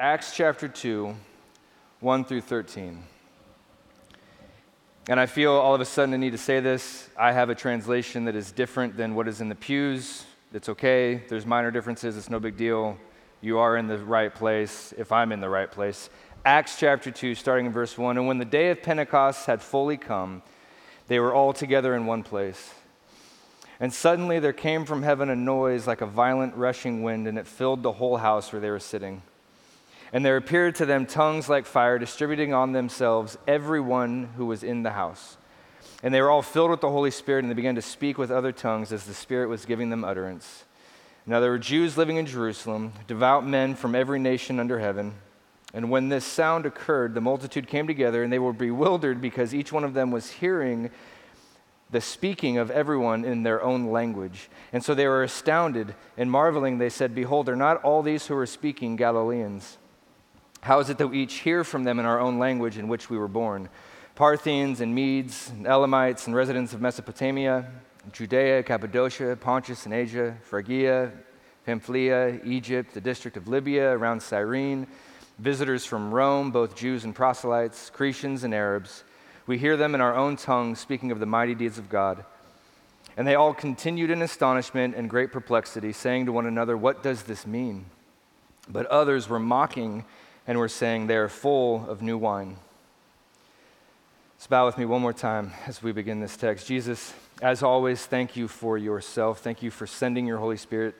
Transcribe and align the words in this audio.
Acts 0.00 0.34
chapter 0.34 0.66
2, 0.66 1.14
1 2.00 2.24
through 2.24 2.40
13. 2.40 3.02
And 5.10 5.20
I 5.20 5.26
feel 5.26 5.52
all 5.52 5.74
of 5.74 5.82
a 5.82 5.84
sudden 5.84 6.14
I 6.14 6.16
need 6.16 6.30
to 6.30 6.38
say 6.38 6.58
this. 6.60 7.10
I 7.18 7.32
have 7.32 7.50
a 7.50 7.54
translation 7.54 8.24
that 8.24 8.34
is 8.34 8.50
different 8.50 8.96
than 8.96 9.14
what 9.14 9.28
is 9.28 9.42
in 9.42 9.50
the 9.50 9.54
pews. 9.54 10.24
It's 10.54 10.70
okay. 10.70 11.22
There's 11.28 11.44
minor 11.44 11.70
differences. 11.70 12.16
It's 12.16 12.30
no 12.30 12.40
big 12.40 12.56
deal. 12.56 12.96
You 13.42 13.58
are 13.58 13.76
in 13.76 13.88
the 13.88 13.98
right 13.98 14.34
place 14.34 14.94
if 14.96 15.12
I'm 15.12 15.32
in 15.32 15.40
the 15.40 15.50
right 15.50 15.70
place. 15.70 16.08
Acts 16.46 16.78
chapter 16.78 17.10
2, 17.10 17.34
starting 17.34 17.66
in 17.66 17.72
verse 17.72 17.98
1. 17.98 18.16
And 18.16 18.26
when 18.26 18.38
the 18.38 18.46
day 18.46 18.70
of 18.70 18.82
Pentecost 18.82 19.44
had 19.44 19.60
fully 19.60 19.98
come, 19.98 20.40
they 21.08 21.20
were 21.20 21.34
all 21.34 21.52
together 21.52 21.94
in 21.94 22.06
one 22.06 22.22
place. 22.22 22.72
And 23.78 23.92
suddenly 23.92 24.38
there 24.38 24.54
came 24.54 24.86
from 24.86 25.02
heaven 25.02 25.28
a 25.28 25.36
noise 25.36 25.86
like 25.86 26.00
a 26.00 26.06
violent 26.06 26.54
rushing 26.54 27.02
wind, 27.02 27.28
and 27.28 27.36
it 27.36 27.46
filled 27.46 27.82
the 27.82 27.92
whole 27.92 28.16
house 28.16 28.50
where 28.50 28.62
they 28.62 28.70
were 28.70 28.80
sitting. 28.80 29.20
And 30.12 30.24
there 30.24 30.36
appeared 30.36 30.74
to 30.76 30.86
them 30.86 31.06
tongues 31.06 31.48
like 31.48 31.66
fire, 31.66 31.98
distributing 31.98 32.52
on 32.52 32.72
themselves 32.72 33.38
everyone 33.46 34.30
who 34.36 34.46
was 34.46 34.62
in 34.62 34.82
the 34.82 34.90
house. 34.90 35.36
And 36.02 36.12
they 36.12 36.20
were 36.20 36.30
all 36.30 36.42
filled 36.42 36.70
with 36.70 36.80
the 36.80 36.90
Holy 36.90 37.10
Spirit, 37.10 37.44
and 37.44 37.50
they 37.50 37.54
began 37.54 37.74
to 37.76 37.82
speak 37.82 38.18
with 38.18 38.30
other 38.30 38.52
tongues 38.52 38.92
as 38.92 39.04
the 39.04 39.14
Spirit 39.14 39.48
was 39.48 39.66
giving 39.66 39.90
them 39.90 40.04
utterance. 40.04 40.64
Now 41.26 41.40
there 41.40 41.50
were 41.50 41.58
Jews 41.58 41.96
living 41.96 42.16
in 42.16 42.26
Jerusalem, 42.26 42.92
devout 43.06 43.46
men 43.46 43.74
from 43.74 43.94
every 43.94 44.18
nation 44.18 44.58
under 44.58 44.78
heaven. 44.78 45.14
And 45.72 45.90
when 45.90 46.08
this 46.08 46.24
sound 46.24 46.66
occurred, 46.66 47.14
the 47.14 47.20
multitude 47.20 47.68
came 47.68 47.86
together, 47.86 48.24
and 48.24 48.32
they 48.32 48.38
were 48.38 48.52
bewildered 48.52 49.20
because 49.20 49.54
each 49.54 49.70
one 49.70 49.84
of 49.84 49.94
them 49.94 50.10
was 50.10 50.30
hearing 50.30 50.90
the 51.90 52.00
speaking 52.00 52.58
of 52.58 52.70
everyone 52.70 53.24
in 53.24 53.42
their 53.42 53.62
own 53.62 53.90
language. 53.90 54.48
And 54.72 54.82
so 54.84 54.94
they 54.94 55.06
were 55.06 55.22
astounded 55.22 55.94
and 56.16 56.30
marveling. 56.30 56.78
They 56.78 56.88
said, 56.88 57.14
Behold, 57.14 57.48
are 57.48 57.56
not 57.56 57.82
all 57.82 58.02
these 58.02 58.26
who 58.26 58.36
are 58.36 58.46
speaking 58.46 58.96
Galileans? 58.96 59.78
How 60.62 60.78
is 60.78 60.90
it 60.90 60.98
that 60.98 61.08
we 61.08 61.22
each 61.22 61.34
hear 61.34 61.64
from 61.64 61.84
them 61.84 61.98
in 61.98 62.04
our 62.04 62.20
own 62.20 62.38
language 62.38 62.76
in 62.76 62.88
which 62.88 63.08
we 63.08 63.16
were 63.16 63.28
born? 63.28 63.68
Parthians 64.14 64.82
and 64.82 64.94
Medes, 64.94 65.48
and 65.48 65.66
Elamites, 65.66 66.26
and 66.26 66.36
residents 66.36 66.74
of 66.74 66.82
Mesopotamia, 66.82 67.66
Judea, 68.12 68.62
Cappadocia, 68.62 69.36
Pontus 69.36 69.86
and 69.86 69.94
Asia, 69.94 70.36
Phrygia, 70.42 71.12
Pamphylia, 71.64 72.40
Egypt, 72.44 72.92
the 72.92 73.00
district 73.00 73.36
of 73.36 73.48
Libya 73.48 73.90
around 73.90 74.22
Cyrene, 74.22 74.86
visitors 75.38 75.86
from 75.86 76.12
Rome, 76.12 76.50
both 76.50 76.76
Jews 76.76 77.04
and 77.04 77.14
proselytes, 77.14 77.90
Cretians 77.94 78.44
and 78.44 78.52
Arabs. 78.52 79.04
We 79.46 79.56
hear 79.56 79.76
them 79.76 79.94
in 79.94 80.02
our 80.02 80.14
own 80.14 80.36
tongue 80.36 80.74
speaking 80.74 81.10
of 81.10 81.20
the 81.20 81.26
mighty 81.26 81.54
deeds 81.54 81.78
of 81.78 81.88
God. 81.88 82.24
And 83.16 83.26
they 83.26 83.34
all 83.34 83.54
continued 83.54 84.10
in 84.10 84.22
astonishment 84.22 84.94
and 84.94 85.08
great 85.08 85.32
perplexity, 85.32 85.92
saying 85.92 86.26
to 86.26 86.32
one 86.32 86.46
another, 86.46 86.76
What 86.76 87.02
does 87.02 87.22
this 87.22 87.46
mean? 87.46 87.86
But 88.68 88.86
others 88.86 89.28
were 89.28 89.40
mocking 89.40 90.04
and 90.50 90.58
were 90.58 90.68
saying, 90.68 91.06
They 91.06 91.16
are 91.16 91.28
full 91.28 91.88
of 91.88 92.02
new 92.02 92.18
wine. 92.18 92.56
Let's 94.34 94.48
bow 94.48 94.66
with 94.66 94.78
me 94.78 94.84
one 94.84 95.00
more 95.00 95.12
time 95.12 95.52
as 95.68 95.80
we 95.80 95.92
begin 95.92 96.18
this 96.18 96.36
text. 96.36 96.66
Jesus, 96.66 97.14
as 97.40 97.62
always, 97.62 98.04
thank 98.04 98.34
you 98.34 98.48
for 98.48 98.76
yourself. 98.76 99.38
Thank 99.38 99.62
you 99.62 99.70
for 99.70 99.86
sending 99.86 100.26
your 100.26 100.38
Holy 100.38 100.56
Spirit 100.56 100.96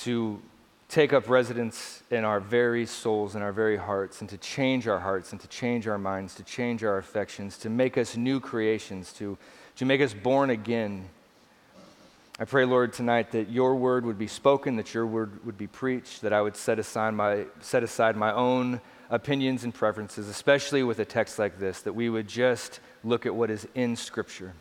to 0.00 0.38
take 0.90 1.14
up 1.14 1.30
residence 1.30 2.02
in 2.10 2.24
our 2.24 2.38
very 2.38 2.84
souls 2.84 3.36
and 3.36 3.42
our 3.42 3.52
very 3.52 3.78
hearts, 3.78 4.20
and 4.20 4.28
to 4.28 4.36
change 4.36 4.86
our 4.86 4.98
hearts, 4.98 5.32
and 5.32 5.40
to 5.40 5.48
change 5.48 5.88
our 5.88 5.96
minds, 5.96 6.34
to 6.34 6.42
change 6.42 6.84
our 6.84 6.98
affections, 6.98 7.56
to 7.56 7.70
make 7.70 7.96
us 7.96 8.18
new 8.18 8.38
creations, 8.38 9.14
to, 9.14 9.38
to 9.76 9.86
make 9.86 10.02
us 10.02 10.12
born 10.12 10.50
again. 10.50 11.08
I 12.38 12.44
pray, 12.44 12.64
Lord, 12.64 12.92
tonight 12.92 13.32
that 13.32 13.50
your 13.50 13.76
word 13.76 14.04
would 14.04 14.18
be 14.18 14.26
spoken, 14.26 14.76
that 14.76 14.92
your 14.92 15.06
word 15.06 15.44
would 15.46 15.56
be 15.56 15.66
preached, 15.66 16.20
that 16.22 16.32
I 16.32 16.42
would 16.42 16.56
set 16.56 16.78
aside 16.78 17.14
my, 17.14 17.46
set 17.60 17.82
aside 17.82 18.16
my 18.16 18.32
own 18.32 18.80
opinions 19.08 19.64
and 19.64 19.74
preferences, 19.74 20.28
especially 20.28 20.82
with 20.82 20.98
a 20.98 21.04
text 21.04 21.38
like 21.38 21.58
this, 21.58 21.80
that 21.82 21.94
we 21.94 22.10
would 22.10 22.28
just 22.28 22.80
look 23.02 23.24
at 23.24 23.34
what 23.34 23.50
is 23.50 23.66
in 23.74 23.96
Scripture, 23.96 24.52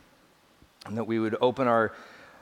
and 0.85 0.97
that 0.97 1.03
we 1.03 1.19
would 1.19 1.35
open 1.41 1.67
our 1.67 1.93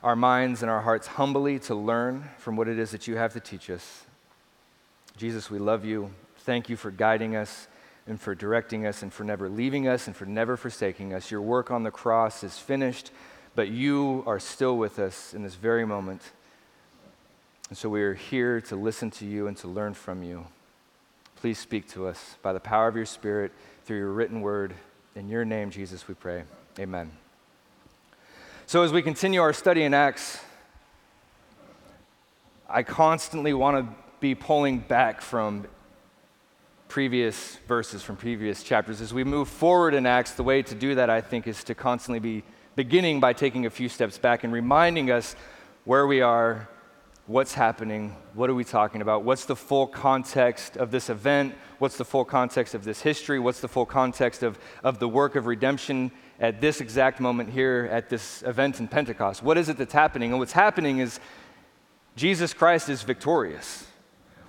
our 0.03 0.15
minds 0.17 0.61
and 0.61 0.69
our 0.69 0.81
hearts 0.81 1.07
humbly 1.07 1.57
to 1.57 1.73
learn 1.73 2.29
from 2.37 2.57
what 2.57 2.67
it 2.67 2.77
is 2.77 2.91
that 2.91 3.07
you 3.07 3.15
have 3.15 3.33
to 3.33 3.39
teach 3.39 3.69
us. 3.69 4.05
Jesus, 5.15 5.49
we 5.49 5.59
love 5.59 5.85
you. 5.85 6.11
Thank 6.39 6.67
you 6.69 6.75
for 6.75 6.91
guiding 6.91 7.37
us 7.37 7.67
and 8.05 8.19
for 8.19 8.35
directing 8.35 8.85
us 8.85 9.01
and 9.01 9.13
for 9.13 9.23
never 9.23 9.47
leaving 9.47 9.87
us 9.87 10.07
and 10.07 10.15
for 10.15 10.25
never 10.25 10.57
forsaking 10.57 11.13
us. 11.13 11.31
Your 11.31 11.41
work 11.41 11.71
on 11.71 11.83
the 11.83 11.91
cross 11.91 12.43
is 12.43 12.57
finished, 12.57 13.11
but 13.55 13.69
you 13.69 14.23
are 14.25 14.39
still 14.39 14.77
with 14.77 14.99
us 14.99 15.33
in 15.33 15.43
this 15.43 15.55
very 15.55 15.85
moment. 15.85 16.21
And 17.69 17.77
so 17.77 17.89
we 17.89 18.01
are 18.03 18.13
here 18.13 18.61
to 18.61 18.75
listen 18.75 19.11
to 19.11 19.25
you 19.25 19.47
and 19.47 19.55
to 19.57 19.67
learn 19.67 19.93
from 19.93 20.23
you. 20.23 20.47
Please 21.35 21.59
speak 21.59 21.87
to 21.89 22.07
us 22.07 22.37
by 22.41 22.53
the 22.53 22.59
power 22.59 22.87
of 22.87 22.95
your 22.95 23.05
Spirit 23.05 23.51
through 23.85 23.97
your 23.97 24.11
written 24.11 24.41
word. 24.41 24.73
In 25.15 25.29
your 25.29 25.45
name, 25.45 25.69
Jesus, 25.69 26.07
we 26.07 26.13
pray. 26.13 26.43
Amen. 26.79 27.11
So, 28.65 28.81
as 28.83 28.91
we 28.91 29.01
continue 29.01 29.41
our 29.41 29.53
study 29.53 29.83
in 29.83 29.93
Acts, 29.93 30.39
I 32.69 32.81
constantly 32.81 33.53
want 33.53 33.77
to 33.77 33.95
be 34.19 34.33
pulling 34.35 34.79
back 34.79 35.21
from 35.21 35.67
previous 36.87 37.57
verses, 37.67 38.01
from 38.01 38.15
previous 38.15 38.63
chapters. 38.63 39.01
As 39.01 39.13
we 39.13 39.23
move 39.23 39.49
forward 39.49 39.93
in 39.93 40.05
Acts, 40.05 40.31
the 40.31 40.43
way 40.43 40.61
to 40.61 40.75
do 40.75 40.95
that, 40.95 41.09
I 41.09 41.21
think, 41.21 41.45
is 41.45 41.63
to 41.65 41.75
constantly 41.75 42.19
be 42.19 42.43
beginning 42.75 43.19
by 43.19 43.33
taking 43.33 43.65
a 43.65 43.69
few 43.69 43.89
steps 43.89 44.17
back 44.17 44.43
and 44.43 44.51
reminding 44.51 45.11
us 45.11 45.35
where 45.85 46.07
we 46.07 46.21
are, 46.21 46.69
what's 47.27 47.53
happening, 47.53 48.15
what 48.33 48.49
are 48.49 48.55
we 48.55 48.63
talking 48.63 49.01
about, 49.01 49.23
what's 49.23 49.45
the 49.45 49.55
full 49.55 49.87
context 49.87 50.75
of 50.77 50.91
this 50.91 51.09
event, 51.09 51.55
what's 51.79 51.97
the 51.97 52.05
full 52.05 52.25
context 52.25 52.73
of 52.73 52.83
this 52.83 53.01
history, 53.01 53.39
what's 53.39 53.61
the 53.61 53.67
full 53.67 53.85
context 53.85 54.43
of, 54.43 54.59
of 54.83 54.99
the 54.99 55.07
work 55.07 55.35
of 55.35 55.45
redemption 55.45 56.11
at 56.39 56.59
this 56.59 56.81
exact 56.81 57.19
moment 57.19 57.49
here 57.49 57.87
at 57.91 58.09
this 58.09 58.43
event 58.43 58.79
in 58.79 58.87
Pentecost. 58.87 59.43
What 59.43 59.57
is 59.57 59.69
it 59.69 59.77
that's 59.77 59.93
happening? 59.93 60.31
And 60.31 60.39
what's 60.39 60.51
happening 60.51 60.97
is 60.97 61.19
Jesus 62.15 62.53
Christ 62.53 62.89
is 62.89 63.03
victorious. 63.03 63.87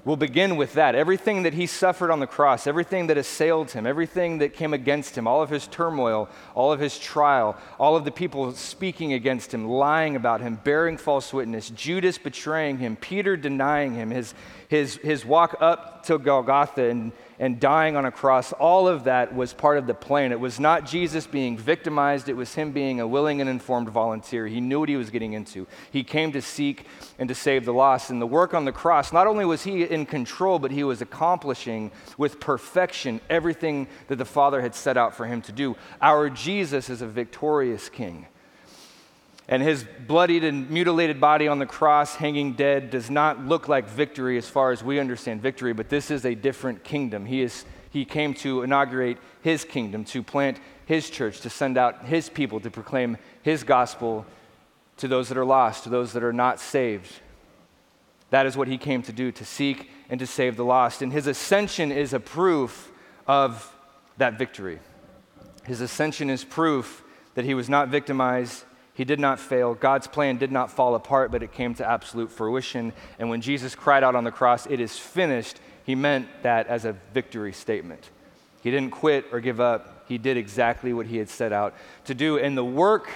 We'll 0.04 0.16
begin 0.16 0.56
with 0.56 0.74
that. 0.74 0.94
Everything 0.94 1.44
that 1.44 1.54
he 1.54 1.66
suffered 1.66 2.10
on 2.10 2.20
the 2.20 2.26
cross, 2.26 2.66
everything 2.66 3.06
that 3.06 3.16
assailed 3.16 3.70
him, 3.70 3.86
everything 3.86 4.38
that 4.38 4.52
came 4.52 4.74
against 4.74 5.16
him, 5.16 5.26
all 5.26 5.40
of 5.40 5.48
his 5.48 5.66
turmoil, 5.66 6.28
all 6.54 6.72
of 6.72 6.80
his 6.80 6.98
trial, 6.98 7.56
all 7.78 7.96
of 7.96 8.04
the 8.04 8.10
people 8.10 8.52
speaking 8.52 9.14
against 9.14 9.54
him, 9.54 9.66
lying 9.66 10.14
about 10.14 10.42
him, 10.42 10.60
bearing 10.62 10.98
false 10.98 11.32
witness, 11.32 11.70
Judas 11.70 12.18
betraying 12.18 12.76
him, 12.76 12.96
Peter 12.96 13.34
denying 13.34 13.94
him, 13.94 14.10
his, 14.10 14.34
his, 14.68 14.96
his 14.96 15.24
walk 15.24 15.56
up 15.60 16.04
to 16.04 16.18
Golgotha 16.18 16.90
and, 16.90 17.10
and 17.38 17.58
dying 17.58 17.96
on 17.96 18.04
a 18.04 18.10
cross, 18.10 18.52
all 18.52 18.86
of 18.86 19.04
that 19.04 19.34
was 19.34 19.52
part 19.52 19.78
of 19.78 19.86
the 19.86 19.94
plan. 19.94 20.32
It 20.32 20.40
was 20.40 20.60
not 20.60 20.86
Jesus 20.86 21.26
being 21.26 21.56
victimized, 21.56 22.28
it 22.28 22.36
was 22.36 22.54
him 22.54 22.72
being 22.72 23.00
a 23.00 23.06
willing 23.06 23.40
and 23.40 23.50
informed 23.50 23.88
volunteer. 23.88 24.46
He 24.46 24.60
knew 24.60 24.80
what 24.80 24.88
he 24.88 24.96
was 24.96 25.10
getting 25.10 25.32
into. 25.32 25.66
He 25.90 26.04
came 26.04 26.32
to 26.32 26.42
seek 26.42 26.86
and 27.18 27.28
to 27.28 27.34
save 27.34 27.64
the 27.64 27.72
lost. 27.72 28.10
And 28.10 28.20
the 28.20 28.26
work 28.26 28.54
on 28.54 28.64
the 28.64 28.72
cross, 28.72 29.12
not 29.12 29.26
only 29.26 29.44
was 29.44 29.64
he 29.64 29.82
in 29.84 30.06
control, 30.06 30.58
but 30.58 30.70
he 30.70 30.84
was 30.84 31.02
accomplishing 31.02 31.90
with 32.18 32.40
perfection 32.40 33.20
everything 33.28 33.88
that 34.08 34.16
the 34.16 34.24
Father 34.24 34.60
had 34.60 34.74
set 34.74 34.96
out 34.96 35.14
for 35.14 35.26
him 35.26 35.42
to 35.42 35.52
do. 35.52 35.76
Our 36.00 36.30
Jesus 36.30 36.90
is 36.90 37.02
a 37.02 37.06
victorious 37.06 37.88
king. 37.88 38.26
And 39.46 39.62
his 39.62 39.84
bloodied 40.06 40.42
and 40.42 40.70
mutilated 40.70 41.20
body 41.20 41.48
on 41.48 41.58
the 41.58 41.66
cross, 41.66 42.14
hanging 42.14 42.54
dead, 42.54 42.90
does 42.90 43.10
not 43.10 43.44
look 43.44 43.68
like 43.68 43.88
victory 43.88 44.38
as 44.38 44.48
far 44.48 44.72
as 44.72 44.82
we 44.82 44.98
understand 44.98 45.42
victory, 45.42 45.74
but 45.74 45.90
this 45.90 46.10
is 46.10 46.24
a 46.24 46.34
different 46.34 46.82
kingdom. 46.82 47.26
He, 47.26 47.42
is, 47.42 47.66
he 47.90 48.06
came 48.06 48.32
to 48.34 48.62
inaugurate 48.62 49.18
his 49.42 49.64
kingdom, 49.64 50.04
to 50.06 50.22
plant 50.22 50.58
his 50.86 51.10
church, 51.10 51.40
to 51.40 51.50
send 51.50 51.76
out 51.76 52.06
his 52.06 52.30
people 52.30 52.58
to 52.60 52.70
proclaim 52.70 53.18
his 53.42 53.64
gospel 53.64 54.24
to 54.96 55.08
those 55.08 55.28
that 55.28 55.36
are 55.36 55.44
lost, 55.44 55.84
to 55.84 55.90
those 55.90 56.14
that 56.14 56.22
are 56.22 56.32
not 56.32 56.58
saved. 56.58 57.12
That 58.30 58.46
is 58.46 58.56
what 58.56 58.68
he 58.68 58.78
came 58.78 59.02
to 59.02 59.12
do, 59.12 59.30
to 59.32 59.44
seek 59.44 59.90
and 60.08 60.18
to 60.20 60.26
save 60.26 60.56
the 60.56 60.64
lost. 60.64 61.02
And 61.02 61.12
his 61.12 61.26
ascension 61.26 61.92
is 61.92 62.14
a 62.14 62.20
proof 62.20 62.90
of 63.26 63.76
that 64.16 64.38
victory. 64.38 64.78
His 65.64 65.82
ascension 65.82 66.30
is 66.30 66.44
proof 66.44 67.02
that 67.34 67.44
he 67.44 67.54
was 67.54 67.68
not 67.68 67.88
victimized 67.88 68.64
he 68.94 69.04
did 69.04 69.18
not 69.18 69.40
fail. 69.40 69.74
God's 69.74 70.06
plan 70.06 70.38
did 70.38 70.52
not 70.52 70.70
fall 70.70 70.94
apart, 70.94 71.32
but 71.32 71.42
it 71.42 71.52
came 71.52 71.74
to 71.74 71.88
absolute 71.88 72.30
fruition. 72.30 72.92
And 73.18 73.28
when 73.28 73.40
Jesus 73.40 73.74
cried 73.74 74.04
out 74.04 74.14
on 74.14 74.22
the 74.22 74.30
cross, 74.30 74.66
It 74.66 74.80
is 74.80 74.96
finished, 74.96 75.60
he 75.84 75.96
meant 75.96 76.28
that 76.42 76.68
as 76.68 76.84
a 76.84 76.96
victory 77.12 77.52
statement. 77.52 78.10
He 78.62 78.70
didn't 78.70 78.92
quit 78.92 79.26
or 79.32 79.40
give 79.40 79.60
up. 79.60 80.04
He 80.08 80.16
did 80.16 80.36
exactly 80.36 80.92
what 80.92 81.06
he 81.06 81.18
had 81.18 81.28
set 81.28 81.52
out 81.52 81.74
to 82.04 82.14
do. 82.14 82.38
And 82.38 82.56
the 82.56 82.64
work 82.64 83.10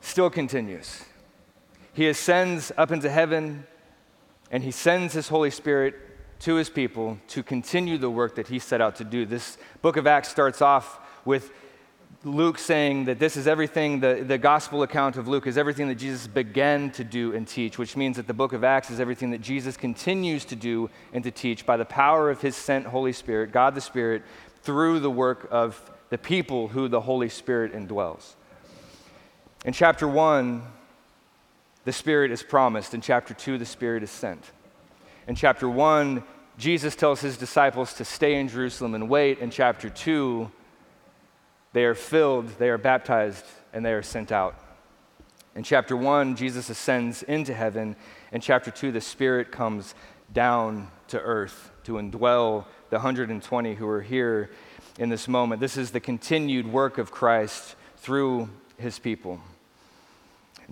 still 0.00 0.30
continues. 0.30 1.04
He 1.92 2.06
ascends 2.08 2.70
up 2.76 2.92
into 2.92 3.10
heaven, 3.10 3.66
and 4.50 4.62
he 4.62 4.70
sends 4.70 5.14
his 5.14 5.28
Holy 5.28 5.50
Spirit 5.50 5.94
to 6.40 6.56
his 6.56 6.68
people 6.68 7.18
to 7.28 7.42
continue 7.42 7.96
the 7.96 8.10
work 8.10 8.34
that 8.34 8.48
he 8.48 8.58
set 8.58 8.82
out 8.82 8.96
to 8.96 9.04
do. 9.04 9.24
This 9.24 9.56
book 9.80 9.96
of 9.96 10.06
Acts 10.06 10.28
starts 10.28 10.60
off 10.60 11.00
with 11.24 11.50
Luke 12.24 12.58
saying 12.58 13.04
that 13.04 13.18
this 13.18 13.36
is 13.36 13.46
everything, 13.46 14.00
the, 14.00 14.24
the 14.26 14.38
gospel 14.38 14.82
account 14.82 15.16
of 15.16 15.28
Luke 15.28 15.46
is 15.46 15.58
everything 15.58 15.88
that 15.88 15.96
Jesus 15.96 16.26
began 16.26 16.90
to 16.92 17.04
do 17.04 17.34
and 17.34 17.46
teach, 17.46 17.78
which 17.78 17.96
means 17.96 18.16
that 18.16 18.26
the 18.26 18.34
book 18.34 18.52
of 18.52 18.64
Acts 18.64 18.90
is 18.90 19.00
everything 19.00 19.30
that 19.30 19.40
Jesus 19.40 19.76
continues 19.76 20.44
to 20.46 20.56
do 20.56 20.90
and 21.12 21.22
to 21.24 21.30
teach 21.30 21.66
by 21.66 21.76
the 21.76 21.84
power 21.84 22.30
of 22.30 22.40
his 22.40 22.56
sent 22.56 22.86
Holy 22.86 23.12
Spirit, 23.12 23.52
God 23.52 23.74
the 23.74 23.80
Spirit, 23.80 24.22
through 24.62 25.00
the 25.00 25.10
work 25.10 25.46
of 25.50 25.90
the 26.10 26.18
people 26.18 26.68
who 26.68 26.88
the 26.88 27.00
Holy 27.00 27.28
Spirit 27.28 27.72
indwells. 27.72 28.34
In 29.64 29.72
chapter 29.72 30.08
1, 30.08 30.62
the 31.84 31.92
Spirit 31.92 32.30
is 32.30 32.42
promised. 32.42 32.94
In 32.94 33.00
chapter 33.00 33.34
2, 33.34 33.58
the 33.58 33.66
Spirit 33.66 34.02
is 34.02 34.10
sent. 34.10 34.52
In 35.28 35.34
chapter 35.34 35.68
1, 35.68 36.22
Jesus 36.58 36.96
tells 36.96 37.20
his 37.20 37.36
disciples 37.36 37.94
to 37.94 38.04
stay 38.04 38.34
in 38.34 38.48
Jerusalem 38.48 38.94
and 38.94 39.08
wait. 39.08 39.38
In 39.40 39.50
chapter 39.50 39.90
2, 39.90 40.50
they 41.76 41.84
are 41.84 41.94
filled, 41.94 42.48
they 42.58 42.70
are 42.70 42.78
baptized, 42.78 43.44
and 43.74 43.84
they 43.84 43.92
are 43.92 44.02
sent 44.02 44.32
out. 44.32 44.58
In 45.54 45.62
chapter 45.62 45.94
1, 45.94 46.34
Jesus 46.34 46.70
ascends 46.70 47.22
into 47.22 47.52
heaven. 47.52 47.96
In 48.32 48.40
chapter 48.40 48.70
2, 48.70 48.92
the 48.92 49.00
Spirit 49.02 49.52
comes 49.52 49.94
down 50.32 50.88
to 51.08 51.20
earth 51.20 51.70
to 51.84 51.96
indwell 51.96 52.64
the 52.88 52.96
120 52.96 53.74
who 53.74 53.86
are 53.86 54.00
here 54.00 54.48
in 54.98 55.10
this 55.10 55.28
moment. 55.28 55.60
This 55.60 55.76
is 55.76 55.90
the 55.90 56.00
continued 56.00 56.66
work 56.66 56.96
of 56.96 57.10
Christ 57.10 57.76
through 57.98 58.48
his 58.78 58.98
people. 58.98 59.38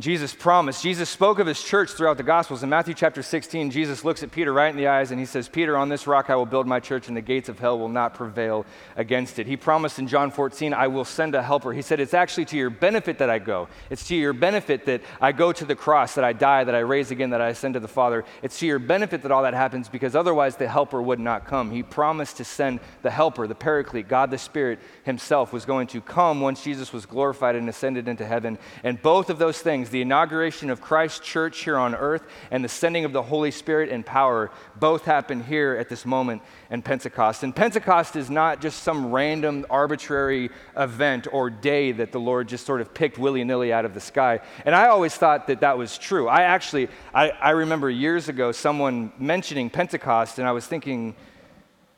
Jesus 0.00 0.34
promised, 0.34 0.82
Jesus 0.82 1.08
spoke 1.08 1.38
of 1.38 1.46
his 1.46 1.62
church 1.62 1.90
throughout 1.90 2.16
the 2.16 2.24
Gospels. 2.24 2.64
In 2.64 2.68
Matthew 2.68 2.94
chapter 2.94 3.22
16, 3.22 3.70
Jesus 3.70 4.04
looks 4.04 4.24
at 4.24 4.32
Peter 4.32 4.52
right 4.52 4.70
in 4.70 4.76
the 4.76 4.88
eyes 4.88 5.12
and 5.12 5.20
he 5.20 5.26
says, 5.26 5.48
Peter, 5.48 5.76
on 5.76 5.88
this 5.88 6.08
rock 6.08 6.30
I 6.30 6.34
will 6.34 6.46
build 6.46 6.66
my 6.66 6.80
church, 6.80 7.06
and 7.06 7.16
the 7.16 7.20
gates 7.20 7.48
of 7.48 7.60
hell 7.60 7.78
will 7.78 7.88
not 7.88 8.14
prevail 8.14 8.66
against 8.96 9.38
it. 9.38 9.46
He 9.46 9.56
promised 9.56 10.00
in 10.00 10.08
John 10.08 10.32
14, 10.32 10.74
I 10.74 10.88
will 10.88 11.04
send 11.04 11.36
a 11.36 11.42
helper. 11.42 11.72
He 11.72 11.80
said, 11.80 12.00
It's 12.00 12.12
actually 12.12 12.46
to 12.46 12.56
your 12.56 12.70
benefit 12.70 13.18
that 13.18 13.30
I 13.30 13.38
go. 13.38 13.68
It's 13.88 14.08
to 14.08 14.16
your 14.16 14.32
benefit 14.32 14.84
that 14.86 15.02
I 15.20 15.30
go 15.30 15.52
to 15.52 15.64
the 15.64 15.76
cross, 15.76 16.16
that 16.16 16.24
I 16.24 16.32
die, 16.32 16.64
that 16.64 16.74
I 16.74 16.80
raise 16.80 17.12
again, 17.12 17.30
that 17.30 17.40
I 17.40 17.50
ascend 17.50 17.74
to 17.74 17.80
the 17.80 17.86
Father. 17.86 18.24
It's 18.42 18.58
to 18.58 18.66
your 18.66 18.80
benefit 18.80 19.22
that 19.22 19.30
all 19.30 19.44
that 19.44 19.54
happens 19.54 19.88
because 19.88 20.16
otherwise 20.16 20.56
the 20.56 20.66
helper 20.66 21.00
would 21.00 21.20
not 21.20 21.46
come. 21.46 21.70
He 21.70 21.84
promised 21.84 22.38
to 22.38 22.44
send 22.44 22.80
the 23.02 23.12
helper, 23.12 23.46
the 23.46 23.54
paraclete, 23.54 24.08
God 24.08 24.32
the 24.32 24.38
Spirit 24.38 24.80
himself 25.04 25.52
was 25.52 25.64
going 25.64 25.86
to 25.88 26.00
come 26.00 26.40
once 26.40 26.64
Jesus 26.64 26.92
was 26.92 27.06
glorified 27.06 27.54
and 27.54 27.68
ascended 27.68 28.08
into 28.08 28.26
heaven. 28.26 28.58
And 28.82 29.00
both 29.00 29.30
of 29.30 29.38
those 29.38 29.60
things, 29.60 29.83
things 29.84 29.92
the 29.92 30.00
inauguration 30.00 30.70
of 30.70 30.80
Christ's 30.80 31.20
church 31.20 31.64
here 31.64 31.76
on 31.76 31.94
earth 31.94 32.22
and 32.50 32.64
the 32.64 32.68
sending 32.68 33.04
of 33.04 33.12
the 33.12 33.22
Holy 33.22 33.50
Spirit 33.50 33.90
in 33.90 34.02
power 34.02 34.50
both 34.76 35.04
happen 35.04 35.42
here 35.42 35.76
at 35.78 35.88
this 35.88 36.06
moment 36.06 36.42
in 36.70 36.82
Pentecost. 36.82 37.42
And 37.42 37.54
Pentecost 37.54 38.16
is 38.16 38.30
not 38.30 38.60
just 38.60 38.82
some 38.82 39.12
random, 39.12 39.66
arbitrary 39.68 40.50
event 40.76 41.26
or 41.32 41.50
day 41.50 41.92
that 41.92 42.12
the 42.12 42.20
Lord 42.20 42.48
just 42.48 42.64
sort 42.66 42.80
of 42.80 42.94
picked 42.94 43.18
willy 43.18 43.44
nilly 43.44 43.72
out 43.72 43.84
of 43.84 43.94
the 43.94 44.00
sky. 44.00 44.40
And 44.64 44.74
I 44.74 44.88
always 44.88 45.14
thought 45.14 45.46
that 45.48 45.60
that 45.60 45.76
was 45.76 45.98
true. 45.98 46.28
I 46.28 46.42
actually, 46.42 46.88
I, 47.14 47.30
I 47.30 47.50
remember 47.50 47.90
years 47.90 48.28
ago 48.28 48.52
someone 48.52 49.12
mentioning 49.18 49.70
Pentecost, 49.70 50.38
and 50.38 50.48
I 50.48 50.52
was 50.52 50.66
thinking, 50.66 51.14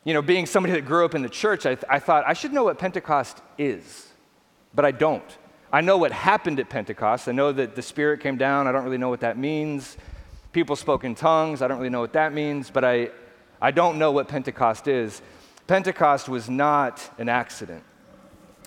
you 0.05 0.15
know, 0.15 0.23
being 0.23 0.47
somebody 0.47 0.75
that 0.75 0.87
grew 0.87 1.05
up 1.05 1.15
in 1.15 1.23
the 1.23 1.29
church, 1.29 1.67
I, 1.67 1.75
th- 1.75 1.85
I 1.89 1.99
thought 1.99 2.25
I 2.27 2.33
should 2.33 2.53
know 2.53 2.65
what 2.65 2.79
Pentecost 2.79 3.43
is, 3.59 4.09
but 4.75 4.85
I 4.85 4.91
don't. 4.91 5.39
I 5.73 5.81
know 5.81 5.97
what 5.97 6.13
happened 6.13 6.61
at 6.61 6.69
Pentecost. 6.69 7.29
I 7.29 7.33
know 7.33 7.53
that 7.53 7.75
the 7.75 7.83
Spirit 7.83 8.21
came 8.21 8.37
down. 8.37 8.67
I 8.67 8.73
don't 8.73 8.85
really 8.85 8.99
know 8.99 9.09
what 9.09 9.21
that 9.21 9.37
means. 9.37 9.97
People 10.53 10.77
spoke 10.77 11.05
in 11.05 11.15
tongues. 11.15 11.61
I 11.61 11.69
don't 11.69 11.79
really 11.79 11.91
know 11.91 12.01
what 12.01 12.13
that 12.13 12.33
means, 12.33 12.71
but 12.71 12.85
I, 12.85 13.11
I 13.61 13.73
don't 13.73 13.99
know 13.99 14.13
what 14.13 14.29
Pentecost 14.29 14.87
is. 14.87 15.21
Pentecost 15.67 16.29
was 16.29 16.49
not 16.49 17.11
an 17.19 17.29
accident. 17.29 17.83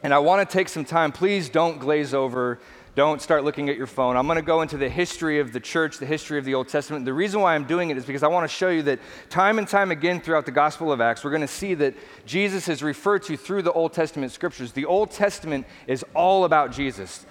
And 0.03 0.13
I 0.13 0.19
want 0.19 0.47
to 0.47 0.53
take 0.57 0.69
some 0.69 0.85
time. 0.85 1.11
Please 1.11 1.49
don't 1.49 1.79
glaze 1.79 2.13
over 2.13 2.59
don't 2.99 3.21
start 3.21 3.45
looking 3.45 3.69
at 3.69 3.77
your 3.77 3.87
phone. 3.87 4.17
I'm 4.17 4.27
going 4.27 4.35
to 4.35 4.41
go 4.41 4.61
into 4.61 4.75
the 4.75 4.89
history 4.89 5.39
of 5.39 5.53
the 5.53 5.59
church, 5.61 5.99
the 5.99 6.05
history 6.05 6.37
of 6.37 6.43
the 6.43 6.53
Old 6.53 6.67
Testament. 6.67 7.05
The 7.05 7.13
reason 7.13 7.39
why 7.39 7.55
I'm 7.55 7.63
doing 7.63 7.91
it 7.91 7.97
is 7.97 8.03
because 8.03 8.23
I 8.23 8.27
want 8.27 8.43
to 8.43 8.53
show 8.53 8.67
you 8.67 8.81
that 8.83 8.99
time 9.29 9.57
and 9.57 9.65
time 9.65 9.89
again 9.89 10.19
throughout 10.19 10.45
the 10.45 10.51
Gospel 10.51 10.91
of 10.91 10.99
Acts, 10.99 11.23
we're 11.23 11.29
going 11.29 11.39
to 11.39 11.47
see 11.47 11.75
that 11.75 11.95
Jesus 12.25 12.67
is 12.67 12.83
referred 12.83 13.23
to 13.23 13.37
through 13.37 13.61
the 13.61 13.71
Old 13.71 13.93
Testament 13.93 14.33
scriptures. 14.33 14.73
The 14.73 14.83
Old 14.83 15.11
Testament 15.11 15.65
is 15.87 16.03
all 16.13 16.43
about 16.43 16.73
Jesus. 16.73 17.25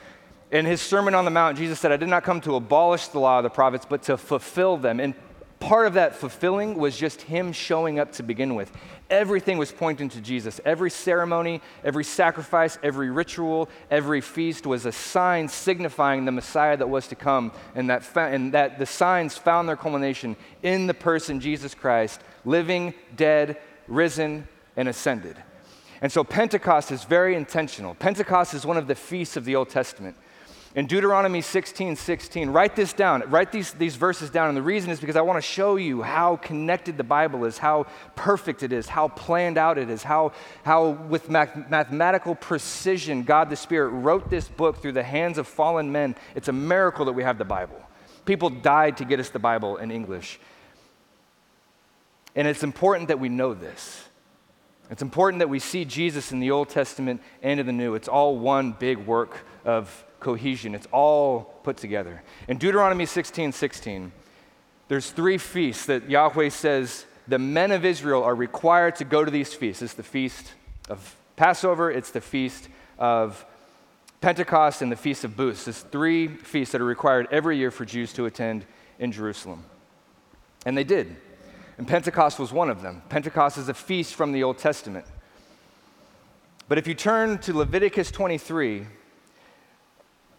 In 0.50 0.64
his 0.64 0.80
Sermon 0.80 1.14
on 1.14 1.26
the 1.26 1.30
Mount, 1.30 1.58
Jesus 1.58 1.78
said, 1.78 1.92
I 1.92 1.98
did 1.98 2.08
not 2.08 2.24
come 2.24 2.40
to 2.40 2.54
abolish 2.54 3.08
the 3.08 3.20
law 3.20 3.36
of 3.36 3.42
the 3.42 3.50
prophets, 3.50 3.84
but 3.86 4.04
to 4.04 4.16
fulfill 4.16 4.78
them. 4.78 5.00
And 5.00 5.12
part 5.60 5.86
of 5.86 5.92
that 5.94 6.14
fulfilling 6.14 6.78
was 6.78 6.96
just 6.96 7.20
him 7.20 7.52
showing 7.52 7.98
up 7.98 8.12
to 8.12 8.22
begin 8.22 8.54
with. 8.54 8.72
Everything 9.10 9.56
was 9.56 9.72
pointing 9.72 10.10
to 10.10 10.20
Jesus. 10.20 10.60
Every 10.66 10.90
ceremony, 10.90 11.62
every 11.82 12.05
sacrifice, 12.05 12.78
every 12.82 13.10
ritual, 13.10 13.70
every 13.90 14.20
feast 14.20 14.66
was 14.66 14.84
a 14.84 14.93
sign 14.93 15.49
signifying 15.49 16.26
the 16.26 16.32
Messiah 16.32 16.76
that 16.76 16.90
was 16.90 17.08
to 17.08 17.14
come, 17.14 17.52
and 17.75 17.88
that, 17.88 18.05
fa- 18.05 18.28
and 18.31 18.52
that 18.52 18.78
the 18.78 18.84
signs 18.84 19.38
found 19.38 19.66
their 19.66 19.76
culmination 19.76 20.37
in 20.62 20.87
the 20.87 20.94
person 20.94 21.40
Jesus 21.40 21.75
Christ, 21.75 22.20
living, 22.44 22.93
dead, 23.16 23.56
risen, 23.87 24.46
and 24.76 24.88
ascended. 24.88 25.37
And 26.02 26.12
so 26.12 26.22
Pentecost 26.22 26.93
is 26.93 27.04
very 27.04 27.34
intentional. 27.34 27.94
Pentecost 27.94 28.52
is 28.52 28.66
one 28.66 28.76
of 28.76 28.87
the 28.87 28.94
feasts 28.94 29.37
of 29.37 29.44
the 29.44 29.56
Old 29.56 29.70
Testament. 29.70 30.16
In 30.74 30.86
Deuteronomy 30.86 31.40
16 31.40 31.96
16, 31.96 32.50
write 32.50 32.76
this 32.76 32.92
down, 32.92 33.22
write 33.28 33.52
these, 33.52 33.72
these 33.72 33.96
verses 33.96 34.28
down. 34.28 34.48
And 34.48 34.56
the 34.56 34.62
reason 34.62 34.90
is 34.90 35.00
because 35.00 35.16
I 35.16 35.22
want 35.22 35.38
to 35.38 35.42
show 35.42 35.76
you 35.76 36.02
how 36.02 36.36
connected 36.36 36.98
the 36.98 37.04
Bible 37.04 37.46
is, 37.46 37.56
how 37.56 37.86
perfect 38.16 38.62
it 38.62 38.72
is, 38.72 38.86
how 38.86 39.08
planned 39.08 39.56
out 39.56 39.78
it 39.78 39.88
is, 39.88 40.02
how, 40.02 40.32
how 40.64 40.90
with 40.90 41.30
math- 41.30 41.70
mathematical 41.70 42.34
precision 42.34 43.22
God 43.22 43.48
the 43.48 43.56
Spirit 43.56 43.88
wrote 43.90 44.28
this 44.28 44.46
book 44.46 44.82
through 44.82 44.92
the 44.92 45.02
hands 45.02 45.38
of 45.38 45.46
fallen 45.46 45.90
men. 45.90 46.14
It's 46.34 46.48
a 46.48 46.52
miracle 46.52 47.06
that 47.06 47.12
we 47.12 47.22
have 47.22 47.38
the 47.38 47.46
Bible. 47.46 47.82
People 48.26 48.50
died 48.50 48.98
to 48.98 49.06
get 49.06 49.20
us 49.20 49.30
the 49.30 49.38
Bible 49.38 49.78
in 49.78 49.90
English. 49.90 50.38
And 52.36 52.46
it's 52.46 52.62
important 52.62 53.08
that 53.08 53.18
we 53.18 53.30
know 53.30 53.54
this. 53.54 54.04
It's 54.90 55.02
important 55.02 55.38
that 55.40 55.48
we 55.48 55.58
see 55.58 55.86
Jesus 55.86 56.30
in 56.30 56.40
the 56.40 56.50
Old 56.50 56.68
Testament 56.68 57.22
and 57.42 57.58
in 57.58 57.64
the 57.64 57.72
New. 57.72 57.94
It's 57.94 58.08
all 58.08 58.38
one 58.38 58.72
big 58.72 58.98
work 58.98 59.46
of 59.64 60.04
cohesion. 60.20 60.74
It's 60.74 60.88
all 60.92 61.60
put 61.62 61.76
together. 61.76 62.22
In 62.48 62.58
Deuteronomy 62.58 63.06
16 63.06 63.52
16, 63.52 64.12
there's 64.88 65.10
three 65.10 65.38
feasts 65.38 65.86
that 65.86 66.08
Yahweh 66.08 66.48
says 66.48 67.04
the 67.26 67.38
men 67.38 67.72
of 67.72 67.84
Israel 67.84 68.24
are 68.24 68.34
required 68.34 68.96
to 68.96 69.04
go 69.04 69.24
to 69.24 69.30
these 69.30 69.52
feasts. 69.52 69.82
It's 69.82 69.94
the 69.94 70.02
feast 70.02 70.54
of 70.88 71.16
Passover, 71.36 71.90
it's 71.90 72.10
the 72.10 72.20
feast 72.20 72.68
of 72.98 73.44
Pentecost, 74.20 74.82
and 74.82 74.90
the 74.90 74.96
feast 74.96 75.24
of 75.24 75.36
Booths. 75.36 75.64
There's 75.64 75.80
three 75.80 76.26
feasts 76.26 76.72
that 76.72 76.80
are 76.80 76.86
required 76.86 77.28
every 77.30 77.58
year 77.58 77.70
for 77.70 77.84
Jews 77.84 78.12
to 78.14 78.26
attend 78.26 78.64
in 78.98 79.12
Jerusalem. 79.12 79.64
And 80.66 80.76
they 80.76 80.84
did. 80.84 81.14
And 81.76 81.86
Pentecost 81.86 82.40
was 82.40 82.52
one 82.52 82.70
of 82.70 82.82
them. 82.82 83.02
Pentecost 83.08 83.58
is 83.58 83.68
a 83.68 83.74
feast 83.74 84.14
from 84.14 84.32
the 84.32 84.42
Old 84.42 84.58
Testament. 84.58 85.06
But 86.68 86.78
if 86.78 86.87
you 86.87 86.94
turn 86.94 87.38
to 87.38 87.56
Leviticus 87.56 88.10
23, 88.10 88.87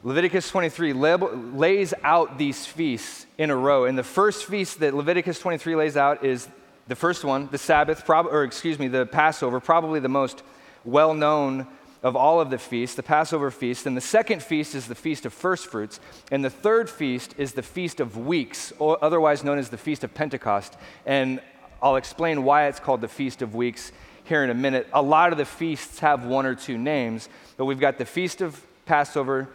Leviticus 0.02 0.50
23 0.50 0.94
lays 0.94 1.94
out 2.04 2.38
these 2.38 2.66
feasts 2.66 3.26
in 3.38 3.50
a 3.50 3.56
row. 3.56 3.84
And 3.84 3.98
the 3.98 4.04
first 4.04 4.46
feast 4.46 4.80
that 4.80 4.94
Leviticus 4.94 5.40
23 5.40 5.76
lays 5.76 5.98
out 5.98 6.24
is 6.24 6.48
the 6.88 6.96
first 6.96 7.26
one, 7.26 7.50
the 7.52 7.58
Sabbath, 7.58 8.10
or 8.10 8.44
excuse 8.44 8.80
me, 8.80 8.88
the 8.88 9.06
Passover, 9.06 9.60
probably 9.60 10.00
the 10.00 10.10
most 10.10 10.42
well 10.86 11.14
known 11.14 11.68
of 12.02 12.16
all 12.16 12.40
of 12.40 12.50
the 12.50 12.58
feasts, 12.58 12.96
the 12.96 13.04
Passover 13.04 13.52
feast. 13.52 13.86
And 13.86 13.98
the 13.98 14.02
second 14.02 14.42
feast 14.42 14.74
is 14.74 14.88
the 14.88 14.96
Feast 14.96 15.26
of 15.26 15.34
First 15.34 15.68
Fruits. 15.68 16.00
And 16.32 16.46
the 16.46 16.50
third 16.50 16.90
feast 16.90 17.36
is 17.38 17.52
the 17.52 17.62
Feast 17.62 18.00
of 18.00 18.16
Weeks, 18.18 18.72
otherwise 18.80 19.44
known 19.44 19.58
as 19.58 19.68
the 19.68 19.78
Feast 19.78 20.06
of 20.06 20.14
Pentecost. 20.14 20.78
And 21.06 21.42
I'll 21.82 21.98
explain 21.98 22.44
why 22.44 22.68
it's 22.68 22.80
called 22.80 23.02
the 23.02 23.10
Feast 23.10 23.42
of 23.42 23.54
Weeks 23.54 23.92
here 24.24 24.46
in 24.46 24.50
a 24.50 24.54
minute. 24.54 24.88
A 24.94 25.02
lot 25.02 25.34
of 25.34 25.38
the 25.38 25.46
feasts 25.46 26.00
have 26.00 26.26
one 26.26 26.46
or 26.46 26.56
two 26.56 26.78
names, 26.78 27.28
but 27.58 27.66
we've 27.66 27.80
got 27.82 27.98
the 27.98 28.06
Feast 28.06 28.40
of 28.40 28.66
Passover, 28.86 29.50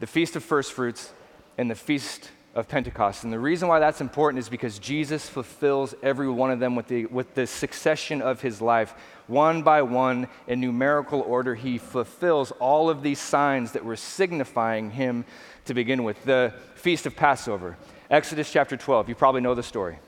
the 0.00 0.06
Feast 0.06 0.34
of 0.34 0.42
First 0.42 0.72
Fruits, 0.72 1.12
and 1.58 1.70
the 1.70 1.74
Feast 1.74 2.30
of 2.54 2.66
Pentecost. 2.66 3.22
And 3.22 3.32
the 3.32 3.38
reason 3.38 3.68
why 3.68 3.78
that's 3.78 4.00
important 4.00 4.40
is 4.40 4.48
because 4.48 4.78
Jesus 4.78 5.28
fulfills 5.28 5.94
every 6.02 6.28
one 6.28 6.50
of 6.50 6.58
them 6.58 6.74
with 6.74 6.88
the, 6.88 7.06
with 7.06 7.34
the 7.34 7.46
succession 7.46 8.22
of 8.22 8.40
his 8.40 8.60
life. 8.60 8.94
One 9.26 9.62
by 9.62 9.82
one, 9.82 10.26
in 10.48 10.60
numerical 10.60 11.20
order, 11.20 11.54
he 11.54 11.78
fulfills 11.78 12.50
all 12.52 12.90
of 12.90 13.02
these 13.02 13.20
signs 13.20 13.72
that 13.72 13.84
were 13.84 13.94
signifying 13.94 14.90
him 14.90 15.26
to 15.66 15.74
begin 15.74 16.02
with. 16.02 16.24
The 16.24 16.54
Feast 16.74 17.06
of 17.06 17.14
Passover, 17.14 17.76
Exodus 18.10 18.50
chapter 18.50 18.76
12, 18.76 19.10
you 19.10 19.14
probably 19.14 19.42
know 19.42 19.54
the 19.54 19.62
story. 19.62 19.98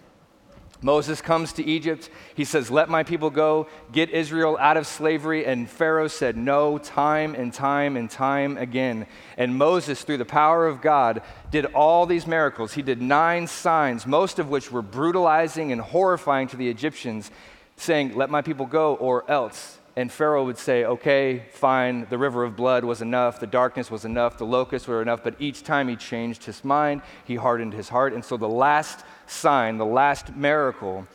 Moses 0.82 1.20
comes 1.20 1.52
to 1.54 1.64
Egypt. 1.64 2.10
He 2.34 2.44
says, 2.44 2.70
Let 2.70 2.88
my 2.88 3.04
people 3.04 3.30
go, 3.30 3.68
get 3.92 4.10
Israel 4.10 4.58
out 4.60 4.76
of 4.76 4.86
slavery. 4.86 5.46
And 5.46 5.70
Pharaoh 5.70 6.08
said, 6.08 6.36
No, 6.36 6.78
time 6.78 7.34
and 7.34 7.52
time 7.52 7.96
and 7.96 8.10
time 8.10 8.58
again. 8.58 9.06
And 9.36 9.56
Moses, 9.56 10.02
through 10.02 10.18
the 10.18 10.24
power 10.24 10.66
of 10.66 10.82
God, 10.82 11.22
did 11.50 11.66
all 11.66 12.06
these 12.06 12.26
miracles. 12.26 12.72
He 12.72 12.82
did 12.82 13.00
nine 13.00 13.46
signs, 13.46 14.06
most 14.06 14.38
of 14.38 14.50
which 14.50 14.72
were 14.72 14.82
brutalizing 14.82 15.72
and 15.72 15.80
horrifying 15.80 16.48
to 16.48 16.56
the 16.56 16.68
Egyptians, 16.68 17.30
saying, 17.76 18.14
Let 18.16 18.30
my 18.30 18.42
people 18.42 18.66
go, 18.66 18.94
or 18.94 19.30
else 19.30 19.78
and 19.94 20.10
Pharaoh 20.10 20.44
would 20.44 20.56
say, 20.56 20.84
okay, 20.84 21.44
fine, 21.52 22.06
the 22.08 22.16
river 22.16 22.44
of 22.44 22.56
blood 22.56 22.82
was 22.82 23.02
enough, 23.02 23.40
the 23.40 23.46
darkness 23.46 23.90
was 23.90 24.06
enough, 24.06 24.38
the 24.38 24.46
locusts 24.46 24.88
were 24.88 25.02
enough, 25.02 25.22
but 25.22 25.34
each 25.38 25.62
time 25.62 25.88
he 25.88 25.96
changed 25.96 26.44
his 26.44 26.64
mind, 26.64 27.02
he 27.24 27.34
hardened 27.34 27.74
his 27.74 27.90
heart. 27.90 28.14
And 28.14 28.24
so 28.24 28.38
the 28.38 28.48
last 28.48 29.04
sign, 29.26 29.76
the 29.76 29.84
last 29.84 30.34
miracle, 30.34 31.06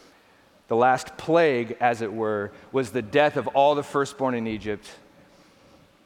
the 0.67 0.75
last 0.75 1.17
plague, 1.17 1.75
as 1.79 2.03
it 2.03 2.13
were, 2.13 2.51
was 2.71 2.91
the 2.91 3.01
death 3.01 3.35
of 3.35 3.47
all 3.47 3.73
the 3.73 3.83
firstborn 3.83 4.35
in 4.35 4.45
Egypt. 4.45 4.87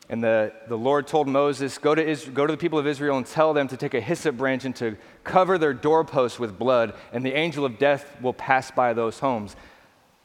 And 0.07 0.23
the, 0.23 0.53
the 0.69 0.77
Lord 0.77 1.07
told 1.07 1.27
Moses, 1.27 1.77
go 1.77 1.93
to, 1.93 2.05
Israel, 2.05 2.35
go 2.35 2.47
to 2.47 2.53
the 2.53 2.57
people 2.57 2.79
of 2.79 2.87
Israel 2.87 3.17
and 3.17 3.25
tell 3.25 3.53
them 3.53 3.67
to 3.67 3.75
take 3.75 3.93
a 3.93 4.01
hyssop 4.01 4.37
branch 4.37 4.63
and 4.63 4.75
to 4.77 4.95
cover 5.25 5.57
their 5.57 5.73
doorposts 5.73 6.39
with 6.39 6.57
blood, 6.57 6.93
and 7.11 7.25
the 7.25 7.33
angel 7.33 7.65
of 7.65 7.77
death 7.77 8.21
will 8.21 8.33
pass 8.33 8.71
by 8.71 8.93
those 8.93 9.19
homes. 9.19 9.57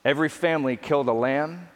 Every 0.04 0.28
family 0.28 0.76
killed 0.76 1.08
a 1.08 1.12
lamb 1.12 1.68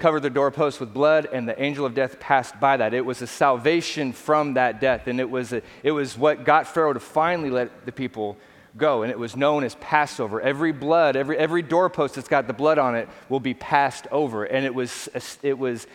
covered 0.00 0.20
the 0.20 0.30
doorpost 0.30 0.80
with 0.80 0.92
blood, 0.92 1.28
and 1.32 1.48
the 1.48 1.62
angel 1.62 1.86
of 1.86 1.94
death 1.94 2.18
passed 2.18 2.58
by 2.58 2.76
that. 2.78 2.92
It 2.94 3.04
was 3.04 3.22
a 3.22 3.26
salvation 3.26 4.12
from 4.12 4.54
that 4.54 4.80
death, 4.80 5.06
and 5.06 5.20
it 5.20 5.30
was, 5.30 5.52
a, 5.52 5.62
it 5.82 5.92
was 5.92 6.18
what 6.18 6.44
got 6.44 6.66
Pharaoh 6.66 6.92
to 6.92 7.00
finally 7.00 7.50
let 7.50 7.86
the 7.86 7.92
people 7.92 8.36
go, 8.76 9.02
and 9.02 9.10
it 9.10 9.18
was 9.18 9.36
known 9.36 9.62
as 9.62 9.74
Passover. 9.76 10.40
Every 10.40 10.72
blood, 10.72 11.16
every, 11.16 11.36
every 11.36 11.62
doorpost 11.62 12.14
that's 12.14 12.28
got 12.28 12.46
the 12.46 12.52
blood 12.52 12.78
on 12.78 12.96
it 12.96 13.08
will 13.28 13.40
be 13.40 13.54
passed 13.54 14.06
over, 14.10 14.44
and 14.44 14.64
it 14.64 14.74
was, 14.74 15.08
it 15.42 15.58
was 15.58 15.86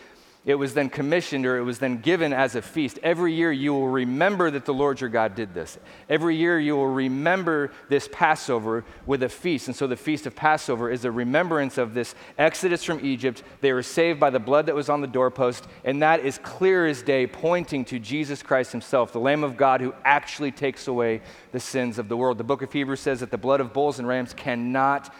it 0.46 0.54
was 0.54 0.74
then 0.74 0.88
commissioned 0.88 1.44
or 1.44 1.58
it 1.58 1.62
was 1.62 1.80
then 1.80 1.98
given 1.98 2.32
as 2.32 2.54
a 2.54 2.62
feast. 2.62 3.00
Every 3.02 3.34
year 3.34 3.50
you 3.50 3.74
will 3.74 3.88
remember 3.88 4.48
that 4.52 4.64
the 4.64 4.72
Lord 4.72 5.00
your 5.00 5.10
God 5.10 5.34
did 5.34 5.52
this. 5.52 5.76
Every 6.08 6.36
year 6.36 6.56
you 6.60 6.76
will 6.76 6.86
remember 6.86 7.72
this 7.88 8.08
Passover 8.12 8.84
with 9.06 9.24
a 9.24 9.28
feast. 9.28 9.66
And 9.66 9.74
so 9.74 9.88
the 9.88 9.96
feast 9.96 10.24
of 10.24 10.36
Passover 10.36 10.88
is 10.88 11.04
a 11.04 11.10
remembrance 11.10 11.78
of 11.78 11.94
this 11.94 12.14
exodus 12.38 12.84
from 12.84 13.04
Egypt. 13.04 13.42
They 13.60 13.72
were 13.72 13.82
saved 13.82 14.20
by 14.20 14.30
the 14.30 14.38
blood 14.38 14.66
that 14.66 14.76
was 14.76 14.88
on 14.88 15.00
the 15.00 15.08
doorpost, 15.08 15.66
and 15.84 16.00
that 16.02 16.20
is 16.20 16.38
clear 16.38 16.86
as 16.86 17.02
day, 17.02 17.26
pointing 17.26 17.84
to 17.86 17.98
Jesus 17.98 18.40
Christ 18.40 18.70
himself, 18.70 19.12
the 19.12 19.18
Lamb 19.18 19.42
of 19.42 19.56
God 19.56 19.80
who 19.80 19.94
actually 20.04 20.52
takes 20.52 20.86
away 20.86 21.22
the 21.50 21.58
sins 21.58 21.98
of 21.98 22.08
the 22.08 22.16
world. 22.16 22.38
The 22.38 22.44
book 22.44 22.62
of 22.62 22.72
Hebrews 22.72 23.00
says 23.00 23.18
that 23.18 23.32
the 23.32 23.36
blood 23.36 23.60
of 23.60 23.72
bulls 23.72 23.98
and 23.98 24.06
rams 24.06 24.32
cannot 24.32 25.12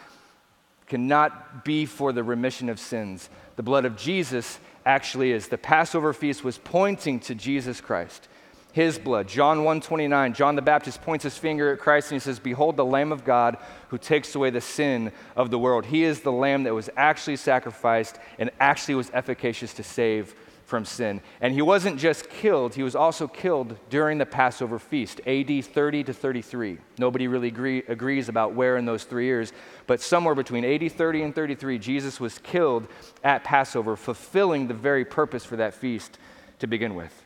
cannot 0.87 1.64
be 1.64 1.85
for 1.85 2.12
the 2.12 2.23
remission 2.23 2.68
of 2.68 2.78
sins. 2.78 3.28
The 3.56 3.62
blood 3.62 3.85
of 3.85 3.97
Jesus 3.97 4.61
actually 4.87 5.33
is. 5.33 5.49
The 5.49 5.59
Passover 5.59 6.12
feast 6.14 6.45
was 6.45 6.57
pointing 6.57 7.21
to 7.21 7.35
Jesus 7.35 7.81
Christ, 7.81 8.28
his 8.73 8.99
blood. 8.99 9.28
John 9.28 9.64
1:29, 9.64 10.33
John 10.33 10.55
the 10.55 10.62
Baptist 10.62 11.02
points 11.02 11.25
his 11.25 11.37
finger 11.37 11.73
at 11.73 11.81
Christ 11.81 12.12
and 12.12 12.21
he 12.21 12.25
says, 12.25 12.38
"Behold 12.38 12.76
the 12.76 12.85
Lamb 12.85 13.12
of 13.12 13.25
God 13.25 13.59
who 13.88 13.99
takes 13.99 14.35
away 14.35 14.50
the 14.50 14.61
sin 14.61 15.12
of 15.35 15.50
the 15.50 15.59
world." 15.59 15.87
He 15.87 16.05
is 16.05 16.21
the 16.21 16.33
lamb 16.33 16.62
that 16.62 16.75
was 16.75 16.88
actually 16.97 17.37
sacrificed 17.37 18.19
and 18.38 18.50
actually 18.61 18.95
was 18.95 19.11
efficacious 19.12 19.75
to 19.75 19.83
save 19.83 20.35
from 20.66 20.85
sin. 20.85 21.20
And 21.40 21.54
he 21.54 21.62
wasn't 21.62 21.99
just 21.99 22.28
killed, 22.28 22.75
he 22.75 22.82
was 22.82 22.96
also 22.96 23.28
killed 23.28 23.78
during 23.88 24.18
the 24.18 24.26
Passover 24.26 24.80
feast, 24.80 25.20
AD 25.25 25.64
30 25.64 26.04
to 26.04 26.12
33. 26.12 26.78
Nobody 26.99 27.28
really 27.28 27.49
agree, 27.49 27.85
agrees 27.87 28.28
about 28.28 28.54
where 28.54 28.76
in 28.76 28.85
those 28.85 29.04
three 29.04 29.26
years, 29.26 29.52
but 29.87 30.00
somewhere 30.00 30.35
between 30.35 30.64
AD 30.64 30.90
30 30.90 31.23
and 31.23 31.35
33, 31.35 31.78
Jesus 31.78 32.18
was 32.18 32.38
killed 32.38 32.88
at 33.23 33.44
Passover, 33.44 33.96
fulfilling 33.96 34.66
the 34.66 34.75
very 34.75 35.04
purpose 35.04 35.44
for 35.44 35.54
that 35.56 35.73
feast 35.73 36.18
to 36.58 36.66
begin 36.66 36.96
with. 36.96 37.23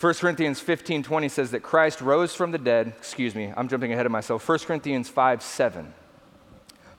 1 0.00 0.14
Corinthians 0.14 0.60
15 0.60 1.04
20 1.04 1.28
says 1.28 1.52
that 1.52 1.62
Christ 1.62 2.00
rose 2.00 2.34
from 2.34 2.50
the 2.50 2.58
dead. 2.58 2.92
Excuse 2.98 3.34
me, 3.34 3.52
I'm 3.56 3.68
jumping 3.68 3.92
ahead 3.92 4.04
of 4.06 4.12
myself. 4.12 4.46
1 4.46 4.58
Corinthians 4.58 5.08
5 5.08 5.40
7. 5.40 5.94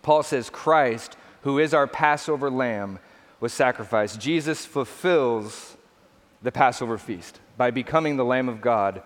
Paul 0.01 0.24
says, 0.24 0.50
Christ, 0.50 1.17
who 1.41 1.59
is 1.59 1.74
our 1.74 1.86
Passover 1.86 2.50
lamb, 2.50 3.00
was 3.39 3.53
sacrificed. 3.53 4.20
Jesus 4.20 4.65
fulfills 4.65 5.77
the 6.41 6.51
Passover 6.51 6.98
feast 6.98 7.39
by 7.58 7.72
becoming 7.72 8.17
the 8.17 8.25
Lamb 8.25 8.50
of 8.50 8.62
God, 8.62 9.01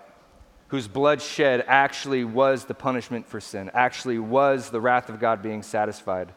whose 0.67 0.87
blood 0.87 1.21
shed 1.21 1.63
actually 1.67 2.23
was 2.23 2.65
the 2.65 2.73
punishment 2.73 3.27
for 3.27 3.39
sin, 3.39 3.69
actually 3.73 4.19
was 4.19 4.69
the 4.69 4.81
wrath 4.81 5.09
of 5.09 5.19
God 5.19 5.41
being 5.41 5.63
satisfied 5.63 6.33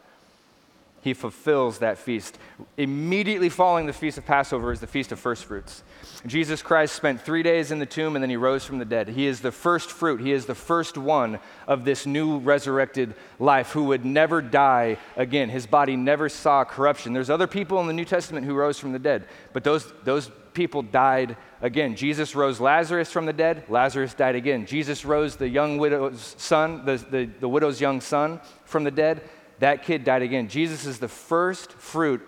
he 1.05 1.13
fulfills 1.13 1.77
that 1.79 1.99
feast. 1.99 2.39
Immediately 2.77 3.49
following 3.49 3.85
the 3.85 3.93
feast 3.93 4.17
of 4.17 4.25
Passover 4.25 4.71
is 4.71 4.79
the 4.79 4.87
feast 4.87 5.11
of 5.11 5.19
first 5.19 5.45
fruits. 5.45 5.83
Jesus 6.25 6.63
Christ 6.63 6.95
spent 6.95 7.21
three 7.21 7.43
days 7.43 7.69
in 7.69 7.77
the 7.77 7.85
tomb 7.85 8.15
and 8.15 8.23
then 8.23 8.31
he 8.31 8.37
rose 8.37 8.65
from 8.65 8.79
the 8.79 8.85
dead. 8.85 9.09
He 9.09 9.27
is 9.27 9.39
the 9.39 9.51
first 9.51 9.91
fruit, 9.91 10.19
he 10.19 10.31
is 10.31 10.47
the 10.47 10.55
first 10.55 10.97
one 10.97 11.37
of 11.67 11.85
this 11.85 12.07
new 12.07 12.39
resurrected 12.39 13.13
life 13.37 13.71
who 13.71 13.83
would 13.83 14.03
never 14.03 14.41
die 14.41 14.97
again. 15.15 15.49
His 15.49 15.67
body 15.67 15.95
never 15.95 16.27
saw 16.27 16.63
corruption. 16.63 17.13
There's 17.13 17.29
other 17.29 17.45
people 17.45 17.79
in 17.81 17.85
the 17.85 17.93
New 17.93 18.03
Testament 18.03 18.47
who 18.47 18.55
rose 18.55 18.79
from 18.79 18.91
the 18.91 18.97
dead, 18.97 19.27
but 19.53 19.63
those, 19.63 19.93
those 20.05 20.31
people 20.55 20.81
died 20.81 21.37
again. 21.61 21.95
Jesus 21.95 22.33
rose 22.33 22.59
Lazarus 22.59 23.11
from 23.11 23.27
the 23.27 23.33
dead, 23.33 23.65
Lazarus 23.69 24.15
died 24.15 24.33
again. 24.33 24.65
Jesus 24.65 25.05
rose 25.05 25.35
the 25.35 25.47
young 25.47 25.77
widow's 25.77 26.33
son, 26.39 26.83
the, 26.83 26.97
the, 26.97 27.25
the 27.41 27.49
widow's 27.49 27.79
young 27.79 28.01
son 28.01 28.39
from 28.63 28.83
the 28.83 28.91
dead, 28.91 29.21
that 29.59 29.83
kid 29.83 30.03
died 30.03 30.21
again. 30.21 30.47
Jesus 30.47 30.85
is 30.85 30.99
the 30.99 31.07
first 31.07 31.71
fruit 31.73 32.27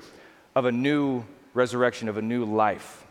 of 0.56 0.66
a 0.66 0.72
new 0.72 1.24
resurrection, 1.54 2.08
of 2.08 2.18
a 2.18 2.22
new 2.22 2.46
life, 2.46 3.06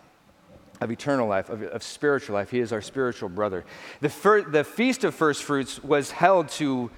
of 0.81 0.91
eternal 0.91 1.29
life, 1.29 1.49
of, 1.49 1.63
of 1.63 1.83
spiritual 1.83 2.35
life. 2.35 2.51
He 2.51 2.61
is 2.61 2.73
our 2.73 2.83
spiritual 2.83 3.29
brother. 3.29 3.65
The, 4.01 4.09
fir- 4.09 4.43
the 4.43 4.65
Feast 4.65 5.05
of 5.05 5.15
First 5.15 5.43
Fruits 5.43 5.83
was 5.83 6.11
held 6.11 6.49
to, 6.51 6.91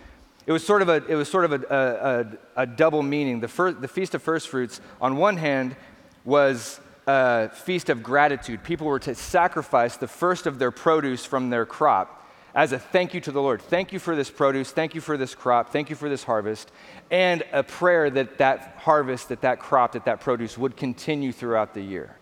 it 0.47 0.53
was 0.53 0.65
sort 0.65 0.83
of 0.83 0.89
a, 0.89 1.05
it 1.07 1.15
was 1.15 1.29
sort 1.29 1.45
of 1.45 1.53
a, 1.53 2.39
a, 2.57 2.63
a 2.63 2.67
double 2.67 3.03
meaning. 3.03 3.41
The, 3.41 3.49
fir- 3.49 3.73
the 3.73 3.89
Feast 3.89 4.15
of 4.15 4.23
First 4.23 4.49
Fruits, 4.49 4.81
on 5.01 5.17
one 5.17 5.37
hand, 5.37 5.77
was 6.25 6.81
a 7.07 7.49
feast 7.49 7.89
of 7.89 8.03
gratitude. 8.03 8.63
People 8.63 8.87
were 8.87 8.99
to 9.01 9.15
sacrifice 9.15 9.97
the 9.97 10.09
first 10.09 10.47
of 10.47 10.59
their 10.59 10.71
produce 10.71 11.25
from 11.25 11.51
their 11.51 11.65
crop 11.65 12.18
as 12.59 12.73
a 12.73 12.79
thank 12.79 13.15
you 13.15 13.21
to 13.21 13.31
the 13.31 13.41
Lord. 13.41 13.63
Thank 13.63 13.93
you 13.93 14.01
for 14.01 14.17
this 14.17 14.31
produce. 14.31 14.73
Thank 14.73 14.97
you 14.97 15.01
for 15.01 15.17
this 15.17 15.33
crop. 15.33 15.71
Thank 15.71 15.91
you 15.91 15.95
for 15.95 16.09
this 16.09 16.25
harvest. 16.25 16.73
And 17.09 17.45
a 17.53 17.63
prayer 17.63 18.11
that 18.11 18.39
that 18.39 18.75
harvest, 18.79 19.29
that 19.29 19.43
that 19.43 19.61
crop, 19.61 19.93
that 19.93 20.07
that 20.07 20.21
produce 20.21 20.59
would 20.59 20.77
continue 20.77 21.31
throughout 21.31 21.73
the 21.73 21.83
year. 21.83 22.17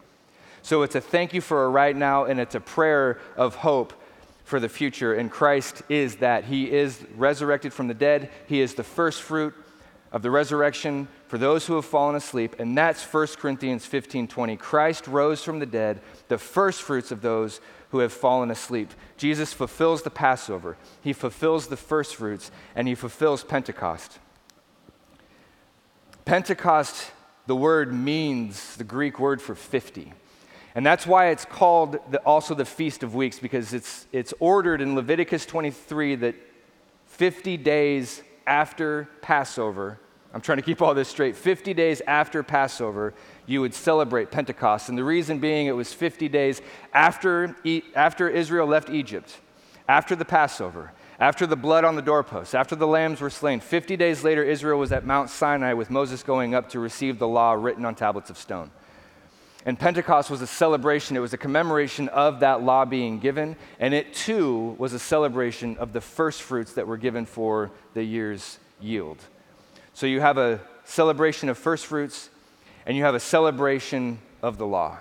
So 0.60 0.82
it's 0.82 0.94
a 0.94 1.00
thank 1.00 1.32
you 1.32 1.40
for 1.40 1.64
a 1.64 1.70
right 1.70 1.96
now, 1.96 2.26
and 2.26 2.38
it's 2.38 2.54
a 2.54 2.60
prayer 2.60 3.18
of 3.34 3.54
hope 3.54 3.94
for 4.44 4.60
the 4.60 4.68
future. 4.68 5.14
And 5.14 5.30
Christ 5.30 5.82
is 5.88 6.16
that. 6.16 6.44
He 6.44 6.70
is 6.70 7.02
resurrected 7.16 7.72
from 7.72 7.88
the 7.88 7.94
dead, 7.94 8.28
He 8.46 8.60
is 8.60 8.74
the 8.74 8.84
first 8.84 9.22
fruit 9.22 9.54
of 10.12 10.20
the 10.20 10.30
resurrection 10.30 11.08
for 11.28 11.38
those 11.38 11.66
who 11.66 11.76
have 11.76 11.84
fallen 11.86 12.14
asleep. 12.14 12.56
And 12.58 12.76
that's 12.76 13.02
1 13.02 13.26
Corinthians 13.38 13.86
15 13.86 14.28
20. 14.28 14.56
Christ 14.58 15.06
rose 15.06 15.42
from 15.42 15.60
the 15.60 15.66
dead, 15.66 16.02
the 16.28 16.36
first 16.36 16.82
fruits 16.82 17.10
of 17.10 17.22
those 17.22 17.62
who 17.90 17.98
have 17.98 18.12
fallen 18.12 18.50
asleep. 18.50 18.90
Jesus 19.16 19.52
fulfills 19.52 20.02
the 20.02 20.10
Passover, 20.10 20.76
he 21.02 21.12
fulfills 21.12 21.68
the 21.68 21.76
first 21.76 22.16
fruits, 22.16 22.50
and 22.74 22.88
he 22.88 22.94
fulfills 22.94 23.44
Pentecost. 23.44 24.18
Pentecost, 26.24 27.12
the 27.46 27.54
word 27.54 27.92
means 27.92 28.76
the 28.76 28.84
Greek 28.84 29.20
word 29.20 29.40
for 29.40 29.54
50. 29.54 30.12
And 30.74 30.84
that's 30.84 31.06
why 31.06 31.28
it's 31.28 31.44
called 31.44 31.98
the, 32.10 32.18
also 32.18 32.54
the 32.54 32.64
Feast 32.64 33.02
of 33.02 33.14
Weeks, 33.14 33.38
because 33.38 33.72
it's, 33.72 34.06
it's 34.12 34.34
ordered 34.40 34.82
in 34.82 34.94
Leviticus 34.94 35.46
23 35.46 36.16
that 36.16 36.34
50 37.06 37.56
days 37.56 38.22
after 38.46 39.08
Passover, 39.22 39.98
I'm 40.34 40.42
trying 40.42 40.58
to 40.58 40.62
keep 40.62 40.82
all 40.82 40.92
this 40.92 41.08
straight, 41.08 41.34
50 41.34 41.72
days 41.72 42.02
after 42.06 42.42
Passover, 42.42 43.14
you 43.46 43.60
would 43.60 43.74
celebrate 43.74 44.30
Pentecost. 44.30 44.88
And 44.88 44.98
the 44.98 45.04
reason 45.04 45.38
being, 45.38 45.66
it 45.66 45.72
was 45.72 45.92
50 45.92 46.28
days 46.28 46.60
after, 46.92 47.56
after 47.94 48.28
Israel 48.28 48.66
left 48.66 48.90
Egypt, 48.90 49.38
after 49.88 50.16
the 50.16 50.24
Passover, 50.24 50.92
after 51.18 51.46
the 51.46 51.56
blood 51.56 51.84
on 51.84 51.96
the 51.96 52.02
doorposts, 52.02 52.54
after 52.54 52.76
the 52.76 52.86
lambs 52.86 53.20
were 53.20 53.30
slain. 53.30 53.60
50 53.60 53.96
days 53.96 54.22
later, 54.22 54.42
Israel 54.42 54.78
was 54.78 54.92
at 54.92 55.06
Mount 55.06 55.30
Sinai 55.30 55.72
with 55.72 55.90
Moses 55.90 56.22
going 56.22 56.54
up 56.54 56.68
to 56.70 56.80
receive 56.80 57.18
the 57.18 57.28
law 57.28 57.52
written 57.52 57.84
on 57.84 57.94
tablets 57.94 58.28
of 58.28 58.36
stone. 58.36 58.70
And 59.64 59.76
Pentecost 59.76 60.30
was 60.30 60.42
a 60.42 60.46
celebration, 60.46 61.16
it 61.16 61.20
was 61.20 61.32
a 61.32 61.38
commemoration 61.38 62.08
of 62.10 62.38
that 62.40 62.62
law 62.62 62.84
being 62.84 63.18
given, 63.18 63.56
and 63.80 63.94
it 63.94 64.14
too 64.14 64.76
was 64.78 64.92
a 64.92 64.98
celebration 64.98 65.76
of 65.78 65.92
the 65.92 66.00
first 66.00 66.42
fruits 66.42 66.74
that 66.74 66.86
were 66.86 66.96
given 66.96 67.26
for 67.26 67.72
the 67.94 68.04
year's 68.04 68.60
yield. 68.80 69.18
So 69.92 70.06
you 70.06 70.20
have 70.20 70.38
a 70.38 70.60
celebration 70.84 71.48
of 71.48 71.58
first 71.58 71.86
fruits, 71.86 72.30
and 72.86 72.96
you 72.96 73.02
have 73.02 73.14
a 73.14 73.20
celebration 73.20 74.18
of 74.42 74.58
the 74.58 74.66
law. 74.66 74.98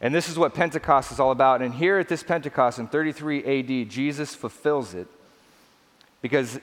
And 0.00 0.14
this 0.14 0.28
is 0.28 0.38
what 0.38 0.54
Pentecost 0.54 1.10
is 1.10 1.18
all 1.18 1.32
about. 1.32 1.60
And 1.60 1.74
here 1.74 1.98
at 1.98 2.08
this 2.08 2.22
Pentecost 2.22 2.78
in 2.78 2.86
33 2.86 3.82
AD, 3.82 3.90
Jesus 3.90 4.34
fulfills 4.34 4.94
it 4.94 5.08
because 6.22 6.60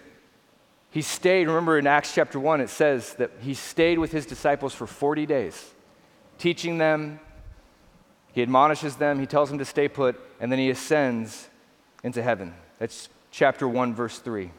he 0.91 1.01
stayed. 1.01 1.47
Remember 1.47 1.77
in 1.77 1.85
Acts 1.85 2.15
chapter 2.15 2.39
1, 2.39 2.61
it 2.61 2.69
says 2.69 3.13
that 3.15 3.31
he 3.41 3.53
stayed 3.53 3.99
with 3.99 4.13
his 4.13 4.25
disciples 4.25 4.73
for 4.73 4.87
40 4.87 5.25
days, 5.25 5.73
teaching 6.37 6.77
them. 6.77 7.19
He 8.31 8.41
admonishes 8.41 8.95
them, 8.95 9.19
he 9.19 9.25
tells 9.25 9.49
them 9.49 9.59
to 9.59 9.65
stay 9.65 9.87
put, 9.87 10.19
and 10.39 10.51
then 10.51 10.59
he 10.59 10.69
ascends 10.69 11.49
into 12.03 12.21
heaven. 12.21 12.53
That's 12.79 13.09
chapter 13.31 13.67
1, 13.67 13.93
verse 13.93 14.19
3. 14.19 14.51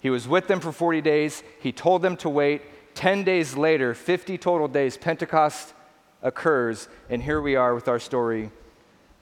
He 0.00 0.10
was 0.10 0.28
with 0.28 0.46
them 0.46 0.60
for 0.60 0.72
40 0.72 1.00
days. 1.00 1.42
He 1.60 1.72
told 1.72 2.02
them 2.02 2.16
to 2.18 2.28
wait. 2.28 2.62
10 2.96 3.24
days 3.24 3.56
later, 3.56 3.94
50 3.94 4.38
total 4.38 4.66
days, 4.68 4.96
Pentecost 4.96 5.74
occurs, 6.22 6.88
and 7.10 7.22
here 7.22 7.40
we 7.42 7.54
are 7.54 7.74
with 7.74 7.88
our 7.88 7.98
story 7.98 8.50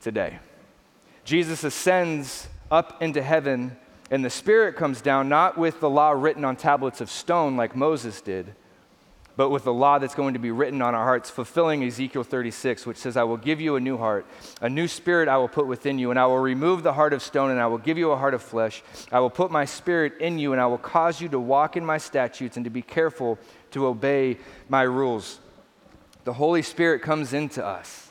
today. 0.01 0.39
Jesus 1.25 1.65
ascends 1.65 2.49
up 2.71 3.03
into 3.03 3.21
heaven, 3.21 3.77
and 4.13 4.25
the 4.25 4.31
Spirit 4.31 4.77
comes 4.77 5.01
down, 5.01 5.29
not 5.29 5.59
with 5.59 5.81
the 5.81 5.91
law 5.91 6.13
written 6.13 6.45
on 6.45 6.55
tablets 6.55 7.01
of 7.01 7.11
stone 7.11 7.57
like 7.57 7.75
Moses 7.75 8.21
did 8.21 8.55
but 9.37 9.51
with 9.51 9.65
the 9.65 9.73
law 9.73 9.99
that's 9.99 10.15
going 10.15 10.35
to 10.35 10.41
be 10.41 10.51
written 10.51 10.81
on 10.81 10.95
our 10.95 11.05
hearts, 11.05 11.29
fulfilling 11.29 11.83
Ezekiel 11.83 12.23
36, 12.23 12.87
which 12.87 12.97
says, 12.97 13.17
I 13.17 13.25
will 13.25 13.37
give 13.37 13.61
you 13.61 13.77
a 13.77 13.81
new 13.81 13.97
heart, 13.97 14.27
a 14.61 14.69
new 14.69 14.87
spirit 14.87 15.29
I 15.29 15.39
will 15.39 15.49
put 15.49 15.67
within 15.67 15.99
you, 15.99 16.11
and 16.11 16.19
I 16.19 16.27
will 16.27 16.39
remove 16.39 16.83
the 16.83 16.93
heart 16.93 17.13
of 17.13 17.23
stone, 17.23 17.51
and 17.51 17.61
I 17.61 17.67
will 17.67 17.79
give 17.79 17.99
you 17.99 18.13
a 18.13 18.17
heart 18.17 18.35
of 18.35 18.43
flesh. 18.43 18.83
I 19.11 19.21
will 19.21 19.31
put 19.31 19.51
my 19.51 19.65
spirit 19.65 20.19
in 20.21 20.39
you, 20.39 20.53
and 20.53 20.61
I 20.61 20.67
will 20.67 20.79
cause 20.79 21.21
you 21.21 21.29
to 21.31 21.41
walk 21.41 21.77
in 21.77 21.85
my 21.85 21.99
statutes 21.99 22.57
and 22.57 22.65
to 22.65 22.71
be 22.71 22.83
careful 22.83 23.39
to 23.73 23.87
obey 23.87 24.39
my 24.69 24.83
rules. 24.83 25.41
The 26.25 26.33
Holy 26.33 26.63
Spirit 26.63 27.03
comes 27.03 27.33
into 27.33 27.65
us. 27.65 28.04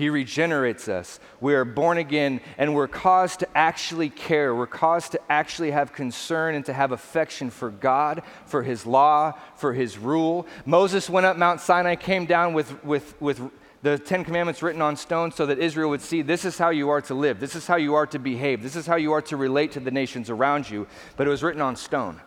He 0.00 0.08
regenerates 0.08 0.88
us. 0.88 1.20
We 1.42 1.54
are 1.54 1.66
born 1.66 1.98
again 1.98 2.40
and 2.56 2.74
we're 2.74 2.88
caused 2.88 3.40
to 3.40 3.48
actually 3.54 4.08
care. 4.08 4.54
We're 4.54 4.66
caused 4.66 5.12
to 5.12 5.20
actually 5.28 5.72
have 5.72 5.92
concern 5.92 6.54
and 6.54 6.64
to 6.64 6.72
have 6.72 6.90
affection 6.90 7.50
for 7.50 7.68
God, 7.68 8.22
for 8.46 8.62
His 8.62 8.86
law, 8.86 9.34
for 9.56 9.74
His 9.74 9.98
rule. 9.98 10.46
Moses 10.64 11.10
went 11.10 11.26
up 11.26 11.36
Mount 11.36 11.60
Sinai, 11.60 11.96
came 11.96 12.24
down 12.24 12.54
with, 12.54 12.82
with, 12.82 13.20
with 13.20 13.50
the 13.82 13.98
Ten 13.98 14.24
Commandments 14.24 14.62
written 14.62 14.80
on 14.80 14.96
stone 14.96 15.32
so 15.32 15.44
that 15.44 15.58
Israel 15.58 15.90
would 15.90 16.00
see 16.00 16.22
this 16.22 16.46
is 16.46 16.56
how 16.56 16.70
you 16.70 16.88
are 16.88 17.02
to 17.02 17.12
live, 17.12 17.38
this 17.38 17.54
is 17.54 17.66
how 17.66 17.76
you 17.76 17.94
are 17.94 18.06
to 18.06 18.18
behave, 18.18 18.62
this 18.62 18.76
is 18.76 18.86
how 18.86 18.96
you 18.96 19.12
are 19.12 19.22
to 19.22 19.36
relate 19.36 19.72
to 19.72 19.80
the 19.80 19.90
nations 19.90 20.30
around 20.30 20.70
you. 20.70 20.86
But 21.18 21.26
it 21.26 21.30
was 21.30 21.42
written 21.42 21.60
on 21.60 21.76
stone. 21.76 22.22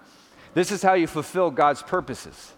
This 0.54 0.72
is 0.72 0.84
how 0.84 0.94
you 0.94 1.08
fulfill 1.08 1.50
God's 1.50 1.82
purposes. 1.82 2.54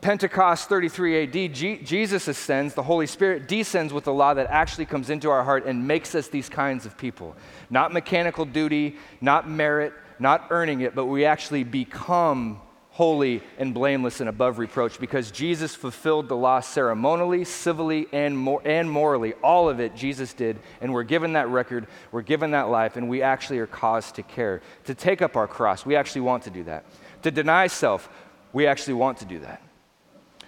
Pentecost 0.00 0.68
33 0.68 1.24
AD, 1.24 1.54
G- 1.54 1.76
Jesus 1.78 2.26
ascends, 2.26 2.72
the 2.72 2.82
Holy 2.82 3.06
Spirit 3.06 3.48
descends 3.48 3.92
with 3.92 4.04
the 4.04 4.12
law 4.12 4.32
that 4.32 4.46
actually 4.46 4.86
comes 4.86 5.10
into 5.10 5.30
our 5.30 5.44
heart 5.44 5.66
and 5.66 5.86
makes 5.86 6.14
us 6.14 6.28
these 6.28 6.48
kinds 6.48 6.86
of 6.86 6.96
people. 6.96 7.36
Not 7.68 7.92
mechanical 7.92 8.46
duty, 8.46 8.96
not 9.20 9.48
merit, 9.48 9.92
not 10.18 10.46
earning 10.50 10.80
it, 10.80 10.94
but 10.94 11.06
we 11.06 11.26
actually 11.26 11.64
become 11.64 12.60
holy 12.92 13.42
and 13.58 13.72
blameless 13.72 14.20
and 14.20 14.28
above 14.28 14.58
reproach 14.58 14.98
because 14.98 15.30
Jesus 15.30 15.74
fulfilled 15.74 16.28
the 16.28 16.36
law 16.36 16.60
ceremonially, 16.60 17.44
civilly, 17.44 18.06
and, 18.12 18.36
mor- 18.36 18.62
and 18.64 18.90
morally. 18.90 19.34
All 19.42 19.68
of 19.68 19.80
it 19.80 19.94
Jesus 19.94 20.32
did, 20.32 20.58
and 20.80 20.92
we're 20.92 21.02
given 21.02 21.34
that 21.34 21.48
record, 21.48 21.86
we're 22.10 22.22
given 22.22 22.50
that 22.52 22.68
life, 22.68 22.96
and 22.96 23.08
we 23.08 23.22
actually 23.22 23.58
are 23.58 23.66
caused 23.66 24.14
to 24.16 24.22
care. 24.22 24.60
To 24.84 24.94
take 24.94 25.22
up 25.22 25.36
our 25.36 25.46
cross, 25.46 25.84
we 25.84 25.94
actually 25.94 26.22
want 26.22 26.42
to 26.44 26.50
do 26.50 26.64
that. 26.64 26.84
To 27.22 27.30
deny 27.30 27.66
self, 27.66 28.08
we 28.52 28.66
actually 28.66 28.94
want 28.94 29.18
to 29.18 29.24
do 29.24 29.38
that. 29.40 29.62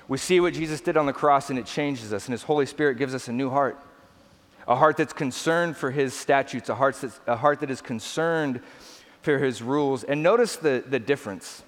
We 0.09 0.19
see 0.19 0.41
what 0.41 0.55
Jesus 0.55 0.81
did 0.81 0.97
on 0.97 1.07
the 1.07 1.13
cross 1.13 1.51
and 1.51 1.59
it 1.59 1.67
changes 1.67 2.13
us, 2.13 2.27
and 2.27 2.33
His 2.33 2.43
Holy 2.43 2.67
Spirit 2.67 2.99
gives 2.99 3.15
us 3.15 3.29
a 3.29 3.33
new 3.33 3.51
heart. 3.51 3.79
A 4.69 4.77
heart 4.77 4.97
that's 4.97 5.13
concerned 5.13 5.77
for 5.77 5.91
His 5.91 6.15
statutes, 6.15 6.69
a 6.69 6.75
heart, 6.75 6.97
that's, 7.01 7.21
a 7.27 7.37
heart 7.37 7.61
that 7.61 7.71
is 7.71 7.81
concerned 7.81 8.61
for 9.23 9.39
His 9.39 9.63
rules. 9.63 10.05
And 10.05 10.23
notice 10.23 10.57
the, 10.57 10.85
the 10.87 10.99
difference. 10.99 11.63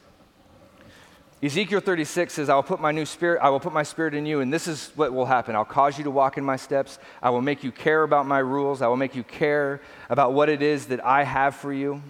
Ezekiel 1.43 1.81
36 1.81 2.33
says, 2.33 2.49
I 2.49 2.55
will 2.55 2.62
put 2.62 2.81
my 2.81 2.91
new 2.91 3.05
spirit, 3.05 3.41
I 3.43 3.50
will 3.50 3.61
put 3.61 3.73
my 3.73 3.83
spirit 3.83 4.14
in 4.14 4.25
you, 4.25 4.41
and 4.41 4.53
this 4.53 4.67
is 4.67 4.93
what 4.95 5.12
will 5.12 5.26
happen. 5.26 5.55
I'll 5.55 5.64
cause 5.64 5.99
you 5.99 6.05
to 6.05 6.11
walk 6.11 6.38
in 6.38 6.45
my 6.45 6.57
steps. 6.57 6.99
I 7.23 7.31
will 7.31 7.43
make 7.43 7.62
you 7.62 7.71
care 7.71 8.03
about 8.03 8.26
my 8.26 8.38
rules. 8.38 8.81
I 8.81 8.87
will 8.87 8.97
make 8.97 9.14
you 9.14 9.25
care 9.25 9.83
about 10.09 10.33
what 10.33 10.49
it 10.49 10.62
is 10.62 10.87
that 10.87 11.05
I 11.05 11.25
have 11.25 11.55
for 11.55 11.73
you. 11.73 12.03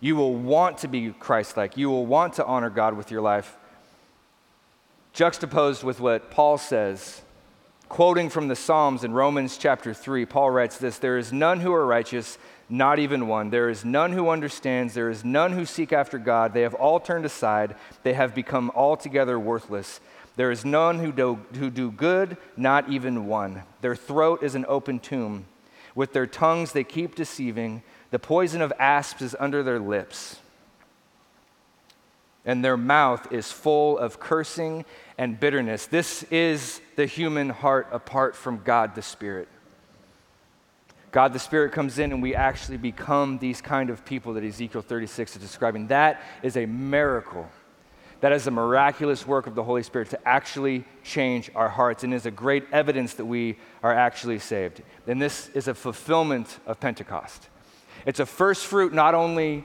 You 0.00 0.16
will 0.16 0.34
want 0.34 0.78
to 0.78 0.88
be 0.88 1.12
Christ 1.12 1.56
like. 1.56 1.76
You 1.76 1.88
will 1.88 2.04
want 2.04 2.34
to 2.34 2.44
honor 2.44 2.70
God 2.70 2.94
with 2.94 3.10
your 3.10 3.22
life 3.22 3.56
juxtaposed 5.12 5.82
with 5.82 6.00
what 6.00 6.30
Paul 6.30 6.58
says, 6.58 7.22
quoting 7.88 8.30
from 8.30 8.48
the 8.48 8.56
Psalms 8.56 9.04
in 9.04 9.12
Romans 9.12 9.58
chapter 9.58 9.92
3, 9.92 10.24
Paul 10.26 10.50
writes 10.50 10.78
this 10.78 10.98
There 10.98 11.18
is 11.18 11.32
none 11.32 11.60
who 11.60 11.72
are 11.72 11.86
righteous, 11.86 12.38
not 12.68 12.98
even 12.98 13.28
one. 13.28 13.50
There 13.50 13.68
is 13.68 13.84
none 13.84 14.12
who 14.12 14.30
understands. 14.30 14.94
There 14.94 15.10
is 15.10 15.24
none 15.24 15.52
who 15.52 15.66
seek 15.66 15.92
after 15.92 16.18
God. 16.18 16.54
They 16.54 16.62
have 16.62 16.74
all 16.74 16.98
turned 17.00 17.26
aside. 17.26 17.76
They 18.02 18.14
have 18.14 18.34
become 18.34 18.72
altogether 18.74 19.38
worthless. 19.38 20.00
There 20.36 20.50
is 20.50 20.64
none 20.64 20.98
who 20.98 21.12
do, 21.12 21.40
who 21.54 21.68
do 21.68 21.90
good, 21.90 22.38
not 22.56 22.88
even 22.88 23.26
one. 23.26 23.64
Their 23.82 23.94
throat 23.94 24.42
is 24.42 24.54
an 24.54 24.64
open 24.66 24.98
tomb. 24.98 25.44
With 25.94 26.14
their 26.14 26.26
tongues 26.26 26.72
they 26.72 26.84
keep 26.84 27.14
deceiving. 27.14 27.82
The 28.10 28.18
poison 28.18 28.62
of 28.62 28.72
asps 28.78 29.20
is 29.20 29.36
under 29.38 29.62
their 29.62 29.78
lips 29.78 30.38
and 32.44 32.64
their 32.64 32.76
mouth 32.76 33.32
is 33.32 33.52
full 33.52 33.98
of 33.98 34.18
cursing 34.18 34.84
and 35.16 35.38
bitterness. 35.38 35.86
This 35.86 36.24
is 36.24 36.80
the 36.96 37.06
human 37.06 37.48
heart 37.48 37.88
apart 37.92 38.34
from 38.34 38.62
God 38.64 38.94
the 38.94 39.02
Spirit. 39.02 39.48
God 41.12 41.32
the 41.34 41.38
Spirit 41.38 41.72
comes 41.72 41.98
in 41.98 42.10
and 42.10 42.22
we 42.22 42.34
actually 42.34 42.78
become 42.78 43.38
these 43.38 43.60
kind 43.60 43.90
of 43.90 44.04
people 44.04 44.32
that 44.34 44.44
Ezekiel 44.44 44.82
36 44.82 45.36
is 45.36 45.42
describing. 45.42 45.88
That 45.88 46.22
is 46.42 46.56
a 46.56 46.66
miracle. 46.66 47.48
That 48.20 48.32
is 48.32 48.46
a 48.46 48.50
miraculous 48.50 49.26
work 49.26 49.46
of 49.46 49.54
the 49.54 49.64
Holy 49.64 49.82
Spirit 49.82 50.10
to 50.10 50.28
actually 50.28 50.84
change 51.04 51.50
our 51.54 51.68
hearts 51.68 52.02
and 52.02 52.14
is 52.14 52.24
a 52.24 52.30
great 52.30 52.64
evidence 52.72 53.14
that 53.14 53.26
we 53.26 53.58
are 53.82 53.92
actually 53.92 54.38
saved. 54.38 54.80
And 55.06 55.20
this 55.20 55.48
is 55.50 55.68
a 55.68 55.74
fulfillment 55.74 56.58
of 56.66 56.80
Pentecost. 56.80 57.48
It's 58.06 58.20
a 58.20 58.26
first 58.26 58.66
fruit 58.66 58.94
not 58.94 59.14
only 59.14 59.64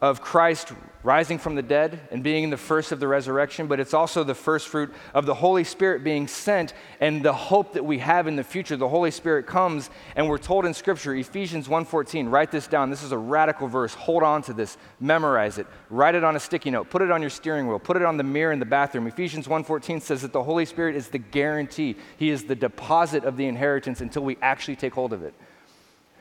of 0.00 0.20
Christ 0.20 0.72
rising 1.02 1.38
from 1.38 1.54
the 1.54 1.62
dead 1.62 2.00
and 2.10 2.22
being 2.22 2.50
the 2.50 2.56
first 2.56 2.92
of 2.92 3.00
the 3.00 3.08
resurrection, 3.08 3.66
but 3.66 3.80
it's 3.80 3.94
also 3.94 4.24
the 4.24 4.34
first 4.34 4.68
fruit 4.68 4.92
of 5.14 5.26
the 5.26 5.34
Holy 5.34 5.64
Spirit 5.64 6.04
being 6.04 6.26
sent 6.28 6.74
and 7.00 7.22
the 7.22 7.32
hope 7.32 7.72
that 7.72 7.84
we 7.84 7.98
have 7.98 8.26
in 8.26 8.36
the 8.36 8.44
future. 8.44 8.76
The 8.76 8.88
Holy 8.88 9.10
Spirit 9.10 9.46
comes 9.46 9.90
and 10.16 10.28
we're 10.28 10.38
told 10.38 10.66
in 10.66 10.74
scripture, 10.74 11.14
Ephesians 11.14 11.68
1:14, 11.68 12.28
write 12.28 12.50
this 12.50 12.66
down. 12.66 12.90
This 12.90 13.02
is 13.02 13.12
a 13.12 13.18
radical 13.18 13.68
verse. 13.68 13.94
Hold 13.94 14.22
on 14.22 14.42
to 14.42 14.52
this. 14.52 14.76
Memorize 15.00 15.58
it. 15.58 15.66
Write 15.88 16.14
it 16.14 16.24
on 16.24 16.36
a 16.36 16.40
sticky 16.40 16.70
note. 16.70 16.90
Put 16.90 17.02
it 17.02 17.10
on 17.10 17.20
your 17.20 17.30
steering 17.30 17.66
wheel. 17.66 17.78
Put 17.78 17.96
it 17.96 18.02
on 18.02 18.16
the 18.16 18.24
mirror 18.24 18.52
in 18.52 18.58
the 18.58 18.66
bathroom. 18.66 19.06
Ephesians 19.06 19.48
1:14 19.48 20.00
says 20.00 20.22
that 20.22 20.32
the 20.32 20.42
Holy 20.42 20.64
Spirit 20.64 20.94
is 20.94 21.08
the 21.08 21.18
guarantee. 21.18 21.96
He 22.16 22.30
is 22.30 22.44
the 22.44 22.56
deposit 22.56 23.24
of 23.24 23.36
the 23.36 23.46
inheritance 23.46 24.00
until 24.00 24.24
we 24.24 24.36
actually 24.42 24.76
take 24.76 24.94
hold 24.94 25.12
of 25.12 25.22
it. 25.22 25.34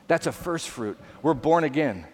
That's 0.08 0.28
a 0.28 0.32
first 0.32 0.70
fruit. 0.70 0.98
We're 1.22 1.34
born 1.34 1.64
again. 1.64 2.06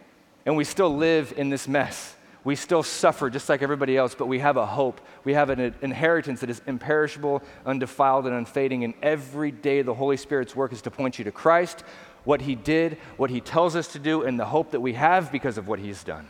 And 0.45 0.57
we 0.57 0.63
still 0.63 0.95
live 0.95 1.33
in 1.37 1.49
this 1.49 1.67
mess. 1.67 2.15
We 2.43 2.55
still 2.55 2.83
suffer 2.83 3.29
just 3.29 3.47
like 3.47 3.61
everybody 3.61 3.95
else, 3.95 4.15
but 4.15 4.27
we 4.27 4.39
have 4.39 4.57
a 4.57 4.65
hope. 4.65 4.99
We 5.23 5.33
have 5.33 5.49
an 5.49 5.73
inheritance 5.81 6.41
that 6.41 6.49
is 6.49 6.61
imperishable, 6.67 7.41
undefiled, 7.65 8.25
and 8.25 8.35
unfading. 8.35 8.83
And 8.83 8.93
every 9.01 9.51
day, 9.51 9.81
the 9.81 9.93
Holy 9.93 10.17
Spirit's 10.17 10.55
work 10.55 10.73
is 10.73 10.81
to 10.81 10.91
point 10.91 11.17
you 11.17 11.23
to 11.25 11.31
Christ, 11.31 11.85
what 12.25 12.41
He 12.41 12.55
did, 12.55 12.97
what 13.15 13.29
He 13.29 13.39
tells 13.39 13.77
us 13.77 13.87
to 13.89 13.99
do, 13.99 14.23
and 14.23 14.37
the 14.37 14.45
hope 14.45 14.71
that 14.71 14.81
we 14.81 14.93
have 14.93 15.31
because 15.31 15.57
of 15.57 15.69
what 15.69 15.79
He's 15.79 16.03
done. 16.03 16.27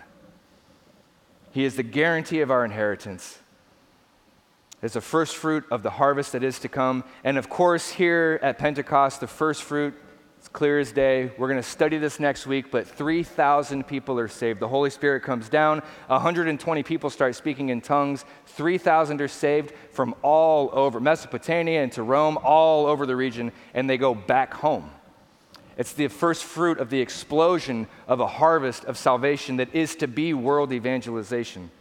He 1.52 1.66
is 1.66 1.76
the 1.76 1.84
guarantee 1.84 2.42
of 2.42 2.52
our 2.52 2.64
inheritance. 2.64 3.40
It's 4.84 4.96
the 4.96 5.02
first 5.02 5.36
fruit 5.36 5.64
of 5.72 5.82
the 5.82 5.92
harvest 5.92 6.34
that 6.34 6.44
is 6.44 6.60
to 6.60 6.68
come. 6.68 7.06
And 7.24 7.38
of 7.38 7.50
course, 7.50 7.90
here 7.90 8.40
at 8.44 8.60
Pentecost, 8.60 9.20
the 9.20 9.28
first 9.28 9.64
fruit 9.64 9.96
it's 10.44 10.50
clear 10.50 10.78
as 10.78 10.92
day. 10.92 11.32
We're 11.38 11.48
going 11.48 11.62
to 11.62 11.64
study 11.64 11.98
this 11.98 12.20
next 12.20 12.46
week, 12.46 12.70
but 12.70 12.86
3,000 12.86 13.88
people 13.88 14.20
are 14.20 14.28
saved. 14.28 14.60
The 14.60 14.68
Holy 14.68 14.90
Spirit 14.90 15.24
comes 15.24 15.48
down. 15.48 15.82
120 16.08 16.84
people 16.84 17.10
start 17.10 17.36
speaking 17.36 17.70
in 17.70 17.80
tongues. 17.80 18.26
3,000 18.48 19.22
are 19.22 19.30
saved 19.30 19.72
from 19.94 20.14
all 20.22 20.70
over 20.74 21.00
Mesopotamia 21.00 21.82
and 21.82 21.94
to 21.94 22.04
Rome, 22.04 22.38
all 22.44 22.88
over 22.88 23.06
the 23.06 23.16
region, 23.16 23.54
and 23.74 23.90
they 23.90 23.98
go 23.98 24.14
back 24.14 24.54
home. 24.56 24.92
It's 25.78 25.94
the 25.94 26.10
first 26.10 26.44
fruit 26.44 26.78
of 26.78 26.90
the 26.90 27.00
explosion 27.00 27.88
of 28.06 28.20
a 28.20 28.28
harvest 28.28 28.84
of 28.84 28.98
salvation 28.98 29.56
that 29.56 29.74
is 29.74 29.96
to 29.96 30.10
be 30.10 30.34
world 30.34 30.74
evangelization. 30.74 31.72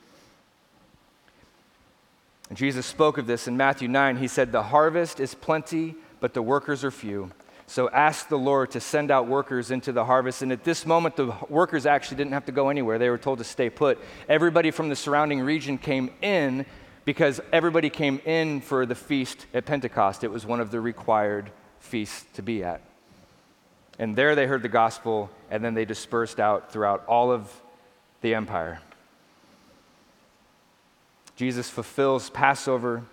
And 2.49 2.57
Jesus 2.57 2.87
spoke 2.87 3.19
of 3.19 3.27
this 3.27 3.49
in 3.49 3.57
Matthew 3.57 3.89
9. 3.89 4.19
He 4.19 4.29
said, 4.29 4.53
The 4.53 4.63
harvest 4.63 5.19
is 5.19 5.35
plenty, 5.35 5.97
but 6.21 6.33
the 6.33 6.43
workers 6.43 6.85
are 6.85 6.93
few. 6.93 7.33
So 7.73 7.89
ask 7.89 8.29
the 8.29 8.39
Lord 8.39 8.73
to 8.73 8.81
send 8.81 9.11
out 9.11 9.29
workers 9.29 9.71
into 9.71 9.93
the 9.93 10.05
harvest. 10.05 10.43
And 10.43 10.53
at 10.53 10.63
this 10.63 10.85
moment, 10.85 11.17
the 11.17 11.35
workers 11.49 11.87
actually 11.87 12.19
didn't 12.19 12.35
have 12.35 12.45
to 12.45 12.53
go 12.53 12.69
anywhere. 12.69 12.99
They 12.99 13.09
were 13.09 13.17
told 13.17 13.39
to 13.39 13.45
stay 13.45 13.71
put. 13.71 13.99
Everybody 14.29 14.71
from 14.71 14.91
the 14.91 14.95
surrounding 14.95 15.41
region 15.41 15.79
came 15.79 16.11
in 16.21 16.67
because 17.07 17.41
everybody 17.51 17.89
came 17.89 18.21
in 18.27 18.61
for 18.61 18.85
the 18.85 18.95
feast 18.95 19.47
at 19.55 19.65
Pentecost. 19.65 20.23
It 20.23 20.31
was 20.31 20.45
one 20.45 20.61
of 20.61 20.71
the 20.71 20.83
required 20.83 21.51
feasts 21.81 22.27
to 22.35 22.43
be 22.43 22.63
at. 22.63 22.83
And 23.99 24.17
there 24.17 24.35
they 24.35 24.47
heard 24.47 24.61
the 24.61 24.69
gospel, 24.69 25.31
and 25.51 25.65
then 25.65 25.73
they 25.73 25.87
dispersed 25.87 26.39
out 26.39 26.75
throughout 26.75 27.07
all 27.07 27.33
of 27.33 27.51
the 28.21 28.35
empire. 28.35 28.81
Jesus 31.37 31.71
fulfills 31.71 32.29
Passover, 32.29 33.05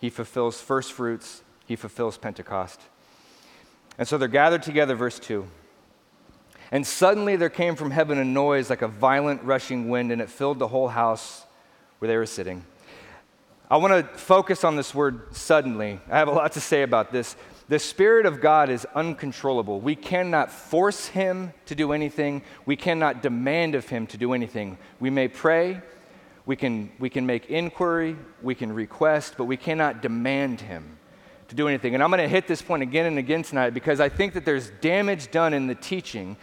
he 0.00 0.10
fulfills 0.10 0.60
first 0.60 0.92
fruits, 0.92 1.44
he 1.64 1.76
fulfills 1.76 2.18
Pentecost. 2.18 2.80
And 4.00 4.08
so 4.08 4.16
they're 4.16 4.28
gathered 4.28 4.62
together, 4.62 4.94
verse 4.94 5.18
2. 5.18 5.46
And 6.72 6.86
suddenly 6.86 7.36
there 7.36 7.50
came 7.50 7.76
from 7.76 7.90
heaven 7.90 8.16
a 8.16 8.24
noise 8.24 8.70
like 8.70 8.80
a 8.80 8.88
violent 8.88 9.42
rushing 9.42 9.90
wind, 9.90 10.10
and 10.10 10.22
it 10.22 10.30
filled 10.30 10.58
the 10.58 10.68
whole 10.68 10.88
house 10.88 11.44
where 11.98 12.08
they 12.08 12.16
were 12.16 12.24
sitting. 12.24 12.64
I 13.70 13.76
want 13.76 13.92
to 13.92 14.18
focus 14.18 14.64
on 14.64 14.76
this 14.76 14.94
word 14.94 15.36
suddenly. 15.36 16.00
I 16.10 16.16
have 16.16 16.28
a 16.28 16.32
lot 16.32 16.52
to 16.52 16.62
say 16.62 16.82
about 16.82 17.12
this. 17.12 17.36
The 17.68 17.78
Spirit 17.78 18.24
of 18.24 18.40
God 18.40 18.70
is 18.70 18.86
uncontrollable. 18.94 19.80
We 19.80 19.96
cannot 19.96 20.50
force 20.50 21.08
Him 21.08 21.52
to 21.66 21.74
do 21.74 21.92
anything, 21.92 22.40
we 22.64 22.76
cannot 22.76 23.20
demand 23.20 23.74
of 23.74 23.86
Him 23.86 24.06
to 24.06 24.16
do 24.16 24.32
anything. 24.32 24.78
We 24.98 25.10
may 25.10 25.28
pray, 25.28 25.82
we 26.46 26.56
can, 26.56 26.90
we 26.98 27.10
can 27.10 27.26
make 27.26 27.50
inquiry, 27.50 28.16
we 28.40 28.54
can 28.54 28.72
request, 28.72 29.34
but 29.36 29.44
we 29.44 29.58
cannot 29.58 30.00
demand 30.00 30.62
Him 30.62 30.96
to 31.50 31.54
do 31.54 31.68
anything. 31.68 31.94
And 31.94 32.02
I'm 32.02 32.10
going 32.10 32.22
to 32.22 32.28
hit 32.28 32.46
this 32.48 32.62
point 32.62 32.82
again 32.82 33.06
and 33.06 33.18
again 33.18 33.42
tonight 33.42 33.70
because 33.70 34.00
I 34.00 34.08
think 34.08 34.32
that 34.34 34.44
there's 34.44 34.70
damage 34.80 35.30
done 35.30 35.52
in 35.52 35.66
the 35.66 35.74
teaching. 35.74 36.36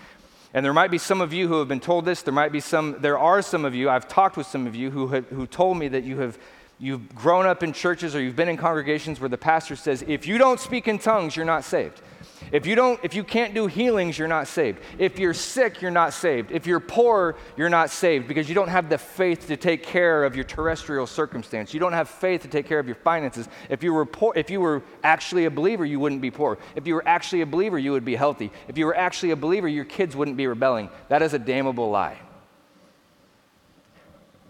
And 0.53 0.63
there 0.63 0.73
might 0.73 0.91
be 0.91 0.97
some 0.97 1.19
of 1.19 1.33
you 1.33 1.47
who 1.47 1.59
have 1.59 1.67
been 1.67 1.79
told 1.79 2.05
this. 2.05 2.21
There 2.21 2.33
might 2.33 2.51
be 2.51 2.59
some, 2.59 2.97
there 2.99 3.17
are 3.17 3.41
some 3.41 3.65
of 3.65 3.73
you, 3.73 3.89
I've 3.89 4.07
talked 4.07 4.37
with 4.37 4.47
some 4.47 4.67
of 4.67 4.75
you 4.75 4.91
who, 4.91 5.07
have, 5.07 5.25
who 5.27 5.47
told 5.47 5.77
me 5.77 5.87
that 5.89 6.03
you 6.03 6.19
have 6.19 6.37
You've 6.79 7.15
grown 7.15 7.47
up 7.47 7.63
in 7.63 7.73
churches 7.73 8.15
or 8.15 8.21
you've 8.21 8.35
been 8.35 8.49
in 8.49 8.57
congregations 8.57 9.19
where 9.19 9.29
the 9.29 9.37
pastor 9.37 9.75
says, 9.75 10.03
if 10.07 10.27
you 10.27 10.37
don't 10.37 10.59
speak 10.59 10.87
in 10.87 10.99
tongues, 10.99 11.35
you're 11.35 11.45
not 11.45 11.63
saved. 11.63 12.01
If 12.51 12.65
you 12.65 12.75
don't, 12.75 12.99
if 13.03 13.13
you 13.13 13.23
can't 13.23 13.53
do 13.53 13.67
healings, 13.67 14.17
you're 14.17 14.27
not 14.27 14.47
saved. 14.47 14.79
If 14.97 15.19
you're 15.19 15.33
sick, 15.33 15.81
you're 15.81 15.91
not 15.91 16.13
saved. 16.13 16.51
If 16.51 16.65
you're 16.65 16.79
poor, 16.79 17.35
you're 17.55 17.69
not 17.69 17.89
saved 17.89 18.27
because 18.27 18.47
you 18.47 18.55
don't 18.55 18.69
have 18.69 18.89
the 18.89 18.97
faith 18.97 19.47
to 19.47 19.57
take 19.57 19.83
care 19.83 20.23
of 20.23 20.35
your 20.35 20.45
terrestrial 20.45 21.07
circumstance. 21.07 21.73
You 21.73 21.79
don't 21.79 21.93
have 21.93 22.09
faith 22.09 22.43
to 22.43 22.47
take 22.47 22.65
care 22.65 22.79
of 22.79 22.85
your 22.85 22.95
finances. 22.95 23.49
If 23.69 23.83
you 23.83 23.93
were 23.93 24.05
poor, 24.05 24.33
if 24.35 24.49
you 24.49 24.61
were 24.61 24.83
actually 25.03 25.45
a 25.45 25.51
believer, 25.51 25.85
you 25.85 25.99
wouldn't 25.99 26.21
be 26.21 26.31
poor. 26.31 26.57
If 26.75 26.87
you 26.87 26.95
were 26.95 27.07
actually 27.07 27.41
a 27.41 27.45
believer, 27.45 27.77
you 27.77 27.91
would 27.91 28.05
be 28.05 28.15
healthy. 28.15 28.51
If 28.67 28.77
you 28.77 28.85
were 28.85 28.95
actually 28.95 29.31
a 29.31 29.35
believer, 29.35 29.67
your 29.67 29.85
kids 29.85 30.15
wouldn't 30.15 30.37
be 30.37 30.47
rebelling. 30.47 30.89
That 31.09 31.21
is 31.21 31.33
a 31.33 31.39
damnable 31.39 31.89
lie. 31.89 32.17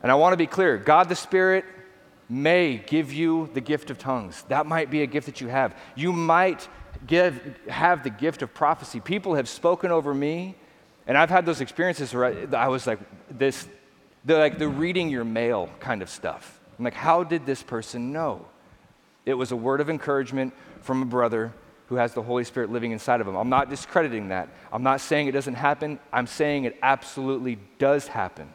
And 0.04 0.12
I 0.12 0.16
want 0.16 0.34
to 0.34 0.38
be 0.38 0.48
clear 0.48 0.78
God 0.78 1.10
the 1.10 1.16
Spirit 1.16 1.66
may 2.30 2.78
give 2.78 3.14
you 3.14 3.50
the 3.54 3.62
gift 3.62 3.90
of 3.90 3.98
tongues. 3.98 4.44
That 4.50 4.66
might 4.66 4.92
be 4.92 5.02
a 5.02 5.08
gift 5.08 5.28
that 5.28 5.42
you 5.42 5.48
have. 5.48 5.76
You 5.96 6.12
might 6.12 6.68
give, 7.06 7.40
have 7.68 8.04
the 8.04 8.10
gift 8.10 8.42
of 8.42 8.54
prophecy. 8.54 9.00
People 9.00 9.36
have 9.36 9.48
spoken 9.48 9.92
over 9.92 10.14
me, 10.14 10.56
and 11.06 11.18
I've 11.18 11.30
had 11.30 11.46
those 11.46 11.62
experiences 11.62 12.14
where 12.14 12.26
I, 12.26 12.66
I 12.66 12.68
was 12.68 12.88
like, 12.88 13.00
this, 13.30 13.68
the, 14.26 14.38
like 14.38 14.58
the 14.58 14.68
reading 14.68 15.10
your 15.10 15.24
mail 15.24 15.70
kind 15.80 16.02
of 16.02 16.10
stuff. 16.10 16.60
I'm 16.78 16.86
like, 16.86 16.94
how 16.94 17.24
did 17.24 17.46
this 17.46 17.64
person 17.64 18.12
know? 18.12 18.46
It 19.26 19.34
was 19.34 19.52
a 19.52 19.56
word 19.56 19.82
of 19.82 19.90
encouragement 19.90 20.54
from 20.82 21.02
a 21.02 21.06
brother 21.06 21.54
who 21.88 21.96
has 21.96 22.14
the 22.14 22.22
Holy 22.22 22.44
Spirit 22.44 22.72
living 22.72 22.92
inside 22.92 23.22
of 23.22 23.28
him. 23.28 23.36
I'm 23.36 23.50
not 23.50 23.70
discrediting 23.70 24.30
that. 24.30 24.50
I'm 24.72 24.84
not 24.84 25.02
saying 25.02 25.28
it 25.28 25.32
doesn't 25.32 25.56
happen. 25.56 26.00
I'm 26.12 26.28
saying 26.28 26.66
it 26.66 26.78
absolutely 26.82 27.58
does 27.78 28.08
happen. 28.08 28.50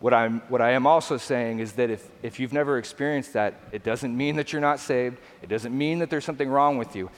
What, 0.00 0.14
I'm, 0.14 0.40
what 0.48 0.62
I 0.62 0.70
am 0.70 0.86
also 0.86 1.18
saying 1.18 1.58
is 1.58 1.72
that 1.72 1.90
if, 1.90 2.10
if 2.22 2.40
you've 2.40 2.54
never 2.54 2.78
experienced 2.78 3.34
that, 3.34 3.60
it 3.70 3.84
doesn't 3.84 4.16
mean 4.16 4.36
that 4.36 4.52
you're 4.52 4.62
not 4.62 4.80
saved. 4.80 5.18
It 5.42 5.50
doesn't 5.50 5.76
mean 5.76 5.98
that 5.98 6.08
there's 6.08 6.24
something 6.24 6.48
wrong 6.48 6.78
with 6.78 6.96
you. 6.96 7.10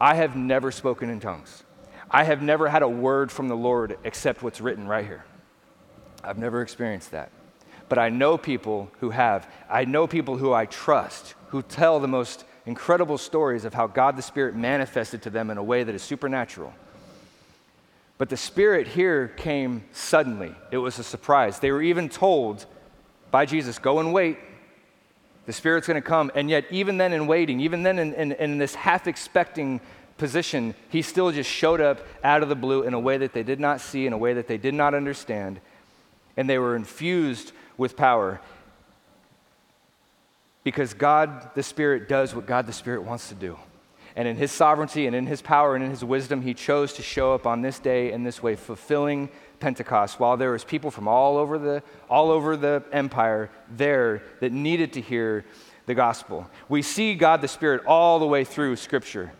I 0.00 0.14
have 0.14 0.34
never 0.34 0.72
spoken 0.72 1.10
in 1.10 1.20
tongues. 1.20 1.62
I 2.10 2.24
have 2.24 2.42
never 2.42 2.68
had 2.68 2.82
a 2.82 2.88
word 2.88 3.30
from 3.30 3.48
the 3.48 3.56
Lord 3.56 3.98
except 4.02 4.42
what's 4.42 4.60
written 4.60 4.88
right 4.88 5.04
here. 5.04 5.24
I've 6.24 6.38
never 6.38 6.62
experienced 6.62 7.10
that. 7.10 7.30
But 7.88 7.98
I 7.98 8.08
know 8.08 8.38
people 8.38 8.90
who 9.00 9.10
have. 9.10 9.48
I 9.68 9.84
know 9.84 10.06
people 10.06 10.36
who 10.36 10.52
I 10.52 10.66
trust 10.66 11.34
who 11.48 11.62
tell 11.62 12.00
the 12.00 12.08
most 12.08 12.44
incredible 12.66 13.18
stories 13.18 13.64
of 13.64 13.74
how 13.74 13.86
God 13.86 14.16
the 14.16 14.22
Spirit 14.22 14.54
manifested 14.54 15.22
to 15.22 15.30
them 15.30 15.50
in 15.50 15.58
a 15.58 15.62
way 15.62 15.82
that 15.82 15.94
is 15.94 16.02
supernatural. 16.02 16.72
But 18.16 18.28
the 18.28 18.36
Spirit 18.36 18.86
here 18.86 19.28
came 19.28 19.84
suddenly. 19.92 20.54
It 20.70 20.78
was 20.78 20.98
a 20.98 21.04
surprise. 21.04 21.58
They 21.58 21.72
were 21.72 21.82
even 21.82 22.08
told 22.08 22.66
by 23.30 23.46
Jesus, 23.46 23.78
Go 23.78 23.98
and 23.98 24.12
wait. 24.12 24.38
The 25.46 25.52
Spirit's 25.52 25.86
going 25.86 26.00
to 26.00 26.06
come. 26.06 26.30
And 26.34 26.50
yet, 26.50 26.64
even 26.70 26.98
then, 26.98 27.12
in 27.12 27.26
waiting, 27.26 27.60
even 27.60 27.82
then, 27.82 27.98
in, 27.98 28.14
in, 28.14 28.32
in 28.32 28.58
this 28.58 28.74
half 28.74 29.06
expecting 29.06 29.80
position, 30.18 30.74
He 30.90 31.02
still 31.02 31.32
just 31.32 31.50
showed 31.50 31.80
up 31.80 32.00
out 32.22 32.42
of 32.42 32.48
the 32.48 32.54
blue 32.54 32.82
in 32.82 32.94
a 32.94 33.00
way 33.00 33.18
that 33.18 33.32
they 33.32 33.42
did 33.42 33.60
not 33.60 33.80
see, 33.80 34.06
in 34.06 34.12
a 34.12 34.18
way 34.18 34.34
that 34.34 34.46
they 34.46 34.58
did 34.58 34.74
not 34.74 34.94
understand. 34.94 35.60
And 36.36 36.48
they 36.48 36.58
were 36.58 36.76
infused 36.76 37.52
with 37.76 37.96
power. 37.96 38.40
Because 40.62 40.94
God 40.94 41.54
the 41.54 41.62
Spirit 41.62 42.08
does 42.08 42.34
what 42.34 42.46
God 42.46 42.66
the 42.66 42.72
Spirit 42.72 43.02
wants 43.02 43.28
to 43.30 43.34
do. 43.34 43.58
And 44.16 44.26
in 44.26 44.36
his 44.36 44.50
sovereignty 44.52 45.06
and 45.06 45.14
in 45.14 45.26
his 45.26 45.42
power 45.42 45.74
and 45.74 45.84
in 45.84 45.90
his 45.90 46.04
wisdom, 46.04 46.42
he 46.42 46.54
chose 46.54 46.92
to 46.94 47.02
show 47.02 47.34
up 47.34 47.46
on 47.46 47.62
this 47.62 47.78
day 47.78 48.12
in 48.12 48.24
this 48.24 48.42
way, 48.42 48.56
fulfilling 48.56 49.28
Pentecost, 49.60 50.18
while 50.18 50.36
there 50.36 50.52
was 50.52 50.64
people 50.64 50.90
from 50.90 51.06
all 51.06 51.36
over 51.36 51.58
the, 51.58 51.82
all 52.08 52.30
over 52.30 52.56
the 52.56 52.82
empire 52.92 53.50
there 53.68 54.22
that 54.40 54.52
needed 54.52 54.94
to 54.94 55.00
hear 55.00 55.44
the 55.86 55.94
gospel. 55.94 56.48
We 56.68 56.82
see 56.82 57.14
God 57.14 57.40
the 57.40 57.48
Spirit 57.48 57.84
all 57.86 58.18
the 58.18 58.26
way 58.26 58.44
through 58.44 58.76
Scripture. 58.76 59.32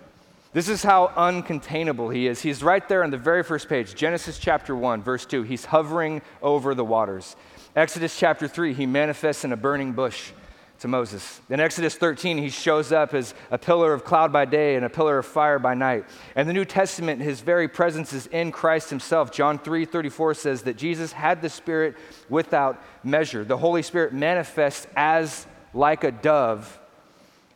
This 0.53 0.69
is 0.69 0.83
how 0.83 1.13
uncontainable 1.17 2.13
he 2.13 2.27
is. 2.27 2.43
He's 2.43 2.63
right 2.63 2.87
there 2.89 3.05
on 3.05 3.11
the 3.11 3.17
very 3.17 3.45
first 3.45 3.69
page, 3.69 3.95
Genesis 3.95 4.39
chapter 4.39 4.75
1, 4.75 5.03
verse 5.03 5.25
2. 5.25 5.45
He's 5.45 5.65
hovering 5.65 6.23
over 6.43 6.75
the 6.75 6.85
waters. 6.85 7.37
Exodus 7.77 8.19
chapter 8.19 8.49
3, 8.49 8.75
he 8.75 8.85
manifests 8.85 9.45
in 9.45 9.53
a 9.53 9.57
burning 9.57 9.93
bush 9.93 10.33
to 10.81 10.89
Moses. 10.89 11.41
In 11.51 11.61
Exodus 11.61 11.95
13, 11.95 12.39
he 12.39 12.49
shows 12.49 12.91
up 12.91 13.15
as 13.15 13.35
a 13.51 13.59
pillar 13.59 13.93
of 13.93 14.05
cloud 14.05 14.33
by 14.33 14.47
day 14.47 14.77
and 14.77 14.85
a 14.85 14.89
pillar 14.89 15.19
of 15.19 15.27
fire 15.27 15.59
by 15.59 15.75
night. 15.75 16.05
And 16.35 16.49
the 16.49 16.53
New 16.53 16.65
Testament, 16.65 17.21
his 17.21 17.43
very 17.43 17.69
presence 17.69 18.13
is 18.13 18.27
in 18.29 18.51
Christ 18.51 18.91
himself. 18.91 19.31
John 19.31 19.59
3 19.59 19.85
34 19.85 20.35
says 20.35 20.63
that 20.63 20.77
Jesus 20.77 21.13
had 21.13 21.43
the 21.43 21.51
Spirit 21.51 21.97
without 22.29 22.83
measure. 23.05 23.45
The 23.45 23.59
Holy 23.59 23.83
Spirit 23.83 24.15
manifests 24.15 24.87
as 24.97 25.47
like 25.75 26.03
a 26.03 26.11
dove 26.11 26.79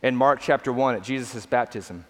in 0.03 0.15
Mark 0.15 0.41
chapter 0.41 0.73
1 0.73 0.97
at 0.97 1.03
Jesus' 1.03 1.47
baptism. 1.47 2.05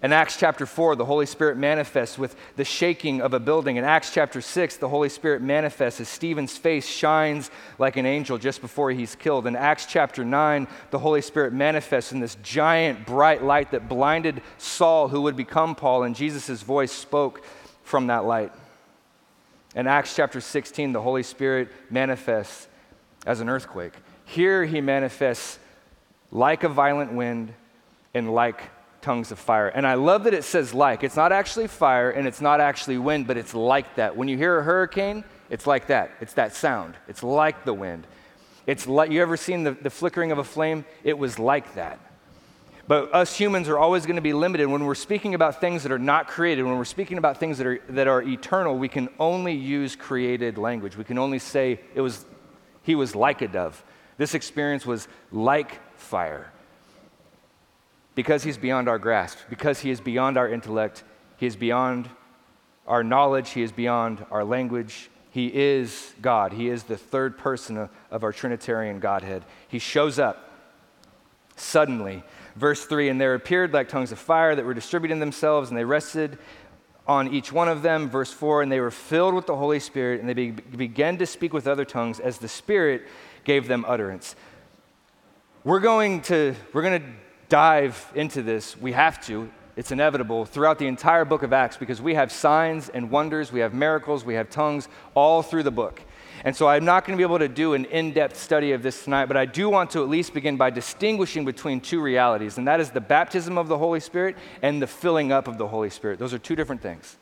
In 0.00 0.12
Acts 0.12 0.36
chapter 0.36 0.64
4, 0.64 0.94
the 0.94 1.04
Holy 1.04 1.26
Spirit 1.26 1.56
manifests 1.56 2.16
with 2.16 2.36
the 2.54 2.64
shaking 2.64 3.20
of 3.20 3.34
a 3.34 3.40
building. 3.40 3.76
In 3.76 3.84
Acts 3.84 4.14
chapter 4.14 4.40
6, 4.40 4.76
the 4.76 4.88
Holy 4.88 5.08
Spirit 5.08 5.42
manifests 5.42 6.00
as 6.00 6.08
Stephen's 6.08 6.56
face 6.56 6.86
shines 6.86 7.50
like 7.80 7.96
an 7.96 8.06
angel 8.06 8.38
just 8.38 8.60
before 8.60 8.92
he's 8.92 9.16
killed. 9.16 9.48
In 9.48 9.56
Acts 9.56 9.86
chapter 9.86 10.24
9, 10.24 10.68
the 10.92 11.00
Holy 11.00 11.20
Spirit 11.20 11.52
manifests 11.52 12.12
in 12.12 12.20
this 12.20 12.36
giant 12.44 13.06
bright 13.06 13.42
light 13.42 13.72
that 13.72 13.88
blinded 13.88 14.40
Saul, 14.56 15.08
who 15.08 15.22
would 15.22 15.36
become 15.36 15.74
Paul, 15.74 16.04
and 16.04 16.14
Jesus' 16.14 16.62
voice 16.62 16.92
spoke 16.92 17.42
from 17.82 18.06
that 18.06 18.24
light. 18.24 18.52
In 19.74 19.88
Acts 19.88 20.14
chapter 20.14 20.40
16, 20.40 20.92
the 20.92 21.02
Holy 21.02 21.24
Spirit 21.24 21.70
manifests 21.90 22.68
as 23.26 23.40
an 23.40 23.48
earthquake. 23.48 23.94
Here 24.24 24.64
he 24.64 24.80
manifests 24.80 25.58
like 26.30 26.62
a 26.62 26.68
violent 26.68 27.12
wind 27.12 27.52
and 28.14 28.32
like 28.32 28.62
tongues 29.00 29.30
of 29.30 29.38
fire. 29.38 29.68
And 29.68 29.86
I 29.86 29.94
love 29.94 30.24
that 30.24 30.34
it 30.34 30.44
says 30.44 30.74
like. 30.74 31.04
It's 31.04 31.16
not 31.16 31.32
actually 31.32 31.66
fire 31.66 32.10
and 32.10 32.26
it's 32.26 32.40
not 32.40 32.60
actually 32.60 32.98
wind, 32.98 33.26
but 33.26 33.36
it's 33.36 33.54
like 33.54 33.96
that. 33.96 34.16
When 34.16 34.28
you 34.28 34.36
hear 34.36 34.58
a 34.58 34.62
hurricane, 34.62 35.24
it's 35.50 35.66
like 35.66 35.86
that. 35.88 36.10
It's 36.20 36.34
that 36.34 36.54
sound. 36.54 36.94
It's 37.06 37.22
like 37.22 37.64
the 37.64 37.74
wind. 37.74 38.06
It's 38.66 38.86
like 38.86 39.10
you 39.10 39.22
ever 39.22 39.36
seen 39.36 39.64
the, 39.64 39.72
the 39.72 39.90
flickering 39.90 40.32
of 40.32 40.38
a 40.38 40.44
flame? 40.44 40.84
It 41.04 41.18
was 41.18 41.38
like 41.38 41.74
that. 41.74 41.98
But 42.86 43.14
us 43.14 43.36
humans 43.36 43.68
are 43.68 43.78
always 43.78 44.06
going 44.06 44.16
to 44.16 44.22
be 44.22 44.32
limited. 44.32 44.66
When 44.66 44.84
we're 44.84 44.94
speaking 44.94 45.34
about 45.34 45.60
things 45.60 45.82
that 45.82 45.92
are 45.92 45.98
not 45.98 46.26
created, 46.26 46.64
when 46.64 46.76
we're 46.76 46.84
speaking 46.84 47.18
about 47.18 47.38
things 47.38 47.58
that 47.58 47.66
are, 47.66 47.80
that 47.90 48.08
are 48.08 48.22
eternal, 48.22 48.76
we 48.76 48.88
can 48.88 49.10
only 49.18 49.52
use 49.52 49.94
created 49.94 50.58
language. 50.58 50.96
We 50.96 51.04
can 51.04 51.18
only 51.18 51.38
say 51.38 51.80
it 51.94 52.00
was, 52.00 52.24
he 52.82 52.94
was 52.94 53.14
like 53.14 53.42
a 53.42 53.48
dove. 53.48 53.82
This 54.16 54.34
experience 54.34 54.84
was 54.84 55.06
like 55.30 55.80
fire 55.96 56.50
because 58.18 58.42
he's 58.42 58.58
beyond 58.58 58.88
our 58.88 58.98
grasp, 58.98 59.38
because 59.48 59.78
he 59.78 59.92
is 59.92 60.00
beyond 60.00 60.36
our 60.36 60.48
intellect, 60.48 61.04
he 61.36 61.46
is 61.46 61.54
beyond 61.54 62.10
our 62.84 63.04
knowledge, 63.04 63.50
he 63.50 63.62
is 63.62 63.70
beyond 63.70 64.26
our 64.32 64.42
language. 64.42 65.08
He 65.30 65.46
is 65.54 66.14
God. 66.20 66.52
He 66.52 66.68
is 66.68 66.82
the 66.82 66.96
third 66.96 67.38
person 67.38 67.88
of 68.10 68.24
our 68.24 68.32
Trinitarian 68.32 68.98
Godhead. 68.98 69.44
He 69.68 69.78
shows 69.78 70.18
up 70.18 70.50
suddenly. 71.54 72.24
Verse 72.56 72.84
3 72.86 73.08
And 73.08 73.20
there 73.20 73.36
appeared 73.36 73.72
like 73.72 73.88
tongues 73.88 74.10
of 74.10 74.18
fire 74.18 74.56
that 74.56 74.64
were 74.64 74.74
distributing 74.74 75.20
themselves, 75.20 75.68
and 75.68 75.78
they 75.78 75.84
rested 75.84 76.38
on 77.06 77.32
each 77.32 77.52
one 77.52 77.68
of 77.68 77.82
them. 77.82 78.10
Verse 78.10 78.32
4 78.32 78.62
And 78.62 78.72
they 78.72 78.80
were 78.80 78.90
filled 78.90 79.34
with 79.34 79.46
the 79.46 79.54
Holy 79.54 79.78
Spirit, 79.78 80.18
and 80.18 80.28
they 80.28 80.34
be- 80.34 80.50
began 80.50 81.18
to 81.18 81.26
speak 81.26 81.52
with 81.52 81.68
other 81.68 81.84
tongues 81.84 82.18
as 82.18 82.38
the 82.38 82.48
Spirit 82.48 83.06
gave 83.44 83.68
them 83.68 83.84
utterance. 83.86 84.34
We're 85.62 85.78
going 85.78 86.22
to, 86.22 86.56
we're 86.72 86.82
going 86.82 87.00
to 87.00 87.08
dive 87.48 88.10
into 88.14 88.42
this. 88.42 88.76
We 88.76 88.92
have 88.92 89.24
to, 89.26 89.50
it's 89.76 89.92
inevitable, 89.92 90.44
throughout 90.44 90.78
the 90.78 90.86
entire 90.86 91.24
book 91.24 91.42
of 91.42 91.52
Acts 91.52 91.76
because 91.76 92.00
we 92.00 92.14
have 92.14 92.30
signs 92.30 92.88
and 92.88 93.10
wonders, 93.10 93.52
we 93.52 93.60
have 93.60 93.74
miracles, 93.74 94.24
we 94.24 94.34
have 94.34 94.50
tongues 94.50 94.88
all 95.14 95.42
through 95.42 95.62
the 95.62 95.70
book. 95.70 96.02
And 96.44 96.54
so 96.54 96.68
I'm 96.68 96.84
not 96.84 97.04
going 97.04 97.16
to 97.16 97.20
be 97.20 97.26
able 97.26 97.40
to 97.40 97.48
do 97.48 97.74
an 97.74 97.84
in 97.86 98.12
depth 98.12 98.38
study 98.38 98.72
of 98.72 98.82
this 98.82 99.02
tonight, 99.02 99.26
but 99.26 99.36
I 99.36 99.44
do 99.44 99.68
want 99.68 99.90
to 99.90 100.02
at 100.02 100.08
least 100.08 100.34
begin 100.34 100.56
by 100.56 100.70
distinguishing 100.70 101.44
between 101.44 101.80
two 101.80 102.00
realities, 102.00 102.58
and 102.58 102.68
that 102.68 102.80
is 102.80 102.90
the 102.90 103.00
baptism 103.00 103.58
of 103.58 103.66
the 103.68 103.78
Holy 103.78 104.00
Spirit 104.00 104.36
and 104.62 104.80
the 104.80 104.86
filling 104.86 105.32
up 105.32 105.48
of 105.48 105.58
the 105.58 105.66
Holy 105.66 105.90
Spirit. 105.90 106.18
Those 106.18 106.32
are 106.32 106.38
two 106.38 106.54
different 106.54 106.80
things. 106.80 107.16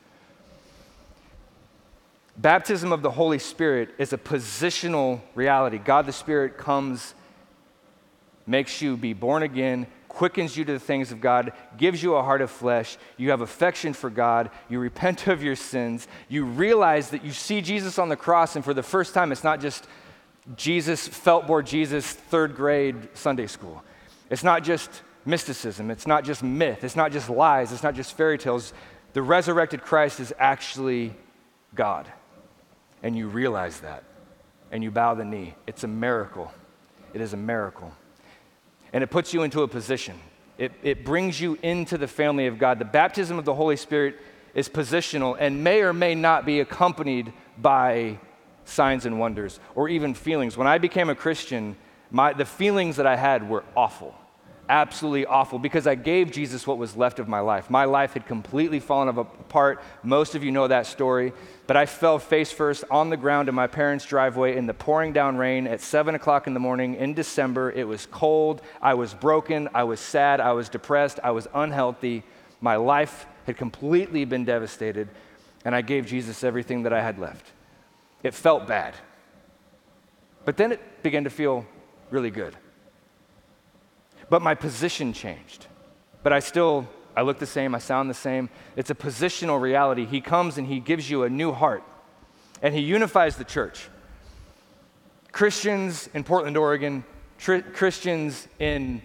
Baptism 2.36 2.92
of 2.92 3.00
the 3.00 3.10
Holy 3.10 3.38
Spirit 3.38 3.94
is 3.96 4.12
a 4.12 4.18
positional 4.18 5.22
reality. 5.34 5.78
God 5.78 6.04
the 6.04 6.12
Spirit 6.12 6.58
comes 6.58 7.14
makes 8.46 8.80
you 8.80 8.96
be 8.96 9.12
born 9.12 9.42
again, 9.42 9.86
quickens 10.16 10.56
you 10.56 10.64
to 10.64 10.72
the 10.72 10.80
things 10.80 11.12
of 11.12 11.20
God, 11.20 11.52
gives 11.76 12.02
you 12.02 12.14
a 12.14 12.22
heart 12.22 12.40
of 12.40 12.50
flesh, 12.50 12.96
you 13.18 13.28
have 13.28 13.42
affection 13.42 13.92
for 13.92 14.08
God, 14.08 14.48
you 14.70 14.78
repent 14.78 15.26
of 15.26 15.42
your 15.42 15.54
sins, 15.54 16.08
you 16.30 16.46
realize 16.46 17.10
that 17.10 17.22
you 17.22 17.32
see 17.32 17.60
Jesus 17.60 17.98
on 17.98 18.08
the 18.08 18.16
cross, 18.16 18.56
and 18.56 18.64
for 18.64 18.72
the 18.72 18.82
first 18.82 19.12
time, 19.12 19.30
it's 19.30 19.44
not 19.44 19.60
just 19.60 19.86
Jesus, 20.56 21.06
felt 21.06 21.46
board 21.46 21.66
Jesus, 21.66 22.10
third 22.10 22.56
grade 22.56 22.96
Sunday 23.12 23.46
school. 23.46 23.82
It's 24.30 24.42
not 24.42 24.64
just 24.64 25.02
mysticism, 25.26 25.90
it's 25.90 26.06
not 26.06 26.24
just 26.24 26.42
myth, 26.42 26.82
it's 26.82 26.96
not 26.96 27.12
just 27.12 27.28
lies, 27.28 27.70
it's 27.70 27.82
not 27.82 27.94
just 27.94 28.16
fairy 28.16 28.38
tales. 28.38 28.72
The 29.12 29.20
resurrected 29.20 29.82
Christ 29.82 30.18
is 30.18 30.32
actually 30.38 31.12
God. 31.74 32.10
And 33.02 33.14
you 33.14 33.28
realize 33.28 33.80
that. 33.80 34.02
And 34.72 34.82
you 34.82 34.90
bow 34.90 35.12
the 35.14 35.26
knee. 35.26 35.54
It's 35.66 35.84
a 35.84 35.88
miracle. 35.88 36.50
It 37.12 37.20
is 37.20 37.34
a 37.34 37.36
miracle. 37.36 37.92
And 38.96 39.02
it 39.02 39.08
puts 39.08 39.34
you 39.34 39.42
into 39.42 39.60
a 39.60 39.68
position. 39.68 40.18
It, 40.56 40.72
it 40.82 41.04
brings 41.04 41.38
you 41.38 41.58
into 41.62 41.98
the 41.98 42.08
family 42.08 42.46
of 42.46 42.58
God. 42.58 42.78
The 42.78 42.86
baptism 42.86 43.38
of 43.38 43.44
the 43.44 43.54
Holy 43.54 43.76
Spirit 43.76 44.16
is 44.54 44.70
positional 44.70 45.36
and 45.38 45.62
may 45.62 45.82
or 45.82 45.92
may 45.92 46.14
not 46.14 46.46
be 46.46 46.60
accompanied 46.60 47.30
by 47.58 48.18
signs 48.64 49.04
and 49.04 49.20
wonders 49.20 49.60
or 49.74 49.90
even 49.90 50.14
feelings. 50.14 50.56
When 50.56 50.66
I 50.66 50.78
became 50.78 51.10
a 51.10 51.14
Christian, 51.14 51.76
my, 52.10 52.32
the 52.32 52.46
feelings 52.46 52.96
that 52.96 53.06
I 53.06 53.16
had 53.16 53.46
were 53.46 53.64
awful 53.76 54.14
absolutely 54.68 55.26
awful 55.26 55.58
because 55.58 55.86
I 55.86 55.94
gave 55.94 56.30
Jesus 56.30 56.66
what 56.66 56.78
was 56.78 56.96
left 56.96 57.18
of 57.18 57.28
my 57.28 57.40
life. 57.40 57.70
My 57.70 57.84
life 57.84 58.14
had 58.14 58.26
completely 58.26 58.80
fallen 58.80 59.08
apart. 59.08 59.82
Most 60.02 60.34
of 60.34 60.44
you 60.44 60.52
know 60.52 60.68
that 60.68 60.86
story. 60.86 61.32
But 61.66 61.76
I 61.76 61.86
fell 61.86 62.18
face 62.18 62.52
first 62.52 62.84
on 62.90 63.10
the 63.10 63.16
ground 63.16 63.48
in 63.48 63.54
my 63.54 63.66
parents' 63.66 64.04
driveway 64.04 64.56
in 64.56 64.66
the 64.66 64.74
pouring 64.74 65.12
down 65.12 65.36
rain 65.36 65.66
at 65.66 65.80
7 65.80 66.14
o'clock 66.14 66.46
in 66.46 66.54
the 66.54 66.60
morning 66.60 66.94
in 66.96 67.14
December. 67.14 67.70
It 67.72 67.86
was 67.86 68.06
cold. 68.06 68.62
I 68.80 68.94
was 68.94 69.14
broken. 69.14 69.68
I 69.74 69.84
was 69.84 70.00
sad. 70.00 70.40
I 70.40 70.52
was 70.52 70.68
depressed. 70.68 71.20
I 71.22 71.30
was 71.30 71.48
unhealthy. 71.54 72.22
My 72.60 72.76
life 72.76 73.26
had 73.46 73.56
completely 73.56 74.24
been 74.24 74.44
devastated. 74.44 75.08
And 75.64 75.74
I 75.74 75.82
gave 75.82 76.06
Jesus 76.06 76.44
everything 76.44 76.82
that 76.84 76.92
I 76.92 77.02
had 77.02 77.18
left. 77.18 77.52
It 78.22 78.34
felt 78.34 78.66
bad. 78.66 78.94
But 80.44 80.56
then 80.56 80.72
it 80.72 81.02
began 81.02 81.24
to 81.24 81.30
feel 81.30 81.66
really 82.10 82.30
good 82.30 82.56
but 84.28 84.42
my 84.42 84.54
position 84.54 85.12
changed. 85.12 85.66
But 86.22 86.32
I 86.32 86.40
still, 86.40 86.88
I 87.16 87.22
look 87.22 87.38
the 87.38 87.46
same, 87.46 87.74
I 87.74 87.78
sound 87.78 88.10
the 88.10 88.14
same. 88.14 88.48
It's 88.74 88.90
a 88.90 88.94
positional 88.94 89.60
reality. 89.60 90.04
He 90.04 90.20
comes 90.20 90.58
and 90.58 90.66
he 90.66 90.80
gives 90.80 91.08
you 91.08 91.22
a 91.22 91.30
new 91.30 91.52
heart, 91.52 91.82
and 92.62 92.74
he 92.74 92.80
unifies 92.80 93.36
the 93.36 93.44
church. 93.44 93.88
Christians 95.32 96.08
in 96.14 96.24
Portland, 96.24 96.56
Oregon, 96.56 97.04
tri- 97.38 97.60
Christians 97.60 98.48
in 98.58 99.02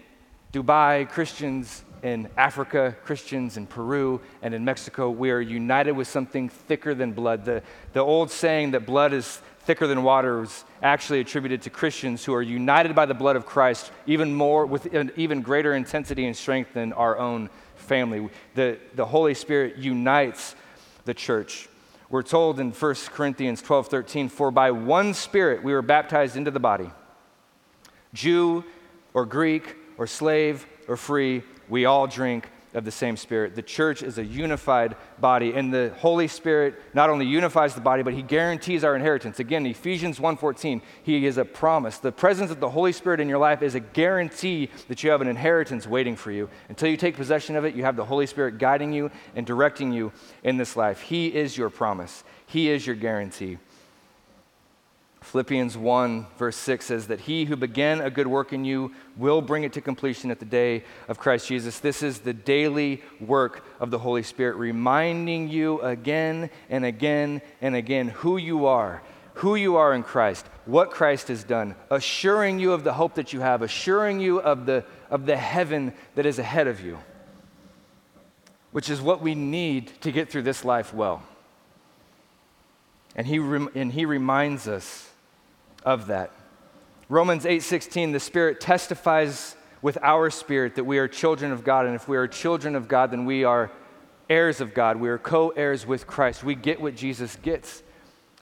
Dubai, 0.52 1.08
Christians 1.08 1.84
in 2.02 2.28
Africa, 2.36 2.96
Christians 3.04 3.56
in 3.56 3.66
Peru, 3.66 4.20
and 4.42 4.54
in 4.54 4.64
Mexico, 4.64 5.10
we 5.10 5.30
are 5.30 5.40
united 5.40 5.92
with 5.92 6.08
something 6.08 6.48
thicker 6.48 6.94
than 6.94 7.12
blood. 7.12 7.44
The, 7.44 7.62
the 7.92 8.00
old 8.00 8.30
saying 8.30 8.72
that 8.72 8.86
blood 8.86 9.12
is 9.12 9.40
thicker 9.64 9.86
than 9.86 10.02
water 10.02 10.42
is 10.42 10.64
actually 10.82 11.20
attributed 11.20 11.62
to 11.62 11.70
Christians 11.70 12.24
who 12.24 12.34
are 12.34 12.42
united 12.42 12.94
by 12.94 13.06
the 13.06 13.14
blood 13.14 13.36
of 13.36 13.46
Christ 13.46 13.92
even 14.06 14.34
more, 14.34 14.66
with 14.66 14.92
an 14.92 15.12
even 15.16 15.42
greater 15.42 15.74
intensity 15.74 16.26
and 16.26 16.36
strength 16.36 16.74
than 16.74 16.92
our 16.92 17.18
own 17.18 17.48
family. 17.76 18.28
The, 18.54 18.78
the 18.94 19.04
Holy 19.04 19.34
Spirit 19.34 19.76
unites 19.76 20.54
the 21.04 21.14
church. 21.14 21.68
We're 22.10 22.22
told 22.22 22.60
in 22.60 22.72
1 22.72 22.94
Corinthians 23.10 23.62
12 23.62 23.88
13, 23.88 24.28
for 24.28 24.50
by 24.50 24.70
one 24.70 25.14
Spirit 25.14 25.62
we 25.62 25.72
were 25.72 25.82
baptized 25.82 26.36
into 26.36 26.50
the 26.50 26.60
body. 26.60 26.90
Jew 28.12 28.64
or 29.14 29.24
Greek 29.24 29.76
or 29.96 30.06
slave 30.06 30.66
or 30.88 30.96
free, 30.96 31.42
we 31.68 31.86
all 31.86 32.06
drink 32.06 32.50
of 32.74 32.84
the 32.84 32.90
same 32.90 33.16
Spirit. 33.16 33.54
The 33.54 33.62
church 33.62 34.02
is 34.02 34.18
a 34.18 34.24
unified 34.24 34.96
body, 35.18 35.52
and 35.52 35.72
the 35.72 35.92
Holy 35.98 36.28
Spirit 36.28 36.80
not 36.94 37.10
only 37.10 37.26
unifies 37.26 37.74
the 37.74 37.80
body, 37.80 38.02
but 38.02 38.14
He 38.14 38.22
guarantees 38.22 38.84
our 38.84 38.96
inheritance. 38.96 39.38
Again, 39.40 39.66
Ephesians 39.66 40.18
1:14, 40.18 40.80
He 41.02 41.26
is 41.26 41.38
a 41.38 41.44
promise. 41.44 41.98
The 41.98 42.12
presence 42.12 42.50
of 42.50 42.60
the 42.60 42.70
Holy 42.70 42.92
Spirit 42.92 43.20
in 43.20 43.28
your 43.28 43.38
life 43.38 43.62
is 43.62 43.74
a 43.74 43.80
guarantee 43.80 44.70
that 44.88 45.02
you 45.02 45.10
have 45.10 45.20
an 45.20 45.28
inheritance 45.28 45.86
waiting 45.86 46.16
for 46.16 46.30
you. 46.30 46.48
Until 46.68 46.88
you 46.88 46.96
take 46.96 47.16
possession 47.16 47.56
of 47.56 47.64
it, 47.64 47.74
you 47.74 47.84
have 47.84 47.96
the 47.96 48.04
Holy 48.04 48.26
Spirit 48.26 48.58
guiding 48.58 48.92
you 48.92 49.10
and 49.36 49.46
directing 49.46 49.92
you 49.92 50.12
in 50.42 50.56
this 50.56 50.76
life. 50.76 51.00
He 51.00 51.28
is 51.28 51.56
your 51.56 51.70
promise. 51.70 52.24
He 52.46 52.70
is 52.70 52.86
your 52.86 52.96
guarantee. 52.96 53.58
Philippians 55.22 55.76
1, 55.78 56.26
verse 56.36 56.56
6 56.56 56.86
says 56.86 57.06
that 57.06 57.20
he 57.20 57.44
who 57.44 57.54
began 57.54 58.00
a 58.00 58.10
good 58.10 58.26
work 58.26 58.52
in 58.52 58.64
you 58.64 58.92
will 59.16 59.40
bring 59.40 59.62
it 59.62 59.72
to 59.74 59.80
completion 59.80 60.30
at 60.30 60.40
the 60.40 60.44
day 60.44 60.82
of 61.06 61.18
Christ 61.18 61.46
Jesus. 61.46 61.78
This 61.78 62.02
is 62.02 62.20
the 62.20 62.32
daily 62.32 63.02
work 63.20 63.64
of 63.78 63.90
the 63.90 64.00
Holy 64.00 64.24
Spirit, 64.24 64.56
reminding 64.56 65.48
you 65.48 65.80
again 65.80 66.50
and 66.68 66.84
again 66.84 67.40
and 67.60 67.76
again 67.76 68.08
who 68.08 68.36
you 68.36 68.66
are, 68.66 69.00
who 69.34 69.54
you 69.54 69.76
are 69.76 69.94
in 69.94 70.02
Christ, 70.02 70.44
what 70.66 70.90
Christ 70.90 71.28
has 71.28 71.44
done, 71.44 71.76
assuring 71.88 72.58
you 72.58 72.72
of 72.72 72.82
the 72.82 72.92
hope 72.92 73.14
that 73.14 73.32
you 73.32 73.40
have, 73.40 73.62
assuring 73.62 74.18
you 74.18 74.40
of 74.40 74.66
the, 74.66 74.84
of 75.08 75.24
the 75.26 75.36
heaven 75.36 75.94
that 76.16 76.26
is 76.26 76.40
ahead 76.40 76.66
of 76.66 76.80
you, 76.80 76.98
which 78.72 78.90
is 78.90 79.00
what 79.00 79.22
we 79.22 79.36
need 79.36 79.92
to 80.00 80.10
get 80.10 80.28
through 80.28 80.42
this 80.42 80.64
life 80.64 80.92
well. 80.92 81.22
And 83.14 83.26
he, 83.26 83.38
rem- 83.38 83.70
and 83.76 83.92
he 83.92 84.04
reminds 84.04 84.66
us 84.66 85.11
of 85.84 86.06
that. 86.06 86.30
Romans 87.08 87.44
8:16 87.44 88.12
the 88.12 88.20
Spirit 88.20 88.60
testifies 88.60 89.56
with 89.82 89.98
our 90.02 90.30
spirit 90.30 90.76
that 90.76 90.84
we 90.84 90.98
are 90.98 91.08
children 91.08 91.52
of 91.52 91.64
God 91.64 91.86
and 91.86 91.94
if 91.94 92.08
we 92.08 92.16
are 92.16 92.26
children 92.26 92.76
of 92.76 92.88
God 92.88 93.10
then 93.10 93.24
we 93.24 93.44
are 93.44 93.70
heirs 94.30 94.60
of 94.60 94.72
God. 94.74 94.96
We 94.96 95.08
are 95.08 95.18
co-heirs 95.18 95.86
with 95.86 96.06
Christ. 96.06 96.42
We 96.42 96.54
get 96.54 96.80
what 96.80 96.96
Jesus 96.96 97.36
gets. 97.36 97.82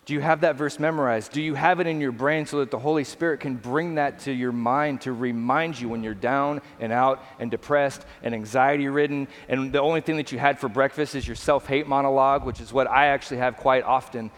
Do 0.07 0.15
you 0.15 0.21
have 0.21 0.41
that 0.41 0.57
verse 0.57 0.79
memorized? 0.79 1.33
Do 1.33 1.43
you 1.43 1.55
have 1.55 1.79
it 1.79 1.87
in 1.87 2.01
your 2.01 2.13
brain 2.13 2.47
so 2.47 2.59
that 2.61 2.71
the 2.71 2.79
Holy 2.79 3.05
Spirit 3.05 3.41
can 3.41 3.57
bring 3.57 3.97
that 3.97 4.21
to 4.21 4.33
your 4.33 4.51
mind 4.51 5.03
to 5.03 5.13
remind 5.13 5.81
you 5.81 5.89
when 5.89 6.03
you're 6.03 6.15
down 6.15 6.63
and 6.81 6.93
out 6.93 7.23
and 7.39 7.51
depressed 7.51 8.05
and 8.23 8.35
anxiety 8.35 8.89
ridden 8.89 9.29
and 9.49 9.73
the 9.73 9.81
only 9.81 10.01
thing 10.01 10.17
that 10.17 10.33
you 10.33 10.39
had 10.39 10.59
for 10.59 10.69
breakfast 10.69 11.15
is 11.15 11.27
your 11.27 11.37
self-hate 11.37 11.87
monologue, 11.87 12.45
which 12.45 12.61
is 12.61 12.73
what 12.73 12.89
I 12.89 13.07
actually 13.07 13.39
have 13.39 13.57
quite 13.57 13.85
often 13.85 14.31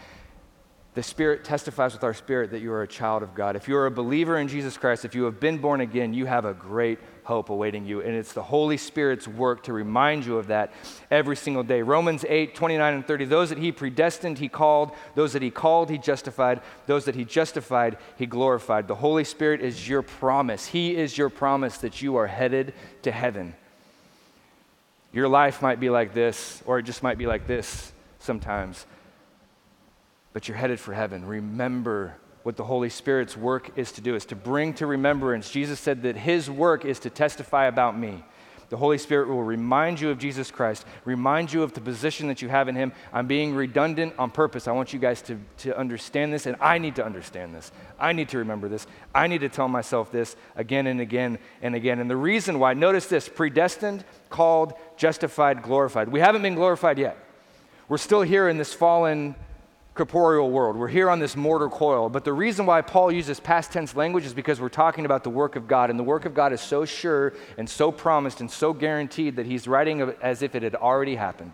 the 0.93 1.01
Spirit 1.01 1.43
testifies 1.43 1.93
with 1.93 2.03
our 2.03 2.13
spirit 2.13 2.51
that 2.51 2.61
you 2.61 2.71
are 2.71 2.83
a 2.83 2.87
child 2.87 3.23
of 3.23 3.33
God. 3.33 3.55
If 3.55 3.67
you 3.67 3.75
are 3.77 3.87
a 3.87 3.91
believer 3.91 4.37
in 4.37 4.47
Jesus 4.47 4.77
Christ, 4.77 5.05
if 5.05 5.15
you 5.15 5.23
have 5.23 5.39
been 5.39 5.57
born 5.57 5.81
again, 5.81 6.13
you 6.13 6.27
have 6.27 6.45
a 6.45 6.53
great 6.53 6.99
hope 7.23 7.49
awaiting 7.49 7.87
you. 7.87 8.01
And 8.01 8.13
it's 8.15 8.33
the 8.33 8.43
Holy 8.43 8.77
Spirit's 8.77 9.27
work 9.27 9.63
to 9.63 9.73
remind 9.73 10.23
you 10.23 10.37
of 10.37 10.47
that 10.47 10.71
every 11.09 11.35
single 11.35 11.63
day. 11.63 11.81
Romans 11.81 12.23
8, 12.29 12.53
29 12.53 12.93
and 12.93 13.07
30. 13.07 13.25
Those 13.25 13.49
that 13.49 13.57
he 13.57 13.71
predestined, 13.71 14.37
he 14.37 14.47
called. 14.47 14.91
Those 15.15 15.33
that 15.33 15.41
he 15.41 15.49
called, 15.49 15.89
he 15.89 15.97
justified. 15.97 16.61
Those 16.85 17.05
that 17.05 17.15
he 17.15 17.25
justified, 17.25 17.97
he 18.17 18.27
glorified. 18.27 18.87
The 18.87 18.95
Holy 18.95 19.23
Spirit 19.23 19.61
is 19.61 19.87
your 19.89 20.03
promise. 20.03 20.67
He 20.67 20.95
is 20.95 21.17
your 21.17 21.29
promise 21.29 21.79
that 21.79 22.03
you 22.03 22.17
are 22.17 22.27
headed 22.27 22.73
to 23.01 23.11
heaven. 23.11 23.55
Your 25.11 25.27
life 25.27 25.61
might 25.63 25.79
be 25.79 25.89
like 25.89 26.13
this, 26.13 26.61
or 26.67 26.77
it 26.77 26.83
just 26.83 27.01
might 27.01 27.17
be 27.17 27.25
like 27.25 27.47
this 27.47 27.91
sometimes 28.19 28.85
but 30.33 30.47
you're 30.47 30.57
headed 30.57 30.79
for 30.79 30.93
heaven. 30.93 31.25
Remember 31.25 32.17
what 32.43 32.57
the 32.57 32.63
Holy 32.65 32.89
Spirit's 32.89 33.37
work 33.37 33.71
is 33.77 33.91
to 33.93 34.01
do, 34.01 34.15
is 34.15 34.25
to 34.25 34.35
bring 34.35 34.73
to 34.73 34.85
remembrance. 34.85 35.49
Jesus 35.49 35.79
said 35.79 36.03
that 36.03 36.17
his 36.17 36.49
work 36.49 36.83
is 36.83 36.99
to 36.99 37.09
testify 37.09 37.65
about 37.65 37.97
me. 37.97 38.23
The 38.73 38.77
Holy 38.77 38.97
Spirit 38.97 39.27
will 39.27 39.43
remind 39.43 40.01
you 40.01 40.09
of 40.09 40.17
Jesus 40.17 40.49
Christ, 40.49 40.83
remind 41.05 41.53
you 41.53 41.61
of 41.61 41.73
the 41.73 41.79
position 41.79 42.27
that 42.29 42.41
you 42.41 42.49
have 42.49 42.67
in 42.67 42.75
Him. 42.75 42.91
I'm 43.13 43.27
being 43.27 43.53
redundant 43.53 44.15
on 44.17 44.31
purpose. 44.31 44.67
I 44.67 44.71
want 44.71 44.93
you 44.93 44.97
guys 44.97 45.21
to, 45.23 45.39
to 45.59 45.77
understand 45.77 46.33
this, 46.33 46.47
and 46.47 46.55
I 46.59 46.79
need 46.79 46.95
to 46.95 47.05
understand 47.05 47.53
this. 47.53 47.71
I 47.99 48.13
need 48.13 48.29
to 48.29 48.39
remember 48.39 48.67
this. 48.67 48.87
I 49.13 49.27
need 49.27 49.41
to 49.41 49.49
tell 49.49 49.67
myself 49.67 50.11
this 50.11 50.35
again 50.55 50.87
and 50.87 50.99
again 50.99 51.37
and 51.61 51.75
again. 51.75 51.99
And 51.99 52.09
the 52.09 52.17
reason 52.17 52.57
why, 52.57 52.73
notice 52.73 53.05
this 53.05 53.29
predestined, 53.29 54.05
called, 54.31 54.73
justified, 54.97 55.61
glorified. 55.61 56.09
We 56.09 56.21
haven't 56.21 56.41
been 56.41 56.55
glorified 56.55 56.97
yet. 56.97 57.15
We're 57.87 57.97
still 57.99 58.23
here 58.23 58.49
in 58.49 58.57
this 58.57 58.73
fallen 58.73 59.35
corporeal 59.93 60.49
world. 60.49 60.75
We're 60.75 60.87
here 60.87 61.09
on 61.09 61.19
this 61.19 61.35
mortar 61.35 61.69
coil. 61.69 62.09
But 62.09 62.25
the 62.25 62.33
reason 62.33 62.65
why 62.65 62.81
Paul 62.81 63.11
uses 63.11 63.39
past 63.39 63.71
tense 63.71 63.95
language 63.95 64.25
is 64.25 64.33
because 64.33 64.59
we're 64.59 64.69
talking 64.69 65.05
about 65.05 65.23
the 65.23 65.29
work 65.29 65.55
of 65.55 65.67
God. 65.67 65.89
And 65.89 65.99
the 65.99 66.03
work 66.03 66.25
of 66.25 66.33
God 66.33 66.51
is 66.51 66.61
so 66.61 66.83
sure 66.83 67.33
and 67.57 67.69
so 67.69 67.91
promised 67.91 68.41
and 68.41 68.49
so 68.49 68.73
guaranteed 68.73 69.35
that 69.35 69.45
he's 69.45 69.67
writing 69.67 70.01
as 70.21 70.41
if 70.41 70.55
it 70.55 70.63
had 70.63 70.75
already 70.75 71.15
happened. 71.15 71.53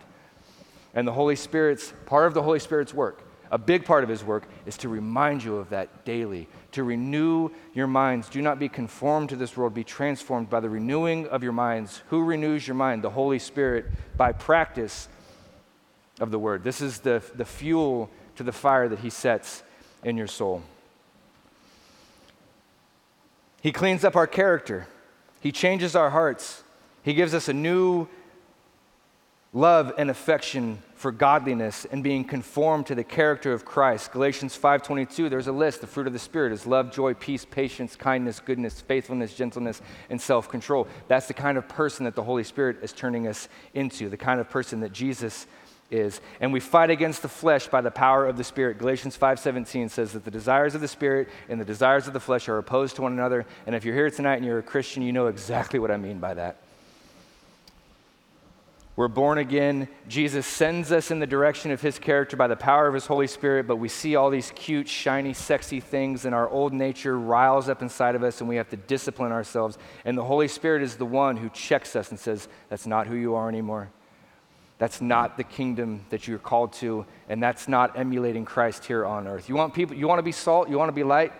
And 0.94 1.06
the 1.06 1.12
Holy 1.12 1.36
Spirit's, 1.36 1.92
part 2.06 2.26
of 2.26 2.34
the 2.34 2.42
Holy 2.42 2.58
Spirit's 2.58 2.94
work, 2.94 3.22
a 3.50 3.58
big 3.58 3.84
part 3.84 4.04
of 4.04 4.08
his 4.08 4.24
work, 4.24 4.44
is 4.64 4.76
to 4.78 4.88
remind 4.88 5.44
you 5.44 5.56
of 5.56 5.70
that 5.70 6.04
daily, 6.04 6.48
to 6.72 6.82
renew 6.82 7.50
your 7.74 7.86
minds. 7.86 8.28
Do 8.28 8.40
not 8.40 8.58
be 8.58 8.68
conformed 8.68 9.28
to 9.30 9.36
this 9.36 9.56
world, 9.56 9.74
be 9.74 9.84
transformed 9.84 10.48
by 10.48 10.60
the 10.60 10.70
renewing 10.70 11.26
of 11.26 11.42
your 11.42 11.52
minds. 11.52 12.02
Who 12.08 12.24
renews 12.24 12.66
your 12.66 12.76
mind? 12.76 13.02
The 13.02 13.10
Holy 13.10 13.38
Spirit 13.38 13.86
by 14.16 14.32
practice 14.32 15.08
of 16.20 16.30
the 16.30 16.38
word. 16.38 16.64
This 16.64 16.80
is 16.80 17.00
the, 17.00 17.22
the 17.34 17.44
fuel 17.44 18.10
to 18.40 18.44
the 18.44 18.52
fire 18.52 18.88
that 18.88 19.00
He 19.00 19.10
sets 19.10 19.62
in 20.02 20.16
your 20.16 20.26
soul. 20.26 20.62
He 23.60 23.70
cleans 23.70 24.02
up 24.02 24.16
our 24.16 24.26
character. 24.26 24.86
He 25.42 25.52
changes 25.52 25.94
our 25.94 26.08
hearts. 26.08 26.64
He 27.02 27.12
gives 27.12 27.34
us 27.34 27.50
a 27.50 27.52
new 27.52 28.08
love 29.52 29.92
and 29.98 30.08
affection 30.08 30.78
for 30.94 31.12
godliness 31.12 31.84
and 31.90 32.02
being 32.02 32.24
conformed 32.24 32.86
to 32.86 32.94
the 32.94 33.04
character 33.04 33.52
of 33.52 33.66
Christ. 33.66 34.10
Galatians 34.10 34.56
5:22 34.56 35.28
there's 35.28 35.46
a 35.46 35.52
list 35.52 35.82
the 35.82 35.86
fruit 35.86 36.06
of 36.06 36.14
the 36.14 36.18
spirit 36.18 36.50
is 36.50 36.66
love, 36.66 36.90
joy, 36.90 37.12
peace, 37.12 37.44
patience, 37.44 37.94
kindness, 37.94 38.40
goodness, 38.40 38.80
faithfulness, 38.80 39.34
gentleness 39.34 39.82
and 40.08 40.18
self-control. 40.18 40.88
That's 41.08 41.26
the 41.26 41.34
kind 41.34 41.58
of 41.58 41.68
person 41.68 42.04
that 42.04 42.14
the 42.14 42.22
Holy 42.22 42.44
Spirit 42.44 42.78
is 42.80 42.94
turning 42.94 43.26
us 43.26 43.50
into, 43.74 44.08
the 44.08 44.16
kind 44.16 44.40
of 44.40 44.48
person 44.48 44.80
that 44.80 44.92
Jesus 44.92 45.46
is. 45.90 46.20
And 46.40 46.52
we 46.52 46.60
fight 46.60 46.90
against 46.90 47.22
the 47.22 47.28
flesh 47.28 47.68
by 47.68 47.80
the 47.80 47.90
power 47.90 48.26
of 48.26 48.36
the 48.36 48.44
Spirit. 48.44 48.78
Galatians 48.78 49.16
5:17 49.16 49.88
says 49.88 50.12
that 50.12 50.24
the 50.24 50.30
desires 50.30 50.74
of 50.74 50.80
the 50.80 50.88
Spirit 50.88 51.28
and 51.48 51.60
the 51.60 51.64
desires 51.64 52.06
of 52.06 52.12
the 52.12 52.20
flesh 52.20 52.48
are 52.48 52.58
opposed 52.58 52.96
to 52.96 53.02
one 53.02 53.12
another. 53.12 53.46
And 53.66 53.74
if 53.74 53.84
you're 53.84 53.94
here 53.94 54.10
tonight 54.10 54.36
and 54.36 54.44
you're 54.44 54.58
a 54.58 54.62
Christian, 54.62 55.02
you 55.02 55.12
know 55.12 55.26
exactly 55.26 55.78
what 55.78 55.90
I 55.90 55.96
mean 55.96 56.18
by 56.18 56.34
that. 56.34 56.56
We're 58.96 59.08
born 59.08 59.38
again. 59.38 59.88
Jesus 60.08 60.46
sends 60.46 60.92
us 60.92 61.10
in 61.10 61.20
the 61.20 61.26
direction 61.26 61.70
of 61.70 61.80
his 61.80 61.98
character 61.98 62.36
by 62.36 62.48
the 62.48 62.56
power 62.56 62.86
of 62.86 62.92
his 62.92 63.06
Holy 63.06 63.28
Spirit, 63.28 63.66
but 63.66 63.76
we 63.76 63.88
see 63.88 64.14
all 64.14 64.28
these 64.28 64.52
cute, 64.54 64.88
shiny, 64.88 65.32
sexy 65.32 65.80
things, 65.80 66.26
and 66.26 66.34
our 66.34 66.48
old 66.50 66.74
nature 66.74 67.18
riles 67.18 67.70
up 67.70 67.80
inside 67.80 68.14
of 68.14 68.22
us, 68.22 68.40
and 68.40 68.48
we 68.48 68.56
have 68.56 68.68
to 68.68 68.76
discipline 68.76 69.32
ourselves. 69.32 69.78
And 70.04 70.18
the 70.18 70.24
Holy 70.24 70.48
Spirit 70.48 70.82
is 70.82 70.96
the 70.96 71.06
one 71.06 71.38
who 71.38 71.48
checks 71.48 71.96
us 71.96 72.10
and 72.10 72.20
says, 72.20 72.46
That's 72.68 72.86
not 72.86 73.06
who 73.06 73.14
you 73.14 73.36
are 73.36 73.48
anymore. 73.48 73.88
That's 74.80 75.00
not 75.00 75.36
the 75.36 75.44
kingdom 75.44 76.04
that 76.10 76.26
you're 76.26 76.40
called 76.40 76.72
to, 76.74 77.06
and 77.28 77.40
that's 77.40 77.68
not 77.68 77.96
emulating 77.96 78.44
Christ 78.44 78.84
here 78.84 79.06
on 79.06 79.28
earth. 79.28 79.48
You 79.48 79.54
want 79.54 79.72
people, 79.72 79.94
you 79.94 80.08
want 80.08 80.18
to 80.18 80.24
be 80.24 80.32
salt, 80.32 80.68
you 80.68 80.76
want 80.76 80.88
to 80.88 80.94
be 80.94 81.04
light? 81.04 81.32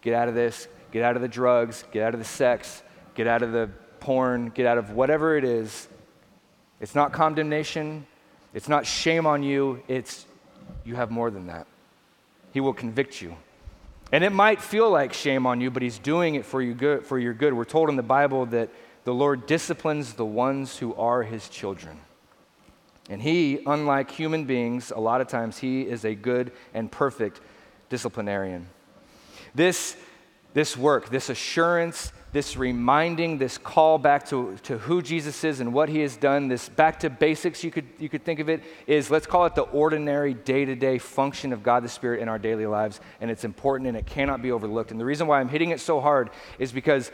Get 0.00 0.14
out 0.14 0.28
of 0.28 0.34
this, 0.34 0.66
get 0.90 1.02
out 1.02 1.16
of 1.16 1.22
the 1.22 1.28
drugs, 1.28 1.84
get 1.92 2.02
out 2.02 2.14
of 2.14 2.20
the 2.20 2.24
sex, 2.24 2.82
get 3.14 3.26
out 3.26 3.42
of 3.42 3.52
the 3.52 3.68
porn, 3.98 4.48
get 4.48 4.64
out 4.64 4.78
of 4.78 4.92
whatever 4.92 5.36
it 5.36 5.44
is 5.44 5.88
it's 6.80 6.94
not 6.94 7.12
condemnation, 7.12 8.06
it's 8.54 8.68
not 8.68 8.86
shame 8.86 9.26
on 9.26 9.42
you, 9.42 9.82
it's 9.86 10.26
you 10.84 10.96
have 10.96 11.10
more 11.10 11.30
than 11.30 11.46
that. 11.48 11.66
He 12.52 12.60
will 12.60 12.72
convict 12.72 13.20
you. 13.20 13.36
And 14.12 14.24
it 14.24 14.32
might 14.32 14.60
feel 14.60 14.90
like 14.90 15.12
shame 15.12 15.46
on 15.46 15.60
you, 15.60 15.70
but 15.70 15.82
he's 15.82 15.98
doing 15.98 16.34
it 16.34 16.44
for 16.44 16.60
you 16.62 16.74
good 16.74 17.06
for 17.06 17.18
your 17.18 17.34
good. 17.34 17.52
We're 17.52 17.64
told 17.64 17.90
in 17.90 17.96
the 17.96 18.02
Bible 18.02 18.46
that 18.46 18.70
the 19.04 19.14
Lord 19.14 19.46
disciplines 19.46 20.14
the 20.14 20.24
ones 20.24 20.78
who 20.78 20.94
are 20.94 21.22
his 21.22 21.48
children. 21.48 22.00
And 23.10 23.20
he, 23.20 23.58
unlike 23.66 24.10
human 24.10 24.44
beings, 24.44 24.92
a 24.92 25.00
lot 25.00 25.20
of 25.20 25.26
times 25.26 25.58
he 25.58 25.82
is 25.82 26.04
a 26.04 26.14
good 26.14 26.52
and 26.72 26.90
perfect 26.90 27.40
disciplinarian. 27.88 28.68
This, 29.52 29.96
this 30.54 30.76
work, 30.76 31.10
this 31.10 31.28
assurance, 31.28 32.12
this 32.32 32.56
reminding, 32.56 33.38
this 33.38 33.58
call 33.58 33.98
back 33.98 34.28
to, 34.28 34.56
to 34.62 34.78
who 34.78 35.02
Jesus 35.02 35.42
is 35.42 35.58
and 35.58 35.74
what 35.74 35.88
he 35.88 35.98
has 36.00 36.16
done, 36.16 36.46
this 36.46 36.68
back 36.68 37.00
to 37.00 37.10
basics, 37.10 37.64
you 37.64 37.72
could, 37.72 37.86
you 37.98 38.08
could 38.08 38.24
think 38.24 38.38
of 38.38 38.48
it, 38.48 38.62
is 38.86 39.10
let's 39.10 39.26
call 39.26 39.44
it 39.46 39.56
the 39.56 39.62
ordinary 39.62 40.32
day 40.32 40.64
to 40.64 40.76
day 40.76 40.98
function 40.98 41.52
of 41.52 41.64
God 41.64 41.82
the 41.82 41.88
Spirit 41.88 42.20
in 42.20 42.28
our 42.28 42.38
daily 42.38 42.66
lives. 42.66 43.00
And 43.20 43.28
it's 43.28 43.42
important 43.42 43.88
and 43.88 43.96
it 43.96 44.06
cannot 44.06 44.40
be 44.40 44.52
overlooked. 44.52 44.92
And 44.92 45.00
the 45.00 45.04
reason 45.04 45.26
why 45.26 45.40
I'm 45.40 45.48
hitting 45.48 45.70
it 45.70 45.80
so 45.80 46.00
hard 46.00 46.30
is 46.60 46.70
because 46.70 47.10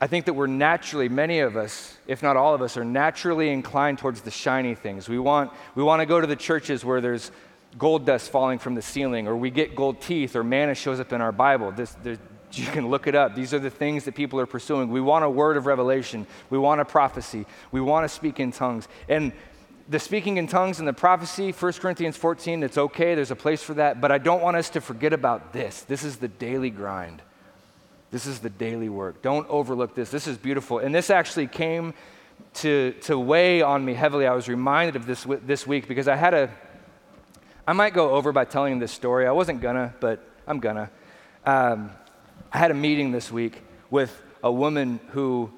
I 0.00 0.06
think 0.06 0.26
that 0.26 0.34
we're 0.34 0.46
naturally, 0.46 1.08
many 1.08 1.40
of 1.40 1.56
us, 1.56 1.96
if 2.06 2.22
not 2.22 2.36
all 2.36 2.54
of 2.54 2.62
us, 2.62 2.76
are 2.76 2.84
naturally 2.84 3.50
inclined 3.50 3.98
towards 3.98 4.20
the 4.20 4.30
shiny 4.30 4.76
things. 4.76 5.08
We 5.08 5.18
want, 5.18 5.52
we 5.74 5.82
want 5.82 6.00
to 6.00 6.06
go 6.06 6.20
to 6.20 6.26
the 6.26 6.36
churches 6.36 6.84
where 6.84 7.00
there's 7.00 7.32
gold 7.76 8.06
dust 8.06 8.30
falling 8.30 8.60
from 8.60 8.76
the 8.76 8.82
ceiling, 8.82 9.26
or 9.26 9.36
we 9.36 9.50
get 9.50 9.74
gold 9.74 10.00
teeth, 10.00 10.36
or 10.36 10.44
manna 10.44 10.76
shows 10.76 11.00
up 11.00 11.12
in 11.12 11.20
our 11.20 11.32
Bible. 11.32 11.72
This, 11.72 11.96
you 12.52 12.66
can 12.66 12.88
look 12.88 13.08
it 13.08 13.16
up. 13.16 13.34
These 13.34 13.52
are 13.52 13.58
the 13.58 13.70
things 13.70 14.04
that 14.04 14.14
people 14.14 14.38
are 14.38 14.46
pursuing. 14.46 14.88
We 14.88 15.00
want 15.00 15.24
a 15.24 15.30
word 15.30 15.56
of 15.56 15.66
revelation. 15.66 16.26
We 16.48 16.58
want 16.58 16.80
a 16.80 16.84
prophecy. 16.84 17.44
We 17.72 17.80
want 17.80 18.04
to 18.04 18.08
speak 18.08 18.38
in 18.38 18.52
tongues. 18.52 18.86
And 19.08 19.32
the 19.88 19.98
speaking 19.98 20.36
in 20.36 20.46
tongues 20.46 20.78
and 20.78 20.86
the 20.86 20.92
prophecy, 20.92 21.50
1 21.50 21.72
Corinthians 21.74 22.16
14, 22.16 22.62
it's 22.62 22.78
okay. 22.78 23.16
There's 23.16 23.32
a 23.32 23.36
place 23.36 23.62
for 23.64 23.74
that. 23.74 24.00
But 24.00 24.12
I 24.12 24.18
don't 24.18 24.42
want 24.42 24.56
us 24.56 24.70
to 24.70 24.80
forget 24.80 25.12
about 25.12 25.52
this. 25.52 25.82
This 25.82 26.04
is 26.04 26.18
the 26.18 26.28
daily 26.28 26.70
grind. 26.70 27.20
This 28.10 28.26
is 28.26 28.38
the 28.38 28.50
daily 28.50 28.88
work. 28.88 29.22
Don't 29.22 29.48
overlook 29.48 29.94
this. 29.94 30.10
This 30.10 30.26
is 30.26 30.38
beautiful. 30.38 30.78
And 30.78 30.94
this 30.94 31.10
actually 31.10 31.46
came 31.46 31.92
to, 32.54 32.92
to 33.02 33.18
weigh 33.18 33.62
on 33.62 33.84
me 33.84 33.94
heavily. 33.94 34.26
I 34.26 34.34
was 34.34 34.48
reminded 34.48 34.96
of 34.96 35.06
this 35.06 35.26
this 35.44 35.66
week 35.66 35.88
because 35.88 36.08
I 36.08 36.16
had 36.16 36.34
a, 36.34 36.50
I 37.66 37.72
might 37.74 37.92
go 37.92 38.10
over 38.10 38.32
by 38.32 38.44
telling 38.44 38.78
this 38.78 38.92
story. 38.92 39.26
I 39.26 39.32
wasn't 39.32 39.60
gonna, 39.60 39.94
but 40.00 40.24
I'm 40.46 40.58
gonna. 40.60 40.90
Um, 41.44 41.90
I 42.50 42.58
had 42.58 42.70
a 42.70 42.74
meeting 42.74 43.12
this 43.12 43.30
week 43.30 43.62
with 43.90 44.22
a 44.42 44.50
woman 44.50 45.00
who 45.10 45.50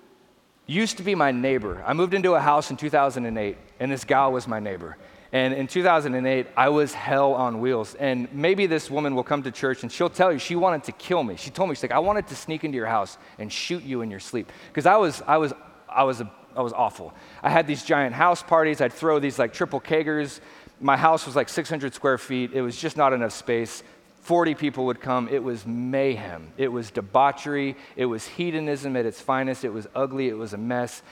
used 0.66 0.96
to 0.96 1.02
be 1.02 1.14
my 1.14 1.30
neighbor. 1.30 1.82
I 1.86 1.92
moved 1.92 2.14
into 2.14 2.34
a 2.34 2.40
house 2.40 2.70
in 2.70 2.76
2008, 2.76 3.56
and 3.78 3.92
this 3.92 4.04
gal 4.04 4.32
was 4.32 4.48
my 4.48 4.58
neighbor. 4.58 4.96
And 5.32 5.54
in 5.54 5.68
2008, 5.68 6.48
I 6.56 6.68
was 6.70 6.92
hell 6.92 7.34
on 7.34 7.60
wheels. 7.60 7.94
And 7.94 8.32
maybe 8.32 8.66
this 8.66 8.90
woman 8.90 9.14
will 9.14 9.22
come 9.22 9.44
to 9.44 9.52
church 9.52 9.82
and 9.82 9.92
she'll 9.92 10.10
tell 10.10 10.32
you 10.32 10.38
she 10.38 10.56
wanted 10.56 10.84
to 10.84 10.92
kill 10.92 11.22
me. 11.22 11.36
She 11.36 11.50
told 11.50 11.68
me, 11.68 11.76
she's 11.76 11.84
like, 11.84 11.92
I 11.92 12.00
wanted 12.00 12.26
to 12.28 12.36
sneak 12.36 12.64
into 12.64 12.76
your 12.76 12.86
house 12.86 13.16
and 13.38 13.52
shoot 13.52 13.84
you 13.84 14.02
in 14.02 14.10
your 14.10 14.18
sleep. 14.18 14.50
Because 14.68 14.86
I 14.86 14.96
was, 14.96 15.22
I 15.26 15.36
was, 15.36 15.52
I 15.88 16.02
was, 16.02 16.20
a, 16.20 16.30
I 16.56 16.62
was 16.62 16.72
awful. 16.72 17.14
I 17.42 17.50
had 17.50 17.68
these 17.68 17.84
giant 17.84 18.14
house 18.14 18.42
parties. 18.42 18.80
I'd 18.80 18.92
throw 18.92 19.20
these 19.20 19.38
like 19.38 19.52
triple 19.52 19.80
kegers. 19.80 20.40
My 20.80 20.96
house 20.96 21.26
was 21.26 21.36
like 21.36 21.48
600 21.48 21.94
square 21.94 22.18
feet. 22.18 22.52
It 22.52 22.62
was 22.62 22.76
just 22.76 22.96
not 22.96 23.12
enough 23.12 23.32
space. 23.32 23.84
40 24.22 24.56
people 24.56 24.86
would 24.86 25.00
come. 25.00 25.28
It 25.28 25.42
was 25.42 25.64
mayhem. 25.64 26.52
It 26.56 26.68
was 26.68 26.90
debauchery. 26.90 27.76
It 27.96 28.06
was 28.06 28.26
hedonism 28.26 28.96
at 28.96 29.06
its 29.06 29.20
finest. 29.20 29.64
It 29.64 29.72
was 29.72 29.86
ugly. 29.94 30.28
It 30.28 30.36
was 30.36 30.54
a 30.54 30.58
mess. 30.58 31.02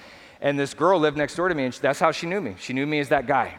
And 0.40 0.58
this 0.58 0.74
girl 0.74 0.98
lived 0.98 1.16
next 1.16 1.36
door 1.36 1.48
to 1.48 1.54
me, 1.54 1.64
and 1.64 1.74
that's 1.74 1.98
how 1.98 2.12
she 2.12 2.26
knew 2.26 2.40
me. 2.40 2.56
She 2.58 2.72
knew 2.72 2.86
me 2.86 3.00
as 3.00 3.08
that 3.08 3.26
guy. 3.26 3.58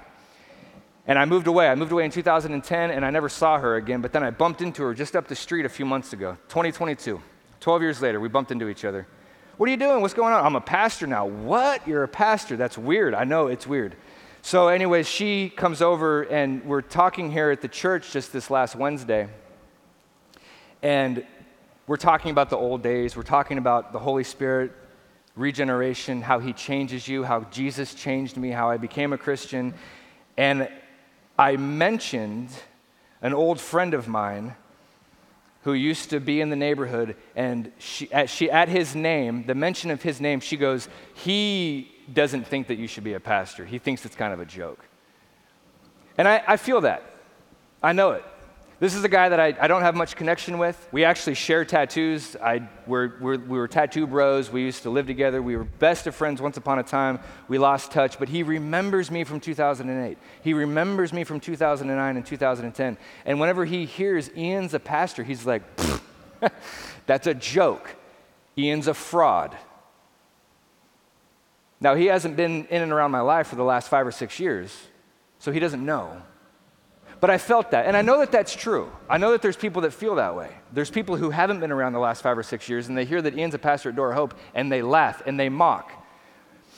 And 1.09 1.17
I 1.17 1.25
moved 1.25 1.47
away. 1.47 1.67
I 1.67 1.73
moved 1.73 1.91
away 1.91 2.05
in 2.05 2.11
2010, 2.11 2.91
and 2.91 3.03
I 3.03 3.09
never 3.09 3.29
saw 3.29 3.57
her 3.57 3.77
again. 3.77 3.99
But 3.99 4.13
then 4.13 4.21
I 4.21 4.29
bumped 4.29 4.61
into 4.61 4.83
her 4.83 4.93
just 4.93 5.15
up 5.15 5.27
the 5.27 5.35
street 5.35 5.65
a 5.65 5.69
few 5.69 5.83
months 5.83 6.13
ago, 6.13 6.37
2022. 6.49 7.19
12 7.61 7.81
years 7.81 7.99
later, 7.99 8.19
we 8.19 8.29
bumped 8.29 8.51
into 8.51 8.69
each 8.69 8.85
other. 8.85 9.07
What 9.57 9.67
are 9.67 9.71
you 9.71 9.77
doing? 9.77 10.01
What's 10.01 10.13
going 10.13 10.35
on? 10.35 10.45
I'm 10.45 10.55
a 10.55 10.61
pastor 10.61 11.07
now. 11.07 11.25
What? 11.25 11.87
You're 11.87 12.03
a 12.03 12.07
pastor? 12.07 12.57
That's 12.57 12.77
weird. 12.77 13.15
I 13.15 13.23
know 13.23 13.47
it's 13.47 13.65
weird. 13.65 13.95
So, 14.43 14.67
anyways, 14.67 15.07
she 15.07 15.49
comes 15.49 15.81
over, 15.81 16.21
and 16.21 16.63
we're 16.63 16.83
talking 16.83 17.31
here 17.31 17.49
at 17.49 17.61
the 17.61 17.67
church 17.67 18.11
just 18.11 18.31
this 18.31 18.51
last 18.51 18.75
Wednesday. 18.75 19.29
And 20.83 21.25
we're 21.87 21.97
talking 21.97 22.29
about 22.29 22.51
the 22.51 22.57
old 22.57 22.83
days, 22.83 23.17
we're 23.17 23.23
talking 23.23 23.57
about 23.57 23.93
the 23.93 23.99
Holy 23.99 24.23
Spirit, 24.23 24.73
regeneration, 25.35 26.21
how 26.21 26.37
He 26.37 26.53
changes 26.53 27.07
you, 27.07 27.23
how 27.23 27.45
Jesus 27.45 27.95
changed 27.95 28.37
me, 28.37 28.51
how 28.51 28.69
I 28.69 28.77
became 28.77 29.11
a 29.11 29.17
Christian. 29.17 29.73
And 30.37 30.69
I 31.39 31.55
mentioned 31.55 32.49
an 33.21 33.33
old 33.33 33.61
friend 33.61 33.93
of 33.93 34.09
mine 34.09 34.55
who 35.61 35.71
used 35.71 36.09
to 36.09 36.19
be 36.19 36.41
in 36.41 36.49
the 36.49 36.57
neighborhood, 36.57 37.15
and 37.33 37.71
she 37.79 38.11
at, 38.11 38.29
she, 38.29 38.51
at 38.51 38.67
his 38.67 38.93
name, 38.93 39.45
the 39.45 39.55
mention 39.55 39.89
of 39.89 40.01
his 40.01 40.19
name, 40.19 40.41
she 40.41 40.57
goes, 40.57 40.89
He 41.13 41.91
doesn't 42.11 42.45
think 42.45 42.67
that 42.67 42.77
you 42.77 42.87
should 42.87 43.05
be 43.05 43.13
a 43.13 43.21
pastor. 43.21 43.65
He 43.65 43.79
thinks 43.79 44.05
it's 44.05 44.17
kind 44.17 44.33
of 44.33 44.41
a 44.41 44.45
joke. 44.45 44.85
And 46.17 46.27
I, 46.27 46.43
I 46.45 46.57
feel 46.57 46.81
that. 46.81 47.03
I 47.81 47.93
know 47.93 48.11
it. 48.11 48.25
This 48.79 48.95
is 48.95 49.03
a 49.03 49.09
guy 49.09 49.27
that 49.27 49.41
I, 49.41 49.53
I 49.59 49.67
don't 49.67 49.81
have 49.81 49.95
much 49.95 50.15
connection 50.15 50.57
with. 50.57 50.87
We 50.93 51.03
actually 51.03 51.33
share 51.33 51.65
tattoos. 51.65 52.37
I, 52.37 52.69
we're, 52.87 53.11
we're, 53.19 53.37
we 53.37 53.57
were 53.57 53.67
tattoo 53.67 54.07
bros. 54.07 54.49
We 54.49 54.61
used 54.61 54.83
to 54.83 54.89
live 54.89 55.05
together. 55.05 55.41
We 55.41 55.57
were 55.57 55.65
best 55.65 56.07
of 56.07 56.15
friends 56.15 56.41
once 56.41 56.55
upon 56.55 56.79
a 56.79 56.83
time. 56.83 57.19
We 57.49 57.57
lost 57.57 57.91
touch, 57.91 58.17
but 58.17 58.29
he 58.29 58.41
remembers 58.41 59.11
me 59.11 59.25
from 59.25 59.41
2008. 59.41 60.17
He 60.41 60.53
remembers 60.53 61.11
me 61.11 61.25
from 61.25 61.41
2009 61.41 62.15
and 62.15 62.25
2010. 62.25 62.97
And 63.25 63.39
whenever 63.41 63.65
he 63.65 63.83
hears 63.83 64.29
Ian's 64.37 64.73
a 64.73 64.79
pastor, 64.79 65.23
he's 65.23 65.45
like, 65.45 65.63
that's 67.05 67.27
a 67.27 67.33
joke. 67.33 67.93
Ian's 68.57 68.87
a 68.87 68.93
fraud. 68.93 69.57
Now, 71.81 71.95
he 71.95 72.05
hasn't 72.05 72.37
been 72.37 72.65
in 72.67 72.81
and 72.81 72.93
around 72.93 73.11
my 73.11 73.21
life 73.21 73.47
for 73.47 73.57
the 73.57 73.63
last 73.63 73.89
five 73.89 74.07
or 74.07 74.11
six 74.11 74.39
years, 74.39 74.73
so 75.37 75.51
he 75.51 75.59
doesn't 75.59 75.85
know. 75.85 76.21
But 77.19 77.29
I 77.29 77.37
felt 77.37 77.71
that. 77.71 77.85
And 77.85 77.97
I 77.97 78.01
know 78.01 78.19
that 78.19 78.31
that's 78.31 78.55
true. 78.55 78.91
I 79.09 79.17
know 79.17 79.31
that 79.31 79.41
there's 79.41 79.57
people 79.57 79.81
that 79.81 79.91
feel 79.93 80.15
that 80.15 80.35
way. 80.35 80.55
There's 80.71 80.89
people 80.89 81.17
who 81.17 81.31
haven't 81.31 81.59
been 81.59 81.71
around 81.71 81.93
the 81.93 81.99
last 81.99 82.21
five 82.21 82.37
or 82.37 82.43
six 82.43 82.69
years 82.69 82.87
and 82.87 82.97
they 82.97 83.05
hear 83.05 83.21
that 83.21 83.37
Ian's 83.37 83.53
a 83.53 83.59
pastor 83.59 83.89
at 83.89 83.95
Door 83.95 84.13
Hope 84.13 84.33
and 84.53 84.71
they 84.71 84.81
laugh 84.81 85.21
and 85.25 85.39
they 85.39 85.49
mock. 85.49 85.91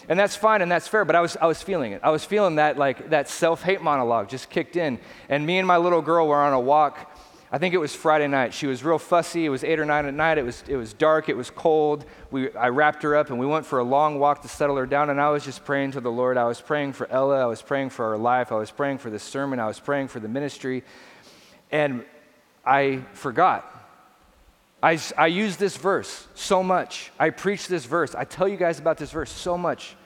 And 0.10 0.20
that's 0.20 0.36
fine 0.36 0.64
and 0.64 0.72
that's 0.72 0.88
fair, 0.88 1.06
but 1.06 1.16
I 1.16 1.22
was, 1.22 1.38
I 1.38 1.46
was 1.46 1.62
feeling 1.62 1.92
it. 1.92 2.02
I 2.04 2.10
was 2.10 2.26
feeling 2.26 2.56
that, 2.56 2.76
like, 2.76 3.12
that 3.12 3.30
self 3.30 3.62
hate 3.62 3.84
monologue 3.84 4.30
just 4.30 4.50
kicked 4.50 4.76
in. 4.76 5.00
And 5.30 5.46
me 5.46 5.60
and 5.60 5.68
my 5.68 5.78
little 5.78 6.02
girl 6.02 6.28
were 6.28 6.42
on 6.42 6.54
a 6.54 6.60
walk 6.60 7.16
I 7.54 7.58
think 7.58 7.74
it 7.74 7.80
was 7.80 7.94
Friday 7.94 8.30
night. 8.30 8.54
She 8.54 8.66
was 8.66 8.82
real 8.82 8.98
fussy. 8.98 9.46
It 9.46 9.50
was 9.50 9.66
eight 9.66 9.78
or 9.78 9.84
nine 9.84 10.06
at 10.06 10.14
night. 10.14 10.38
It 10.38 10.46
was, 10.46 10.64
it 10.70 10.78
was 10.78 10.94
dark. 10.94 11.28
It 11.28 11.36
was 11.36 11.50
cold. 11.50 12.06
We, 12.32 12.50
I 12.56 12.70
wrapped 12.70 13.04
her 13.04 13.14
up 13.14 13.30
and 13.30 13.38
we 13.38 13.46
went 13.46 13.66
for 13.66 13.80
a 13.80 13.84
long 13.84 14.20
walk 14.20 14.42
to 14.44 14.48
settle 14.48 14.78
her 14.78 14.86
down. 14.86 15.10
And 15.10 15.20
I 15.20 15.30
was 15.32 15.44
just 15.44 15.66
praying 15.66 15.92
to 15.92 16.02
the 16.02 16.12
Lord. 16.12 16.38
I 16.38 16.46
was 16.46 16.62
praying 16.62 16.94
for 16.94 17.12
Ella. 17.12 17.42
I 17.42 17.46
was 17.48 17.62
praying 17.62 17.90
for 17.90 18.12
her 18.12 18.18
life. 18.18 18.54
I 18.54 18.56
was 18.56 18.72
praying 18.72 19.00
for 19.00 19.10
the 19.10 19.20
sermon. 19.20 19.60
I 19.60 19.68
was 19.68 19.82
praying 19.82 20.08
for 20.08 20.22
the 20.22 20.30
ministry. 20.30 20.86
And 21.72 22.06
I 22.66 23.04
forgot. 23.12 23.68
I, 24.82 24.98
I 25.18 25.28
use 25.28 25.58
this 25.58 25.76
verse 25.76 26.28
so 26.34 26.64
much. 26.64 27.12
I 27.20 27.32
preach 27.32 27.68
this 27.68 27.84
verse. 27.84 28.16
I 28.16 28.24
tell 28.24 28.48
you 28.48 28.58
guys 28.58 28.80
about 28.80 28.98
this 28.98 29.12
verse 29.12 29.30
so 29.32 29.58
much. 29.58 29.98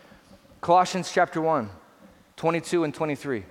Colossians 0.61 1.11
chapter 1.13 1.41
1, 1.41 1.69
22 2.37 2.85
and 2.85 2.93
23. 2.93 3.43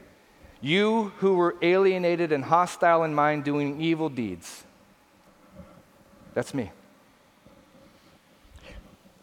You 0.65 1.12
who 1.19 1.35
were 1.35 1.57
alienated 1.61 2.33
and 2.33 2.43
hostile 2.43 3.05
in 3.05 3.15
mind, 3.15 3.45
doing 3.45 3.83
evil 3.83 4.09
deeds. 4.09 4.65
That's 6.33 6.55
me. 6.55 6.71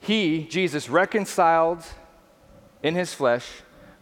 He, 0.01 0.43
Jesus, 0.43 0.87
reconciled 0.87 1.83
in 2.83 2.93
his 2.93 3.15
flesh 3.15 3.47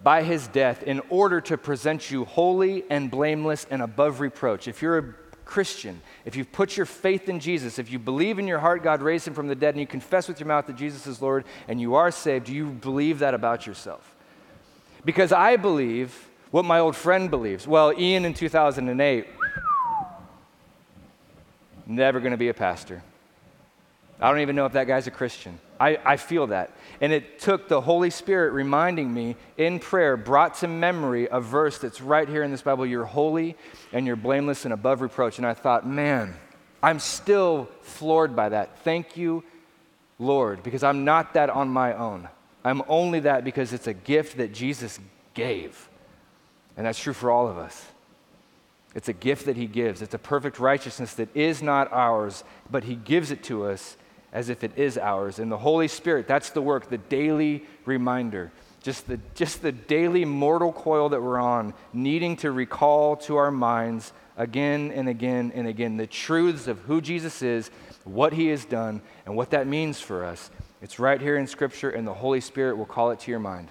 by 0.04 0.24
his 0.24 0.50
death 0.50 0.84
in 0.84 1.00
order 1.10 1.40
to 1.40 1.58
present 1.58 2.12
you 2.12 2.26
holy 2.26 2.84
and 2.90 3.10
blameless 3.10 3.66
and 3.72 3.82
above 3.82 4.20
reproach. 4.20 4.68
If 4.68 4.82
you're 4.82 4.98
a 4.98 5.14
Christian, 5.46 6.02
if 6.26 6.36
you've 6.36 6.52
put 6.52 6.76
your 6.76 6.86
faith 6.86 7.30
in 7.30 7.40
Jesus, 7.40 7.80
if 7.80 7.90
you 7.90 8.00
believe 8.00 8.38
in 8.38 8.48
your 8.48 8.60
heart 8.60 8.84
God 8.84 9.02
raised 9.02 9.26
him 9.26 9.34
from 9.34 9.48
the 9.48 9.56
dead, 9.56 9.76
and 9.76 9.80
you 9.80 9.88
confess 9.88 10.28
with 10.28 10.42
your 10.42 10.48
mouth 10.48 10.68
that 10.68 10.76
Jesus 10.76 11.08
is 11.08 11.22
Lord 11.22 11.46
and 11.70 11.80
you 11.80 11.96
are 11.96 12.12
saved, 12.12 12.48
do 12.48 12.54
you 12.54 12.66
believe 12.66 13.20
that 13.20 13.34
about 13.34 13.66
yourself? 13.66 14.14
Because 15.06 15.32
I 15.32 15.56
believe 15.56 16.26
what 16.52 16.66
my 16.66 16.80
old 16.80 16.95
friend 16.95 17.30
believes. 17.30 17.68
Well, 17.68 17.93
Ian 17.97 18.26
in 18.26 18.34
2008, 18.34 19.28
never 21.86 22.20
going 22.20 22.32
to 22.32 22.38
be 22.38 22.50
a 22.50 22.54
pastor. 22.54 23.04
I 24.22 24.30
don't 24.30 24.41
even 24.41 24.56
know 24.56 24.66
if 24.66 24.74
that 24.74 24.88
guy's 24.88 25.08
a 25.08 25.12
Christian. 25.12 25.60
I, 25.80 25.97
I 26.04 26.18
feel 26.18 26.47
that. 26.47 26.72
And 27.00 27.14
it 27.14 27.39
took 27.39 27.70
the 27.70 27.80
Holy 27.80 28.10
Spirit 28.10 28.52
reminding 28.52 29.14
me 29.14 29.38
in 29.58 29.80
prayer, 29.80 30.18
brought 30.18 30.56
to 30.56 30.68
memory 30.68 31.30
a 31.32 31.39
verse 31.39 31.78
that's 31.78 32.02
right 32.02 32.28
here 32.28 32.43
in 32.43 32.52
this 32.52 32.62
Bible 32.62 32.86
You're 32.86 33.06
holy 33.06 33.56
and 33.93 34.06
you're 34.06 34.18
blameless 34.18 34.66
and 34.66 34.74
above 34.74 35.02
reproach. 35.02 35.38
And 35.38 35.47
I 35.47 35.54
thought, 35.54 35.88
man, 35.88 36.36
I'm 36.84 37.00
still 37.00 37.70
floored 37.82 38.36
by 38.36 38.50
that. 38.50 38.80
Thank 38.80 39.16
you, 39.16 39.43
Lord, 40.18 40.64
because 40.64 40.84
I'm 40.84 41.06
not 41.06 41.34
that 41.36 41.50
on 41.50 41.70
my 41.70 41.93
own. 41.93 42.28
I'm 42.66 42.84
only 42.89 43.22
that 43.22 43.45
because 43.45 43.72
it's 43.72 43.88
a 43.88 43.93
gift 43.93 44.38
that 44.38 44.54
Jesus 44.54 45.00
gave. 45.34 45.89
And 46.80 46.86
that's 46.86 46.98
true 46.98 47.12
for 47.12 47.30
all 47.30 47.50
of 47.50 47.58
us. 47.58 47.86
It's 48.96 49.10
a 49.10 49.14
gift 49.14 49.48
that 49.48 49.58
He 49.58 49.68
gives. 49.68 50.02
It's 50.02 50.14
a 50.14 50.18
perfect 50.18 50.60
righteousness 50.60 51.14
that 51.16 51.36
is 51.36 51.62
not 51.62 51.92
ours, 51.92 52.46
but 52.72 52.86
He 52.86 52.96
gives 52.96 53.32
it 53.32 53.44
to 53.44 53.66
us 53.66 53.98
as 54.32 54.48
if 54.48 54.64
it 54.64 54.72
is 54.78 54.98
ours. 54.98 55.40
And 55.40 55.52
the 55.52 55.58
Holy 55.58 55.90
Spirit, 55.90 56.26
that's 56.26 56.52
the 56.52 56.62
work, 56.62 56.90
the 56.90 56.98
daily 56.98 57.66
reminder, 57.84 58.54
just 58.82 59.08
the, 59.08 59.20
just 59.36 59.62
the 59.62 59.74
daily 59.74 60.24
mortal 60.24 60.72
coil 60.72 61.10
that 61.10 61.22
we're 61.22 61.42
on, 61.42 61.74
needing 61.92 62.38
to 62.38 62.52
recall 62.52 63.18
to 63.18 63.36
our 63.36 63.52
minds 63.52 64.14
again 64.38 64.94
and 64.94 65.10
again 65.10 65.52
and 65.54 65.68
again 65.68 65.98
the 65.98 66.08
truths 66.08 66.68
of 66.68 66.80
who 66.84 67.02
Jesus 67.02 67.42
is, 67.42 67.72
what 68.06 68.32
he 68.32 68.48
has 68.48 68.64
done, 68.64 69.02
and 69.26 69.36
what 69.36 69.50
that 69.50 69.68
means 69.68 70.00
for 70.00 70.24
us. 70.24 70.50
It's 70.82 70.98
right 70.98 71.20
here 71.20 71.36
in 71.36 71.46
Scripture, 71.46 71.90
and 71.90 72.08
the 72.08 72.14
Holy 72.14 72.40
Spirit 72.40 72.78
will 72.78 72.86
call 72.86 73.12
it 73.12 73.20
to 73.20 73.32
your 73.32 73.42
mind. 73.42 73.68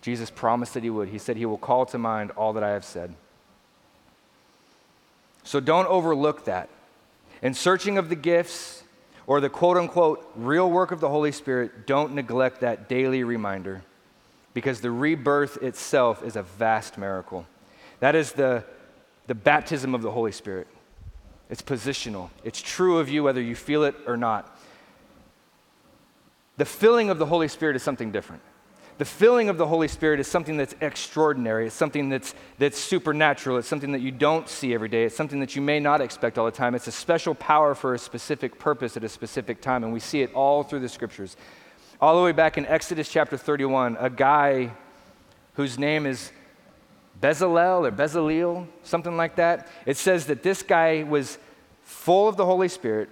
Jesus 0.00 0.30
promised 0.30 0.74
that 0.74 0.82
he 0.82 0.90
would. 0.90 1.08
He 1.08 1.18
said 1.18 1.36
he 1.36 1.46
will 1.46 1.58
call 1.58 1.86
to 1.86 1.98
mind 1.98 2.30
all 2.32 2.52
that 2.52 2.62
I 2.62 2.70
have 2.70 2.84
said. 2.84 3.14
So 5.42 5.60
don't 5.60 5.86
overlook 5.86 6.44
that. 6.44 6.68
In 7.42 7.54
searching 7.54 7.98
of 7.98 8.08
the 8.08 8.16
gifts, 8.16 8.82
or 9.28 9.40
the 9.40 9.50
quote 9.50 9.76
unquote 9.76 10.28
real 10.34 10.68
work 10.70 10.90
of 10.90 11.00
the 11.00 11.08
Holy 11.08 11.30
Spirit, 11.30 11.86
don't 11.86 12.14
neglect 12.14 12.60
that 12.60 12.88
daily 12.88 13.22
reminder 13.22 13.82
because 14.54 14.80
the 14.80 14.90
rebirth 14.90 15.62
itself 15.62 16.24
is 16.24 16.34
a 16.34 16.42
vast 16.42 16.96
miracle. 16.96 17.46
That 18.00 18.14
is 18.14 18.32
the, 18.32 18.64
the 19.26 19.34
baptism 19.34 19.94
of 19.94 20.00
the 20.02 20.10
Holy 20.10 20.32
Spirit. 20.32 20.66
It's 21.50 21.62
positional, 21.62 22.30
it's 22.42 22.60
true 22.60 22.98
of 22.98 23.08
you 23.08 23.22
whether 23.22 23.40
you 23.40 23.54
feel 23.54 23.84
it 23.84 23.94
or 24.06 24.16
not. 24.16 24.58
The 26.56 26.64
filling 26.64 27.10
of 27.10 27.18
the 27.18 27.26
Holy 27.26 27.48
Spirit 27.48 27.76
is 27.76 27.82
something 27.82 28.10
different. 28.10 28.42
The 28.98 29.04
filling 29.04 29.48
of 29.48 29.58
the 29.58 29.66
Holy 29.66 29.86
Spirit 29.86 30.18
is 30.18 30.26
something 30.26 30.56
that's 30.56 30.74
extraordinary. 30.80 31.66
It's 31.66 31.74
something 31.74 32.08
that's, 32.08 32.34
that's 32.58 32.76
supernatural. 32.76 33.56
It's 33.56 33.68
something 33.68 33.92
that 33.92 34.00
you 34.00 34.10
don't 34.10 34.48
see 34.48 34.74
every 34.74 34.88
day. 34.88 35.04
It's 35.04 35.16
something 35.16 35.38
that 35.38 35.54
you 35.54 35.62
may 35.62 35.78
not 35.78 36.00
expect 36.00 36.36
all 36.36 36.44
the 36.44 36.50
time. 36.50 36.74
It's 36.74 36.88
a 36.88 36.92
special 36.92 37.36
power 37.36 37.76
for 37.76 37.94
a 37.94 37.98
specific 37.98 38.58
purpose 38.58 38.96
at 38.96 39.04
a 39.04 39.08
specific 39.08 39.60
time. 39.60 39.84
And 39.84 39.92
we 39.92 40.00
see 40.00 40.22
it 40.22 40.34
all 40.34 40.64
through 40.64 40.80
the 40.80 40.88
scriptures. 40.88 41.36
All 42.00 42.16
the 42.16 42.24
way 42.24 42.32
back 42.32 42.58
in 42.58 42.66
Exodus 42.66 43.08
chapter 43.08 43.36
31, 43.36 43.96
a 44.00 44.10
guy 44.10 44.72
whose 45.54 45.78
name 45.78 46.04
is 46.04 46.32
Bezalel 47.20 47.86
or 47.86 47.92
Bezalel, 47.92 48.66
something 48.82 49.16
like 49.16 49.36
that. 49.36 49.68
It 49.86 49.96
says 49.96 50.26
that 50.26 50.42
this 50.42 50.62
guy 50.62 51.04
was 51.04 51.38
full 51.82 52.28
of 52.28 52.36
the 52.36 52.44
Holy 52.44 52.68
Spirit 52.68 53.10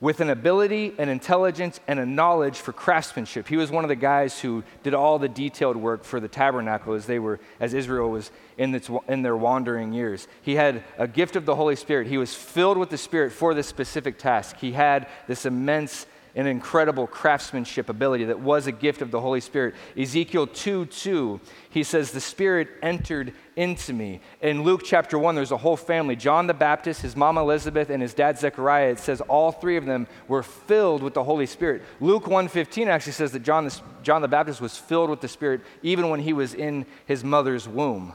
with 0.00 0.20
an 0.20 0.30
ability, 0.30 0.94
an 0.98 1.08
intelligence, 1.08 1.80
and 1.88 1.98
a 1.98 2.06
knowledge 2.06 2.56
for 2.56 2.72
craftsmanship. 2.72 3.48
He 3.48 3.56
was 3.56 3.70
one 3.70 3.84
of 3.84 3.88
the 3.88 3.96
guys 3.96 4.40
who 4.40 4.62
did 4.82 4.94
all 4.94 5.18
the 5.18 5.28
detailed 5.28 5.76
work 5.76 6.04
for 6.04 6.20
the 6.20 6.28
tabernacle 6.28 6.94
as 6.94 7.06
they 7.06 7.18
were, 7.18 7.40
as 7.60 7.72
Israel 7.72 8.10
was 8.10 8.30
in, 8.58 8.74
its, 8.74 8.90
in 9.08 9.22
their 9.22 9.36
wandering 9.36 9.92
years. 9.92 10.28
He 10.42 10.54
had 10.54 10.84
a 10.98 11.08
gift 11.08 11.36
of 11.36 11.46
the 11.46 11.54
Holy 11.54 11.76
Spirit. 11.76 12.06
He 12.08 12.18
was 12.18 12.34
filled 12.34 12.76
with 12.76 12.90
the 12.90 12.98
Spirit 12.98 13.32
for 13.32 13.54
this 13.54 13.66
specific 13.66 14.18
task. 14.18 14.56
He 14.58 14.72
had 14.72 15.08
this 15.26 15.46
immense 15.46 16.06
an 16.36 16.46
incredible 16.46 17.06
craftsmanship 17.06 17.88
ability 17.88 18.26
that 18.26 18.38
was 18.38 18.66
a 18.66 18.72
gift 18.72 19.00
of 19.00 19.10
the 19.10 19.20
Holy 19.20 19.40
Spirit. 19.40 19.74
Ezekiel 19.96 20.46
2 20.46 20.84
2, 20.86 21.40
he 21.70 21.82
says, 21.82 22.12
The 22.12 22.20
Spirit 22.20 22.68
entered 22.82 23.32
into 23.56 23.94
me. 23.94 24.20
In 24.42 24.62
Luke 24.62 24.82
chapter 24.84 25.18
1, 25.18 25.34
there's 25.34 25.50
a 25.50 25.56
whole 25.56 25.78
family 25.78 26.14
John 26.14 26.46
the 26.46 26.54
Baptist, 26.54 27.00
his 27.00 27.16
mom 27.16 27.38
Elizabeth, 27.38 27.88
and 27.88 28.02
his 28.02 28.12
dad 28.12 28.38
Zechariah. 28.38 28.90
It 28.90 28.98
says 28.98 29.22
all 29.22 29.50
three 29.50 29.78
of 29.78 29.86
them 29.86 30.06
were 30.28 30.42
filled 30.42 31.02
with 31.02 31.14
the 31.14 31.24
Holy 31.24 31.46
Spirit. 31.46 31.82
Luke 32.00 32.24
1:15 32.24 32.88
actually 32.88 33.12
says 33.12 33.32
that 33.32 33.42
John 33.42 33.64
the, 33.64 33.80
John 34.02 34.20
the 34.20 34.28
Baptist 34.28 34.60
was 34.60 34.76
filled 34.76 35.08
with 35.08 35.22
the 35.22 35.28
Spirit 35.28 35.62
even 35.82 36.10
when 36.10 36.20
he 36.20 36.34
was 36.34 36.52
in 36.52 36.84
his 37.06 37.24
mother's 37.24 37.66
womb 37.66 38.12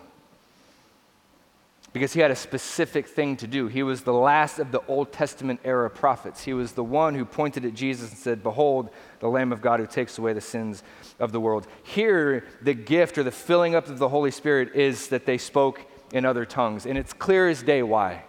because 1.93 2.13
he 2.13 2.21
had 2.21 2.31
a 2.31 2.35
specific 2.35 3.07
thing 3.07 3.35
to 3.37 3.47
do. 3.47 3.67
He 3.67 3.83
was 3.83 4.01
the 4.01 4.13
last 4.13 4.59
of 4.59 4.71
the 4.71 4.81
Old 4.87 5.11
Testament 5.11 5.59
era 5.65 5.89
prophets. 5.89 6.43
He 6.43 6.53
was 6.53 6.71
the 6.71 6.83
one 6.83 7.15
who 7.15 7.25
pointed 7.25 7.65
at 7.65 7.73
Jesus 7.73 8.09
and 8.09 8.17
said, 8.17 8.43
Behold, 8.43 8.89
the 9.19 9.27
Lamb 9.27 9.51
of 9.51 9.61
God 9.61 9.79
who 9.81 9.87
takes 9.87 10.17
away 10.17 10.31
the 10.31 10.41
sins 10.41 10.83
of 11.19 11.33
the 11.33 11.39
world. 11.39 11.67
Here, 11.83 12.45
the 12.61 12.73
gift 12.73 13.17
or 13.17 13.23
the 13.23 13.31
filling 13.31 13.75
up 13.75 13.87
of 13.87 13.99
the 13.99 14.07
Holy 14.07 14.31
Spirit 14.31 14.73
is 14.73 15.09
that 15.09 15.25
they 15.25 15.37
spoke 15.37 15.81
in 16.13 16.25
other 16.25 16.45
tongues. 16.45 16.85
And 16.85 16.97
it's 16.97 17.13
clear 17.13 17.49
as 17.49 17.61
day 17.61 17.83
why. 17.83 18.23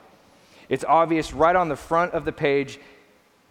It's 0.68 0.84
obvious 0.84 1.32
right 1.32 1.54
on 1.54 1.68
the 1.68 1.76
front 1.76 2.12
of 2.14 2.24
the 2.24 2.32
page 2.32 2.80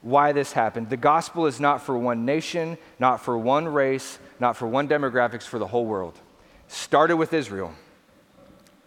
why 0.01 0.31
this 0.31 0.51
happened. 0.51 0.89
The 0.89 0.97
gospel 0.97 1.45
is 1.45 1.59
not 1.59 1.81
for 1.81 1.97
one 1.97 2.25
nation, 2.25 2.77
not 2.99 3.21
for 3.21 3.37
one 3.37 3.67
race, 3.67 4.19
not 4.39 4.57
for 4.57 4.67
one 4.67 4.87
demographics, 4.87 5.43
for 5.43 5.59
the 5.59 5.67
whole 5.67 5.85
world. 5.85 6.19
Started 6.67 7.17
with 7.17 7.33
Israel. 7.33 7.73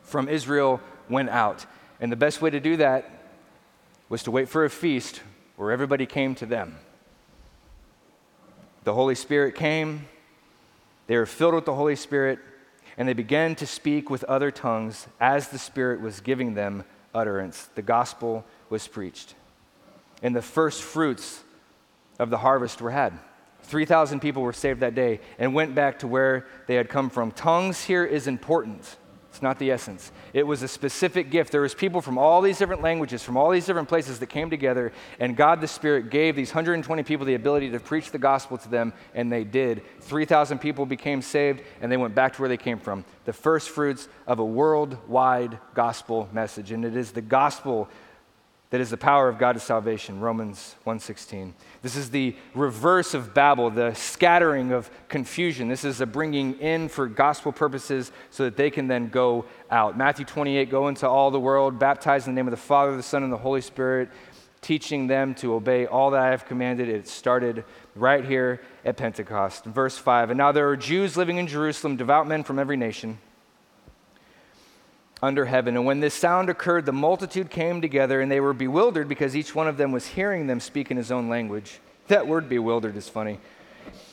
From 0.03 0.29
Israel, 0.29 0.81
went 1.09 1.31
out. 1.31 1.67
And 2.01 2.11
the 2.11 2.17
best 2.17 2.43
way 2.43 2.51
to 2.51 2.61
do 2.61 2.77
that 2.77 3.11
was 4.09 4.23
to 4.25 4.31
wait 4.31 4.49
for 4.49 4.65
a 4.65 4.71
feast 4.71 5.23
where 5.57 5.73
everybody 5.73 6.07
came 6.07 6.35
to 6.37 6.47
them. 6.47 6.77
The 8.85 8.93
Holy 8.93 9.15
Spirit 9.15 9.55
came, 9.55 10.07
they 11.07 11.17
were 11.17 11.27
filled 11.27 11.55
with 11.55 11.65
the 11.65 11.75
Holy 11.75 11.97
Spirit, 11.97 12.39
and 12.97 13.09
they 13.09 13.15
began 13.15 13.55
to 13.57 13.67
speak 13.67 14.11
with 14.11 14.25
other 14.25 14.51
tongues 14.51 15.07
as 15.21 15.49
the 15.49 15.59
Spirit 15.59 16.01
was 16.01 16.21
giving 16.21 16.55
them 16.55 16.85
utterance. 17.15 17.69
The 17.75 17.83
gospel 17.83 18.45
was 18.71 18.87
preached. 18.87 19.35
And 20.23 20.35
the 20.35 20.43
first 20.43 20.83
fruits 20.83 21.43
of 22.19 22.31
the 22.31 22.39
harvest 22.39 22.81
were 22.81 22.91
had. 22.91 23.13
3,000 23.63 24.21
people 24.21 24.43
were 24.43 24.53
saved 24.53 24.81
that 24.81 24.95
day 24.95 25.21
and 25.39 25.55
went 25.55 25.75
back 25.75 26.01
to 26.01 26.07
where 26.07 26.47
they 26.67 26.75
had 26.75 26.89
come 26.89 27.11
from. 27.11 27.33
Tongues 27.33 27.85
here 27.85 28.05
is 28.05 28.27
important. 28.27 28.97
It's 29.35 29.43
not 29.43 29.59
the 29.59 29.73
essence. 29.73 30.13
It 30.33 30.47
was 30.47 30.63
a 30.63 30.69
specific 30.69 31.29
gift. 31.29 31.51
There 31.51 31.63
was 31.63 31.75
people 31.75 32.01
from 32.01 32.19
all 32.19 32.41
these 32.41 32.57
different 32.57 32.83
languages, 32.83 33.25
from 33.25 33.37
all 33.37 33.51
these 33.51 33.67
different 33.67 33.89
places 33.89 34.21
that 34.21 34.29
came 34.29 34.49
together, 34.49 34.93
and 35.19 35.37
God 35.37 35.61
the 35.61 35.67
Spirit 35.67 36.09
gave 36.09 36.37
these 36.37 36.51
120 36.51 37.03
people 37.03 37.27
the 37.27 37.35
ability 37.35 37.71
to 37.71 37.81
preach 37.81 38.13
the 38.13 38.19
gospel 38.19 38.59
to 38.59 38.69
them, 38.69 38.93
and 39.13 39.33
they 39.33 39.43
did. 39.43 39.83
3,000 40.03 40.61
people 40.61 40.87
became 40.87 41.21
saved, 41.21 41.63
and 41.81 41.91
they 41.91 41.97
went 41.97 42.15
back 42.15 42.35
to 42.35 42.43
where 42.43 42.49
they 42.49 42.57
came 42.57 42.79
from. 42.79 43.05
The 43.25 43.33
first 43.33 43.71
fruits 43.71 44.07
of 44.29 44.39
a 44.39 44.45
worldwide 44.45 45.59
gospel 45.75 46.29
message, 46.33 46.71
and 46.71 46.85
it 46.85 46.95
is 46.95 47.11
the 47.11 47.21
gospel 47.21 47.89
that 48.75 48.81
is 48.81 48.91
the 48.91 48.97
power 48.97 49.29
of 49.29 49.39
God 49.39 49.53
to 49.53 49.61
salvation, 49.61 50.19
Romans 50.19 50.75
1:16. 50.83 51.55
This 51.83 51.95
is 51.95 52.11
the 52.11 52.35
reverse 52.57 53.15
of 53.15 53.33
Babel, 53.33 53.71
the 53.71 53.95
scattering 53.95 54.73
of 54.73 54.91
confusion. 55.07 55.69
This 55.69 55.85
is 55.85 56.01
a 56.01 56.07
bringing 56.07 56.59
in 56.59 56.89
for 56.89 57.07
gospel 57.07 57.53
purposes 57.53 58.11
so 58.31 58.43
that 58.43 58.57
they 58.57 58.71
can 58.71 58.89
then 58.89 59.11
go 59.11 59.45
out. 59.71 59.97
Matthew 59.97 60.25
28, 60.25 60.71
go 60.71 60.89
into 60.89 61.09
all 61.09 61.31
the 61.31 61.39
world, 61.39 61.79
baptize 61.79 62.27
in 62.27 62.35
the 62.35 62.37
name 62.37 62.49
of 62.49 62.51
the 62.51 62.57
Father, 62.57 62.97
the 62.97 63.03
Son, 63.05 63.23
and 63.23 63.33
the 63.33 63.37
Holy 63.37 63.61
Spirit, 63.61 64.09
teaching 64.61 65.07
them 65.07 65.37
to 65.37 65.55
obey 65.55 65.87
all 65.87 66.11
that 66.11 66.21
I 66.21 66.31
have 66.31 66.45
commanded. 66.45 66.89
It 66.89 67.07
started 67.07 67.63
right 67.95 68.25
here 68.25 68.61
at 68.85 68.97
Pentecost. 68.97 69.67
Verse 69.67 69.97
5, 69.97 70.31
and 70.31 70.37
now 70.37 70.51
there 70.51 70.69
are 70.69 70.77
Jews 70.77 71.17
living 71.17 71.37
in 71.37 71.47
Jerusalem, 71.47 71.95
devout 71.95 72.27
men 72.27 72.43
from 72.43 72.59
every 72.59 72.77
nation. 72.77 73.19
Under 75.25 75.47
heaven. 75.47 75.77
And 75.77 75.85
when 75.85 76.01
this 76.01 76.15
sound 76.15 76.49
occurred, 76.49 76.87
the 76.87 76.93
multitude 76.93 77.51
came 77.51 77.81
together 77.81 78.21
and 78.21 78.31
they 78.31 78.41
were 78.41 78.53
bewildered 78.53 79.09
because 79.09 79.35
each 79.35 79.55
one 79.55 79.67
of 79.67 79.77
them 79.77 79.91
was 79.91 80.07
hearing 80.07 80.47
them 80.47 80.61
speak 80.61 80.91
in 80.91 80.97
his 80.97 81.11
own 81.11 81.29
language. 81.29 81.81
That 82.09 82.27
word 82.27 82.49
bewildered 82.49 82.97
is 82.97 83.09
funny. 83.09 83.39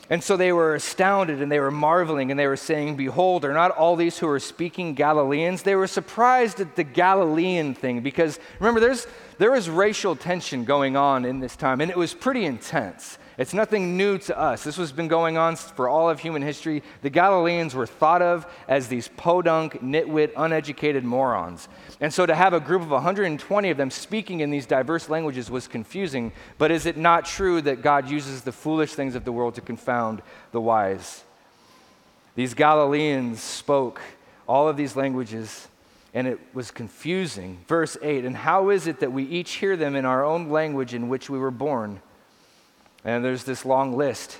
And 0.09 0.21
so 0.21 0.35
they 0.35 0.51
were 0.51 0.75
astounded 0.75 1.41
and 1.41 1.49
they 1.49 1.59
were 1.61 1.71
marveling 1.71 2.31
and 2.31 2.39
they 2.39 2.47
were 2.47 2.57
saying, 2.57 2.97
Behold, 2.97 3.45
are 3.45 3.53
not 3.53 3.71
all 3.71 3.95
these 3.95 4.17
who 4.17 4.27
are 4.27 4.39
speaking 4.39 4.93
Galileans? 4.93 5.63
They 5.63 5.75
were 5.75 5.87
surprised 5.87 6.59
at 6.59 6.75
the 6.75 6.83
Galilean 6.83 7.75
thing 7.75 8.01
because 8.01 8.37
remember, 8.59 8.81
there's, 8.81 9.07
there 9.37 9.51
was 9.51 9.69
racial 9.69 10.17
tension 10.17 10.65
going 10.65 10.97
on 10.97 11.23
in 11.23 11.39
this 11.39 11.55
time 11.55 11.79
and 11.79 11.89
it 11.89 11.95
was 11.95 12.13
pretty 12.13 12.43
intense. 12.43 13.17
It's 13.41 13.55
nothing 13.55 13.97
new 13.97 14.19
to 14.19 14.37
us. 14.37 14.63
This 14.63 14.77
has 14.77 14.91
been 14.91 15.07
going 15.07 15.35
on 15.35 15.55
for 15.55 15.89
all 15.89 16.11
of 16.11 16.19
human 16.19 16.43
history. 16.43 16.83
The 17.01 17.09
Galileans 17.09 17.73
were 17.73 17.87
thought 17.87 18.21
of 18.21 18.45
as 18.67 18.87
these 18.87 19.07
podunk, 19.07 19.81
nitwit, 19.81 20.33
uneducated 20.37 21.03
morons. 21.03 21.67
And 21.99 22.13
so 22.13 22.27
to 22.27 22.35
have 22.35 22.53
a 22.53 22.59
group 22.59 22.83
of 22.83 22.91
120 22.91 23.69
of 23.71 23.77
them 23.77 23.89
speaking 23.89 24.41
in 24.41 24.51
these 24.51 24.67
diverse 24.67 25.09
languages 25.09 25.49
was 25.49 25.67
confusing. 25.67 26.33
But 26.59 26.69
is 26.69 26.85
it 26.85 26.97
not 26.97 27.25
true 27.25 27.63
that 27.63 27.81
God 27.81 28.07
uses 28.11 28.43
the 28.43 28.51
foolish 28.51 28.93
things 28.93 29.15
of 29.15 29.25
the 29.25 29.31
world 29.31 29.55
to 29.55 29.61
confound 29.61 30.21
the 30.51 30.61
wise? 30.61 31.23
These 32.35 32.53
Galileans 32.53 33.41
spoke 33.41 33.99
all 34.47 34.69
of 34.69 34.77
these 34.77 34.95
languages 34.95 35.67
and 36.13 36.27
it 36.27 36.39
was 36.53 36.69
confusing. 36.69 37.57
Verse 37.67 37.97
8 38.03 38.23
And 38.23 38.37
how 38.37 38.69
is 38.69 38.85
it 38.85 38.99
that 38.99 39.11
we 39.11 39.23
each 39.23 39.53
hear 39.53 39.75
them 39.75 39.95
in 39.95 40.05
our 40.05 40.23
own 40.23 40.49
language 40.49 40.93
in 40.93 41.09
which 41.09 41.27
we 41.27 41.39
were 41.39 41.49
born? 41.49 42.03
And 43.03 43.23
there's 43.25 43.43
this 43.43 43.65
long 43.65 43.97
list. 43.97 44.39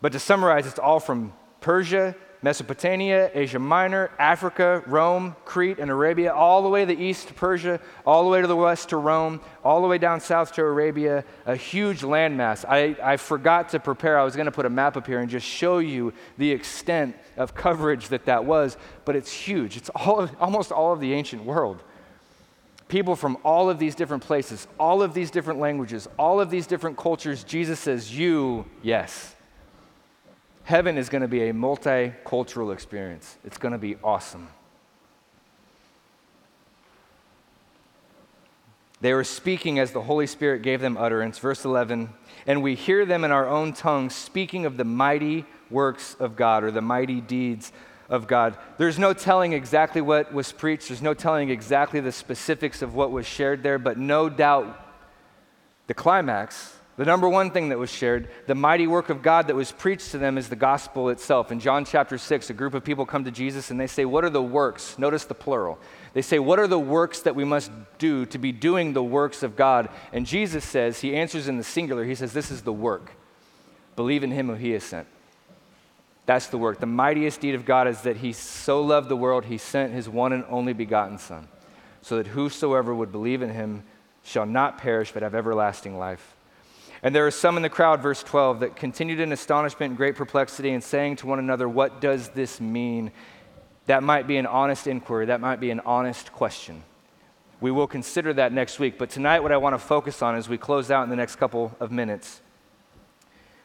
But 0.00 0.12
to 0.12 0.18
summarize, 0.18 0.66
it's 0.66 0.78
all 0.78 1.00
from 1.00 1.32
Persia, 1.60 2.14
Mesopotamia, 2.42 3.30
Asia 3.34 3.60
Minor, 3.60 4.10
Africa, 4.18 4.82
Rome, 4.86 5.36
Crete, 5.44 5.78
and 5.78 5.90
Arabia, 5.90 6.34
all 6.34 6.62
the 6.62 6.68
way 6.68 6.84
to 6.84 6.92
the 6.92 7.00
east 7.00 7.28
to 7.28 7.34
Persia, 7.34 7.78
all 8.04 8.24
the 8.24 8.30
way 8.30 8.40
to 8.40 8.48
the 8.48 8.56
west 8.56 8.88
to 8.88 8.96
Rome, 8.96 9.40
all 9.62 9.80
the 9.80 9.86
way 9.86 9.96
down 9.96 10.18
south 10.18 10.52
to 10.54 10.62
Arabia, 10.62 11.24
a 11.46 11.54
huge 11.54 12.00
landmass. 12.00 12.64
I, 12.68 12.96
I 13.00 13.16
forgot 13.16 13.68
to 13.70 13.80
prepare. 13.80 14.18
I 14.18 14.24
was 14.24 14.34
going 14.34 14.46
to 14.46 14.52
put 14.52 14.66
a 14.66 14.70
map 14.70 14.96
up 14.96 15.06
here 15.06 15.20
and 15.20 15.30
just 15.30 15.46
show 15.46 15.78
you 15.78 16.12
the 16.36 16.50
extent 16.50 17.16
of 17.36 17.54
coverage 17.54 18.08
that 18.08 18.24
that 18.24 18.44
was, 18.44 18.76
but 19.04 19.14
it's 19.14 19.30
huge. 19.30 19.76
It's 19.76 19.90
all 19.90 20.28
almost 20.40 20.72
all 20.72 20.92
of 20.92 20.98
the 20.98 21.12
ancient 21.12 21.44
world 21.44 21.84
people 22.92 23.16
from 23.16 23.38
all 23.42 23.70
of 23.70 23.78
these 23.78 23.94
different 23.94 24.22
places, 24.22 24.68
all 24.78 25.02
of 25.02 25.14
these 25.14 25.30
different 25.30 25.58
languages, 25.58 26.06
all 26.18 26.42
of 26.42 26.50
these 26.50 26.66
different 26.66 26.98
cultures, 26.98 27.42
Jesus 27.42 27.80
says, 27.80 28.16
You, 28.16 28.66
yes. 28.82 29.34
Heaven 30.64 30.98
is 30.98 31.08
going 31.08 31.22
to 31.22 31.28
be 31.28 31.48
a 31.48 31.54
multicultural 31.54 32.70
experience. 32.70 33.38
It's 33.44 33.56
going 33.56 33.72
to 33.72 33.78
be 33.78 33.96
awesome. 34.04 34.46
They 39.00 39.14
were 39.14 39.24
speaking 39.24 39.78
as 39.78 39.92
the 39.92 40.02
Holy 40.02 40.26
Spirit 40.26 40.60
gave 40.60 40.82
them 40.82 40.98
utterance. 40.98 41.38
Verse 41.38 41.64
11, 41.64 42.10
and 42.46 42.62
we 42.62 42.74
hear 42.74 43.06
them 43.06 43.24
in 43.24 43.32
our 43.32 43.48
own 43.48 43.72
tongue 43.72 44.10
speaking 44.10 44.66
of 44.66 44.76
the 44.76 44.84
mighty 44.84 45.46
works 45.70 46.14
of 46.20 46.36
God 46.36 46.62
or 46.62 46.70
the 46.70 46.82
mighty 46.82 47.22
deeds 47.22 47.72
of 48.12 48.26
God. 48.26 48.58
There's 48.76 48.98
no 48.98 49.14
telling 49.14 49.54
exactly 49.54 50.02
what 50.02 50.34
was 50.34 50.52
preached, 50.52 50.88
there's 50.88 51.02
no 51.02 51.14
telling 51.14 51.48
exactly 51.48 51.98
the 51.98 52.12
specifics 52.12 52.82
of 52.82 52.94
what 52.94 53.10
was 53.10 53.26
shared 53.26 53.62
there, 53.62 53.78
but 53.78 53.98
no 53.98 54.28
doubt 54.28 54.78
the 55.86 55.94
climax, 55.94 56.76
the 56.98 57.06
number 57.06 57.26
one 57.26 57.50
thing 57.50 57.70
that 57.70 57.78
was 57.78 57.90
shared, 57.90 58.28
the 58.46 58.54
mighty 58.54 58.86
work 58.86 59.08
of 59.08 59.22
God 59.22 59.46
that 59.46 59.56
was 59.56 59.72
preached 59.72 60.10
to 60.10 60.18
them 60.18 60.36
is 60.36 60.50
the 60.50 60.56
gospel 60.56 61.08
itself. 61.08 61.50
In 61.50 61.58
John 61.58 61.86
chapter 61.86 62.18
6, 62.18 62.50
a 62.50 62.52
group 62.52 62.74
of 62.74 62.84
people 62.84 63.06
come 63.06 63.24
to 63.24 63.30
Jesus 63.30 63.70
and 63.70 63.80
they 63.80 63.86
say, 63.86 64.04
What 64.04 64.24
are 64.24 64.30
the 64.30 64.42
works? 64.42 64.98
Notice 64.98 65.24
the 65.24 65.34
plural. 65.34 65.78
They 66.12 66.20
say, 66.20 66.38
What 66.38 66.58
are 66.58 66.66
the 66.66 66.78
works 66.78 67.20
that 67.20 67.34
we 67.34 67.44
must 67.44 67.72
do 67.96 68.26
to 68.26 68.36
be 68.36 68.52
doing 68.52 68.92
the 68.92 69.02
works 69.02 69.42
of 69.42 69.56
God? 69.56 69.88
And 70.12 70.26
Jesus 70.26 70.66
says, 70.66 71.00
He 71.00 71.16
answers 71.16 71.48
in 71.48 71.56
the 71.56 71.64
singular. 71.64 72.04
He 72.04 72.14
says, 72.14 72.34
This 72.34 72.50
is 72.50 72.60
the 72.60 72.74
work. 72.74 73.12
Believe 73.96 74.22
in 74.22 74.30
Him 74.30 74.48
who 74.48 74.54
He 74.54 74.72
has 74.72 74.84
sent. 74.84 75.06
That's 76.26 76.46
the 76.46 76.58
work. 76.58 76.78
The 76.78 76.86
mightiest 76.86 77.40
deed 77.40 77.54
of 77.54 77.64
God 77.64 77.88
is 77.88 78.02
that 78.02 78.18
He 78.18 78.32
so 78.32 78.80
loved 78.80 79.08
the 79.08 79.16
world, 79.16 79.44
He 79.46 79.58
sent 79.58 79.92
His 79.92 80.08
one 80.08 80.32
and 80.32 80.44
only 80.48 80.72
begotten 80.72 81.18
Son, 81.18 81.48
so 82.00 82.16
that 82.16 82.28
whosoever 82.28 82.94
would 82.94 83.10
believe 83.10 83.42
in 83.42 83.50
Him 83.50 83.82
shall 84.22 84.46
not 84.46 84.78
perish 84.78 85.12
but 85.12 85.22
have 85.22 85.34
everlasting 85.34 85.98
life. 85.98 86.36
And 87.02 87.12
there 87.12 87.26
are 87.26 87.32
some 87.32 87.56
in 87.56 87.62
the 87.64 87.68
crowd, 87.68 88.00
verse 88.00 88.22
12, 88.22 88.60
that 88.60 88.76
continued 88.76 89.18
in 89.18 89.32
astonishment 89.32 89.90
and 89.90 89.96
great 89.96 90.14
perplexity 90.14 90.70
and 90.70 90.84
saying 90.84 91.16
to 91.16 91.26
one 91.26 91.40
another, 91.40 91.68
What 91.68 92.00
does 92.00 92.28
this 92.28 92.60
mean? 92.60 93.10
That 93.86 94.04
might 94.04 94.28
be 94.28 94.36
an 94.36 94.46
honest 94.46 94.86
inquiry, 94.86 95.26
that 95.26 95.40
might 95.40 95.58
be 95.58 95.70
an 95.70 95.80
honest 95.80 96.32
question. 96.32 96.84
We 97.60 97.72
will 97.72 97.88
consider 97.88 98.32
that 98.34 98.52
next 98.52 98.78
week. 98.78 98.98
But 98.98 99.10
tonight, 99.10 99.40
what 99.40 99.50
I 99.50 99.56
want 99.56 99.74
to 99.74 99.78
focus 99.78 100.22
on 100.22 100.36
as 100.36 100.48
we 100.48 100.58
close 100.58 100.90
out 100.90 101.02
in 101.02 101.10
the 101.10 101.16
next 101.16 101.36
couple 101.36 101.76
of 101.80 101.90
minutes 101.90 102.40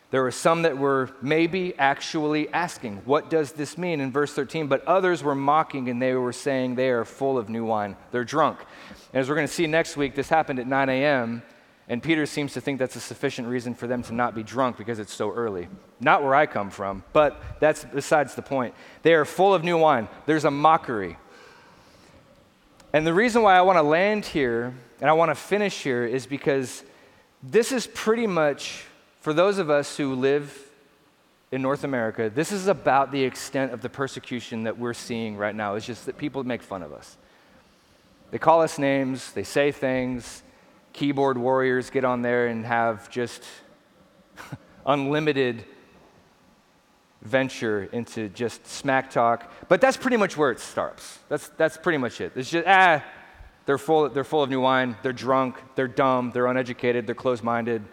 there 0.09 0.23
were 0.23 0.31
some 0.31 0.61
that 0.61 0.77
were 0.77 1.09
maybe 1.21 1.77
actually 1.77 2.47
asking, 2.53 3.01
What 3.03 3.29
does 3.29 3.51
this 3.51 3.77
mean? 3.77 3.99
in 3.99 4.11
verse 4.11 4.33
13, 4.33 4.67
but 4.67 4.85
others 4.85 5.21
were 5.21 5.35
mocking 5.35 5.89
and 5.89 6.01
they 6.01 6.13
were 6.13 6.33
saying 6.33 6.75
they 6.75 6.89
are 6.89 7.03
full 7.03 7.37
of 7.37 7.49
new 7.49 7.65
wine. 7.65 7.97
They're 8.11 8.23
drunk. 8.23 8.59
And 9.13 9.19
as 9.19 9.27
we're 9.29 9.35
going 9.35 9.47
to 9.47 9.53
see 9.53 9.67
next 9.67 9.97
week, 9.97 10.15
this 10.15 10.29
happened 10.29 10.59
at 10.59 10.67
9 10.67 10.89
a.m., 10.89 11.43
and 11.89 12.03
Peter 12.03 12.25
seems 12.25 12.53
to 12.53 12.59
think 12.61 12.79
that's 12.79 12.97
a 12.97 13.01
sufficient 13.01 13.47
reason 13.47 13.73
for 13.73 13.87
them 13.87 14.03
to 14.03 14.13
not 14.13 14.35
be 14.35 14.43
drunk 14.43 14.77
because 14.77 14.99
it's 14.99 15.13
so 15.13 15.31
early. 15.31 15.69
Not 16.01 16.21
where 16.21 16.35
I 16.35 16.45
come 16.45 16.69
from, 16.69 17.03
but 17.13 17.41
that's 17.61 17.85
besides 17.85 18.35
the 18.35 18.41
point. 18.41 18.73
They 19.03 19.13
are 19.13 19.23
full 19.23 19.53
of 19.53 19.63
new 19.63 19.77
wine. 19.77 20.09
There's 20.25 20.43
a 20.43 20.51
mockery. 20.51 21.17
And 22.91 23.07
the 23.07 23.13
reason 23.13 23.41
why 23.41 23.57
I 23.57 23.61
want 23.61 23.77
to 23.77 23.83
land 23.83 24.25
here 24.25 24.73
and 24.99 25.09
I 25.09 25.13
want 25.13 25.31
to 25.31 25.35
finish 25.35 25.81
here 25.81 26.03
is 26.03 26.25
because 26.25 26.83
this 27.41 27.71
is 27.71 27.87
pretty 27.87 28.27
much 28.27 28.85
for 29.27 29.33
those 29.33 29.57
of 29.57 29.69
us 29.69 29.97
who 29.97 30.15
live 30.15 30.57
in 31.51 31.61
North 31.61 31.83
America, 31.83 32.31
this 32.33 32.53
is 32.53 32.67
about 32.67 33.11
the 33.11 33.21
extent 33.21 33.73
of 33.73 33.81
the 33.81 33.89
persecution 33.89 34.63
that 34.63 34.79
we're 34.79 34.93
seeing 34.93 35.35
right 35.35 35.53
now. 35.53 35.75
It's 35.75 35.85
just 35.85 36.05
that 36.05 36.17
people 36.17 36.45
make 36.45 36.61
fun 36.61 36.81
of 36.81 36.93
us. 36.93 37.17
They 38.31 38.37
call 38.37 38.61
us 38.61 38.79
names, 38.79 39.33
they 39.33 39.43
say 39.43 39.73
things. 39.73 40.43
Keyboard 40.93 41.37
warriors 41.37 41.89
get 41.89 42.05
on 42.05 42.21
there 42.21 42.47
and 42.47 42.65
have 42.65 43.09
just 43.09 43.43
unlimited 44.85 45.65
venture 47.21 47.89
into 47.91 48.29
just 48.29 48.65
smack 48.65 49.11
talk. 49.11 49.51
But 49.67 49.81
that's 49.81 49.97
pretty 49.97 50.15
much 50.15 50.37
where 50.37 50.51
it 50.51 50.61
starts. 50.61 51.19
That's, 51.27 51.49
that's 51.49 51.75
pretty 51.75 51.97
much 51.97 52.21
it. 52.21 52.31
It's 52.33 52.49
just, 52.49 52.65
ah, 52.65 53.03
they're 53.65 53.77
full, 53.77 54.07
they're 54.07 54.23
full 54.23 54.43
of 54.43 54.49
new 54.49 54.61
wine, 54.61 54.95
they're 55.03 55.11
drunk, 55.11 55.57
they're 55.75 55.89
dumb, 55.89 56.31
they're 56.33 56.47
uneducated, 56.47 57.05
they're 57.05 57.13
closed 57.13 57.43
minded 57.43 57.83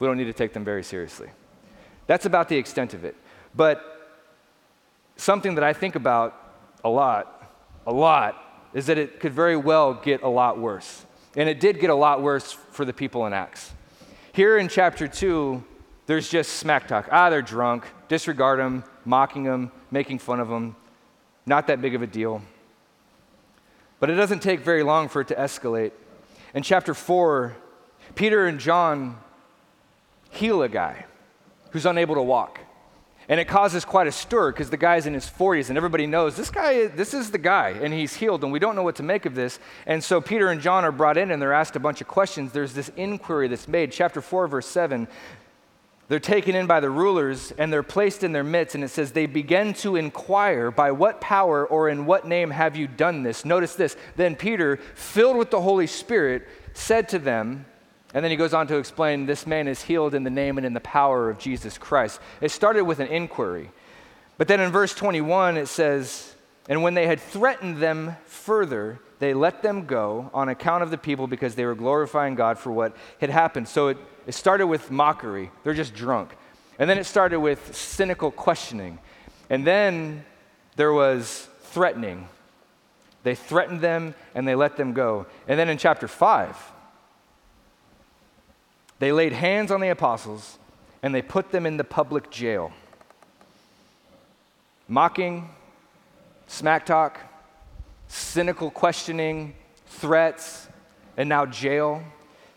we 0.00 0.06
don't 0.06 0.16
need 0.16 0.24
to 0.24 0.32
take 0.32 0.52
them 0.52 0.64
very 0.64 0.82
seriously. 0.82 1.28
That's 2.08 2.26
about 2.26 2.48
the 2.48 2.56
extent 2.56 2.94
of 2.94 3.04
it. 3.04 3.14
But 3.54 3.84
something 5.16 5.54
that 5.54 5.62
I 5.62 5.72
think 5.72 5.94
about 5.94 6.34
a 6.82 6.88
lot, 6.88 7.52
a 7.86 7.92
lot, 7.92 8.42
is 8.74 8.86
that 8.86 8.98
it 8.98 9.20
could 9.20 9.32
very 9.32 9.56
well 9.56 9.94
get 9.94 10.22
a 10.22 10.28
lot 10.28 10.58
worse. 10.58 11.06
And 11.36 11.48
it 11.48 11.60
did 11.60 11.78
get 11.78 11.90
a 11.90 11.94
lot 11.94 12.22
worse 12.22 12.52
for 12.52 12.84
the 12.84 12.92
people 12.92 13.26
in 13.26 13.32
Acts. 13.32 13.72
Here 14.32 14.58
in 14.58 14.68
chapter 14.68 15.06
2, 15.06 15.62
there's 16.06 16.28
just 16.28 16.54
smack 16.54 16.88
talk. 16.88 17.08
Ah, 17.12 17.30
they're 17.30 17.42
drunk. 17.42 17.84
Disregard 18.08 18.58
them, 18.58 18.82
mocking 19.04 19.44
them, 19.44 19.70
making 19.90 20.18
fun 20.18 20.40
of 20.40 20.48
them. 20.48 20.74
Not 21.46 21.66
that 21.66 21.80
big 21.80 21.94
of 21.94 22.02
a 22.02 22.06
deal. 22.06 22.42
But 24.00 24.10
it 24.10 24.14
doesn't 24.14 24.40
take 24.40 24.60
very 24.60 24.82
long 24.82 25.08
for 25.08 25.20
it 25.20 25.28
to 25.28 25.34
escalate. 25.34 25.92
In 26.54 26.62
chapter 26.62 26.94
4, 26.94 27.56
Peter 28.14 28.46
and 28.46 28.58
John 28.58 29.18
heal 30.30 30.62
a 30.62 30.68
guy 30.68 31.04
who's 31.70 31.86
unable 31.86 32.14
to 32.14 32.22
walk. 32.22 32.60
And 33.28 33.38
it 33.38 33.44
causes 33.44 33.84
quite 33.84 34.08
a 34.08 34.12
stir 34.12 34.50
because 34.50 34.70
the 34.70 34.76
guy's 34.76 35.06
in 35.06 35.14
his 35.14 35.26
40s 35.26 35.68
and 35.68 35.76
everybody 35.76 36.06
knows 36.06 36.34
this 36.36 36.50
guy, 36.50 36.88
this 36.88 37.14
is 37.14 37.30
the 37.30 37.38
guy, 37.38 37.70
and 37.70 37.94
he's 37.94 38.14
healed, 38.14 38.42
and 38.42 38.52
we 38.52 38.58
don't 38.58 38.74
know 38.74 38.82
what 38.82 38.96
to 38.96 39.04
make 39.04 39.24
of 39.24 39.36
this. 39.36 39.60
And 39.86 40.02
so 40.02 40.20
Peter 40.20 40.48
and 40.48 40.60
John 40.60 40.84
are 40.84 40.90
brought 40.90 41.16
in 41.16 41.30
and 41.30 41.40
they're 41.40 41.52
asked 41.52 41.76
a 41.76 41.80
bunch 41.80 42.00
of 42.00 42.08
questions. 42.08 42.50
There's 42.50 42.72
this 42.74 42.90
inquiry 42.96 43.46
that's 43.46 43.68
made. 43.68 43.92
Chapter 43.92 44.20
4, 44.20 44.48
verse 44.48 44.66
7. 44.66 45.06
They're 46.08 46.18
taken 46.18 46.56
in 46.56 46.66
by 46.66 46.80
the 46.80 46.90
rulers 46.90 47.52
and 47.52 47.72
they're 47.72 47.84
placed 47.84 48.24
in 48.24 48.32
their 48.32 48.42
midst, 48.42 48.74
and 48.74 48.82
it 48.82 48.88
says, 48.88 49.12
They 49.12 49.26
begin 49.26 49.74
to 49.74 49.94
inquire, 49.94 50.72
By 50.72 50.90
what 50.90 51.20
power 51.20 51.64
or 51.64 51.88
in 51.88 52.06
what 52.06 52.26
name 52.26 52.50
have 52.50 52.74
you 52.74 52.88
done 52.88 53.22
this? 53.22 53.44
Notice 53.44 53.76
this. 53.76 53.96
Then 54.16 54.34
Peter, 54.34 54.78
filled 54.96 55.36
with 55.36 55.52
the 55.52 55.60
Holy 55.60 55.86
Spirit, 55.86 56.48
said 56.72 57.08
to 57.10 57.20
them, 57.20 57.64
and 58.12 58.24
then 58.24 58.30
he 58.30 58.36
goes 58.36 58.52
on 58.52 58.66
to 58.68 58.76
explain 58.76 59.26
this 59.26 59.46
man 59.46 59.68
is 59.68 59.82
healed 59.82 60.14
in 60.14 60.24
the 60.24 60.30
name 60.30 60.58
and 60.58 60.66
in 60.66 60.74
the 60.74 60.80
power 60.80 61.30
of 61.30 61.38
Jesus 61.38 61.78
Christ. 61.78 62.20
It 62.40 62.50
started 62.50 62.84
with 62.84 62.98
an 62.98 63.06
inquiry. 63.06 63.70
But 64.36 64.48
then 64.48 64.60
in 64.60 64.72
verse 64.72 64.94
21, 64.94 65.56
it 65.56 65.66
says, 65.66 66.34
And 66.68 66.82
when 66.82 66.94
they 66.94 67.06
had 67.06 67.20
threatened 67.20 67.76
them 67.76 68.16
further, 68.24 68.98
they 69.20 69.32
let 69.32 69.62
them 69.62 69.86
go 69.86 70.30
on 70.34 70.48
account 70.48 70.82
of 70.82 70.90
the 70.90 70.98
people 70.98 71.26
because 71.26 71.54
they 71.54 71.66
were 71.66 71.74
glorifying 71.74 72.34
God 72.34 72.58
for 72.58 72.72
what 72.72 72.96
had 73.20 73.30
happened. 73.30 73.68
So 73.68 73.88
it, 73.88 73.98
it 74.26 74.32
started 74.32 74.66
with 74.66 74.90
mockery. 74.90 75.52
They're 75.62 75.74
just 75.74 75.94
drunk. 75.94 76.34
And 76.78 76.90
then 76.90 76.98
it 76.98 77.04
started 77.04 77.38
with 77.38 77.76
cynical 77.76 78.30
questioning. 78.30 78.98
And 79.50 79.66
then 79.66 80.24
there 80.76 80.92
was 80.92 81.48
threatening. 81.60 82.26
They 83.22 83.34
threatened 83.34 83.82
them 83.82 84.14
and 84.34 84.48
they 84.48 84.54
let 84.54 84.76
them 84.76 84.94
go. 84.94 85.26
And 85.46 85.60
then 85.60 85.68
in 85.68 85.76
chapter 85.76 86.08
5, 86.08 86.56
they 89.00 89.10
laid 89.10 89.32
hands 89.32 89.72
on 89.72 89.80
the 89.80 89.88
apostles 89.88 90.58
and 91.02 91.12
they 91.14 91.22
put 91.22 91.50
them 91.50 91.66
in 91.66 91.76
the 91.76 91.84
public 91.84 92.30
jail. 92.30 92.70
Mocking, 94.86 95.48
smack 96.46 96.86
talk, 96.86 97.18
cynical 98.08 98.70
questioning, 98.70 99.54
threats, 99.86 100.68
and 101.16 101.28
now 101.28 101.46
jail. 101.46 102.02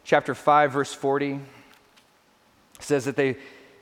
Chapter 0.03 0.35
5, 0.35 0.71
verse 0.71 0.93
40 0.93 1.39
says 2.79 3.05
that 3.05 3.15
they, 3.15 3.37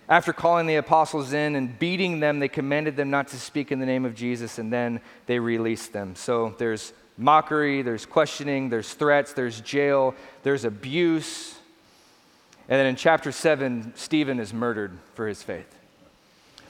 after 0.08 0.32
calling 0.32 0.68
the 0.68 0.76
apostles 0.76 1.34
in 1.34 1.56
and 1.56 1.80
beating 1.80 2.20
them, 2.20 2.40
they 2.40 2.48
commanded 2.48 2.96
them 2.96 3.10
not 3.10 3.30
to 3.30 3.40
speak 3.40 3.72
in 3.72 3.80
the 3.80 3.86
name 3.86 4.06
of 4.06 4.14
Jesus, 4.14 4.60
and 4.60 4.72
then 4.72 5.02
they 5.26 5.40
released 5.40 5.94
them. 5.94 6.16
So 6.16 6.54
there's 6.60 6.94
mockery, 7.18 7.82
there's 7.82 8.06
questioning, 8.06 8.70
there's 8.70 8.94
threats, 8.94 9.34
there's 9.34 9.62
jail, 9.62 10.14
there's 10.44 10.66
abuse. 10.66 11.56
And 12.72 12.80
then 12.80 12.86
in 12.86 12.96
chapter 12.96 13.34
7, 13.34 13.92
Stephen 13.98 14.40
is 14.40 14.54
murdered 14.54 14.98
for 15.14 15.28
his 15.28 15.44
faith. 15.44 15.68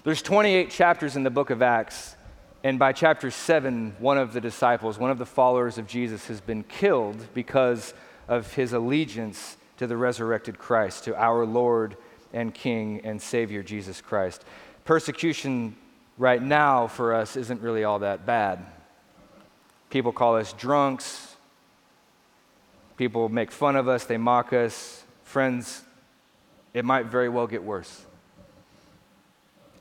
There's 0.04 0.24
28 0.24 0.72
chapters 0.72 1.16
in 1.16 1.22
the 1.22 1.30
book 1.30 1.52
of 1.52 1.62
Acts, 1.62 2.16
and 2.64 2.80
by 2.80 2.92
chapter 2.92 3.30
7, 3.30 3.98
one 4.00 4.18
of 4.18 4.34
the 4.34 4.42
disciples, 4.42 4.98
one 4.98 5.12
of 5.12 5.20
the 5.20 5.28
followers 5.28 5.78
of 5.78 5.86
Jesus, 5.86 6.26
has 6.26 6.42
been 6.42 6.64
killed 6.64 7.28
because 7.36 7.94
of 8.28 8.52
his 8.56 8.74
allegiance 8.74 9.58
to 9.78 9.86
the 9.86 9.96
resurrected 9.96 10.58
Christ, 10.58 11.04
to 11.04 11.16
our 11.16 11.46
Lord 11.46 11.96
and 12.34 12.52
King 12.52 13.02
and 13.04 13.22
Savior 13.22 13.62
Jesus 13.62 14.02
Christ. 14.02 14.44
Persecution 14.86 15.76
right 16.18 16.42
now 16.42 16.88
for 16.88 17.14
us 17.14 17.36
isn't 17.36 17.62
really 17.62 17.84
all 17.84 18.00
that 18.00 18.26
bad. 18.26 18.66
People 19.92 20.14
call 20.14 20.36
us 20.38 20.52
drunks. 20.54 21.36
People 22.98 23.30
make 23.30 23.52
fun 23.52 23.76
of 23.76 23.88
us, 23.88 24.06
they 24.06 24.18
mock 24.18 24.52
us. 24.52 25.04
Friends, 25.26 25.84
it 26.74 26.86
might 26.86 27.06
very 27.06 27.30
well 27.30 27.48
get 27.48 27.64
worse. 27.64 28.06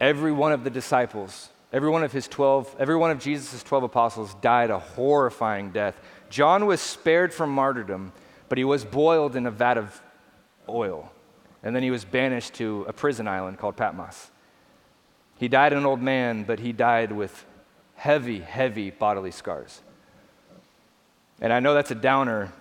Every 0.01 0.33
one 0.33 0.53
of 0.53 0.65
the 0.65 0.71
disciples, 0.71 1.51
every 1.73 1.91
one 1.91 2.03
of 2.03 2.13
his 2.13 2.27
12, 2.27 2.77
every 2.79 2.97
one 2.97 3.11
of 3.11 3.19
Jesus' 3.19 3.63
12 3.63 3.85
apostles 3.85 4.35
died 4.41 4.71
a 4.71 4.79
horrifying 4.79 5.71
death. 5.71 6.01
John 6.31 6.67
was 6.67 6.81
spared 6.81 7.35
from 7.35 7.51
martyrdom, 7.51 8.13
but 8.49 8.59
he 8.59 8.65
was 8.65 8.85
boiled 8.85 9.37
in 9.37 9.47
a 9.47 9.51
vat 9.51 9.77
of 9.77 10.01
oil. 10.69 11.13
And 11.63 11.77
then 11.77 11.83
he 11.83 11.91
was 11.91 12.05
banished 12.05 12.55
to 12.55 12.87
a 12.89 12.93
prison 12.93 13.29
island 13.29 13.59
called 13.59 13.77
Patmos. 13.77 14.31
He 15.37 15.49
died 15.49 15.73
an 15.73 15.85
old 15.85 16.01
man, 16.01 16.45
but 16.45 16.59
he 16.59 16.73
died 16.73 17.13
with 17.13 17.45
heavy, 17.95 18.41
heavy 18.41 18.91
bodily 18.91 19.31
scars. 19.31 19.83
And 21.41 21.53
I 21.53 21.61
know 21.61 21.75
that's 21.75 21.91
a 21.91 21.95
downer, 21.95 22.53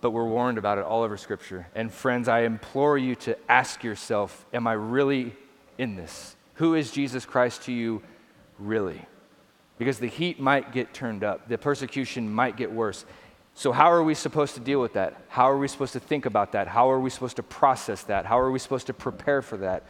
but 0.00 0.10
we're 0.10 0.26
warned 0.26 0.58
about 0.58 0.78
it 0.78 0.84
all 0.84 1.02
over 1.02 1.16
Scripture. 1.16 1.66
And 1.74 1.92
friends, 1.92 2.28
I 2.28 2.40
implore 2.40 2.98
you 2.98 3.14
to 3.16 3.36
ask 3.50 3.82
yourself 3.82 4.44
Am 4.52 4.66
I 4.66 4.72
really 4.72 5.34
in 5.78 5.96
this? 5.96 6.36
Who 6.54 6.74
is 6.74 6.90
Jesus 6.90 7.26
Christ 7.26 7.62
to 7.64 7.72
you, 7.72 8.02
really? 8.58 9.02
Because 9.78 9.98
the 9.98 10.06
heat 10.06 10.40
might 10.40 10.72
get 10.72 10.94
turned 10.94 11.22
up, 11.22 11.48
the 11.48 11.58
persecution 11.58 12.32
might 12.32 12.56
get 12.56 12.72
worse. 12.72 13.04
So, 13.54 13.72
how 13.72 13.90
are 13.90 14.02
we 14.02 14.14
supposed 14.14 14.54
to 14.54 14.60
deal 14.60 14.80
with 14.80 14.94
that? 14.94 15.16
How 15.28 15.50
are 15.50 15.56
we 15.56 15.68
supposed 15.68 15.94
to 15.94 16.00
think 16.00 16.26
about 16.26 16.52
that? 16.52 16.68
How 16.68 16.90
are 16.90 17.00
we 17.00 17.10
supposed 17.10 17.36
to 17.36 17.42
process 17.42 18.02
that? 18.04 18.26
How 18.26 18.38
are 18.38 18.50
we 18.50 18.58
supposed 18.58 18.86
to 18.88 18.94
prepare 18.94 19.40
for 19.40 19.56
that? 19.58 19.84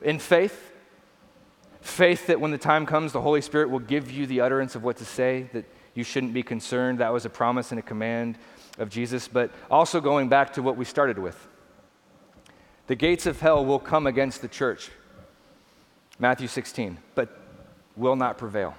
In 0.00 0.20
faith, 0.20 0.72
faith 1.80 2.28
that 2.28 2.40
when 2.40 2.52
the 2.52 2.58
time 2.58 2.86
comes, 2.86 3.12
the 3.12 3.20
Holy 3.20 3.40
Spirit 3.40 3.70
will 3.70 3.80
give 3.80 4.10
you 4.10 4.26
the 4.26 4.40
utterance 4.40 4.76
of 4.76 4.84
what 4.84 4.96
to 4.98 5.04
say, 5.04 5.48
that 5.52 5.64
you 5.94 6.04
shouldn't 6.04 6.32
be 6.32 6.44
concerned. 6.44 6.98
That 6.98 7.12
was 7.12 7.24
a 7.24 7.30
promise 7.30 7.72
and 7.72 7.80
a 7.80 7.82
command 7.82 8.38
of 8.78 8.90
Jesus. 8.90 9.28
But 9.28 9.50
also 9.70 10.00
going 10.00 10.28
back 10.28 10.52
to 10.54 10.62
what 10.62 10.76
we 10.76 10.84
started 10.84 11.18
with 11.18 11.48
the 12.88 12.96
gates 12.96 13.26
of 13.26 13.38
hell 13.38 13.64
will 13.64 13.78
come 13.78 14.06
against 14.06 14.40
the 14.40 14.48
church. 14.48 14.90
Matthew 16.18 16.48
16, 16.48 16.98
but 17.14 17.28
will 17.96 18.16
not 18.16 18.38
prevail. 18.38 18.74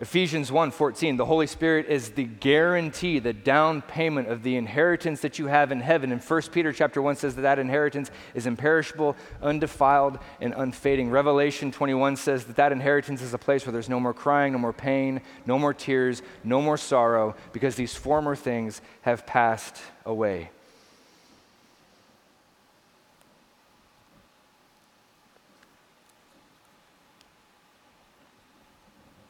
Ephesians 0.00 0.52
1:14 0.52 1.16
the 1.16 1.24
Holy 1.24 1.46
Spirit 1.48 1.86
is 1.86 2.10
the 2.10 2.22
guarantee 2.22 3.18
the 3.18 3.32
down 3.32 3.82
payment 3.82 4.28
of 4.28 4.44
the 4.44 4.56
inheritance 4.56 5.20
that 5.20 5.40
you 5.40 5.46
have 5.46 5.72
in 5.72 5.80
heaven. 5.80 6.12
And 6.12 6.22
1 6.22 6.52
Peter 6.52 6.72
chapter 6.72 7.02
1 7.02 7.16
says 7.16 7.34
that 7.34 7.42
that 7.42 7.58
inheritance 7.58 8.12
is 8.32 8.46
imperishable 8.46 9.16
undefiled 9.42 10.20
and 10.40 10.54
unfading. 10.56 11.10
Revelation 11.10 11.72
21 11.72 12.14
says 12.14 12.44
that 12.44 12.56
that 12.56 12.70
inheritance 12.70 13.22
is 13.22 13.34
a 13.34 13.38
place 13.38 13.66
where 13.66 13.72
there's 13.72 13.88
no 13.88 13.98
more 13.98 14.14
crying 14.14 14.52
no 14.52 14.58
more 14.58 14.72
pain 14.72 15.20
no 15.46 15.58
more 15.58 15.74
tears 15.74 16.22
no 16.44 16.62
more 16.62 16.76
sorrow 16.76 17.34
because 17.52 17.74
these 17.74 17.94
former 17.94 18.36
things 18.36 18.80
have 19.02 19.26
passed 19.26 19.78
away 20.06 20.50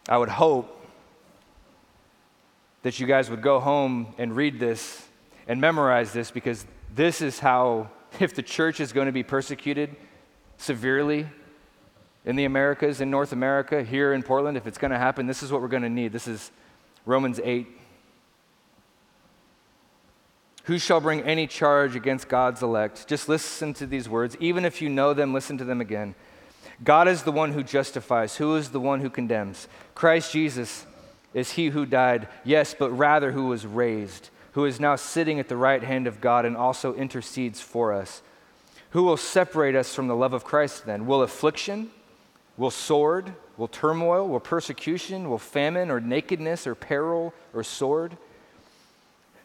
I 0.09 0.17
would 0.17 0.31
hope 0.31 0.75
that 2.83 2.99
you 2.99 3.07
guys 3.07 3.29
would 3.29 3.43
go 3.43 3.61
home 3.61 4.15
and 4.17 4.35
read 4.35 4.59
this 4.59 5.07
and 5.47 5.61
memorize 5.61 6.13
this 6.13 6.31
because 6.31 6.65
this 6.95 7.21
is 7.21 7.39
how, 7.39 7.91
if 8.21 8.35
the 8.35 8.43
church 8.43 8.81
is 8.81 8.93
going 8.93 9.07
to 9.07 9.13
be 9.13 9.23
persecuted 9.23 9.95
severely 10.57 11.27
in 12.25 12.37
the 12.37 12.45
Americas, 12.45 13.01
in 13.01 13.11
North 13.11 13.33
America, 13.33 13.83
here 13.83 14.13
in 14.13 14.23
Portland, 14.23 14.57
if 14.57 14.67
it's 14.67 14.79
going 14.79 14.91
to 14.91 14.99
happen, 14.99 15.27
this 15.27 15.43
is 15.43 15.53
what 15.53 15.61
we're 15.61 15.69
going 15.69 15.83
to 15.83 15.89
need. 15.89 16.13
This 16.13 16.27
is 16.27 16.51
Romans 17.05 17.41
8. 17.43 17.67
Who 20.65 20.79
shall 20.79 21.01
bring 21.01 21.23
any 21.23 21.47
charge 21.47 21.97
against 21.97 22.29
God's 22.29 22.63
elect? 22.63 23.09
Just 23.09 23.29
listen 23.29 23.73
to 23.75 23.87
these 23.87 24.09
words. 24.09 24.37
Even 24.39 24.67
if 24.67 24.83
you 24.83 24.91
know 24.91 25.15
them, 25.15 25.33
listen 25.33 25.57
to 25.59 25.65
them 25.65 25.81
again. 25.81 26.15
God 26.83 27.09
is 27.09 27.23
the 27.23 27.33
one 27.33 27.53
who 27.53 27.63
justifies. 27.63 28.37
Who 28.37 28.55
is 28.57 28.71
the 28.71 28.81
one 28.81 29.01
who 29.01 29.11
condemns? 29.11 29.67
Christ 29.95 30.33
Jesus 30.33 30.87
is 31.35 31.53
he 31.53 31.69
who 31.69 31.85
died, 31.85 32.29
yes, 32.45 32.75
but 32.79 32.91
rather 32.91 33.33
who 33.33 33.47
was 33.47 33.67
raised, 33.67 34.31
who 34.53 34.65
is 34.65 34.81
now 34.81 34.97
sitting 34.97 35.39
at 35.39 35.49
the 35.49 35.57
right 35.57 35.83
hand 35.83 36.07
of 36.07 36.21
God 36.21 36.45
and 36.45 36.57
also 36.57 36.95
intercedes 36.95 37.61
for 37.61 37.93
us. 37.93 38.23
Who 38.91 39.03
will 39.03 39.17
separate 39.17 39.75
us 39.75 39.95
from 39.95 40.09
the 40.09 40.17
love 40.17 40.33
of 40.33 40.45
Christ 40.45 40.87
then? 40.87 41.07
Will 41.07 41.23
affliction? 41.23 41.91
Will 42.57 42.71
sword? 42.71 43.35
Will 43.57 43.69
turmoil? 43.69 44.27
Will 44.27 44.41
persecution? 44.41 45.29
Will 45.29 45.39
famine 45.39 45.91
or 45.91 46.01
nakedness 46.01 46.67
or 46.67 46.75
peril 46.75 47.35
or 47.53 47.63
sword? 47.63 48.17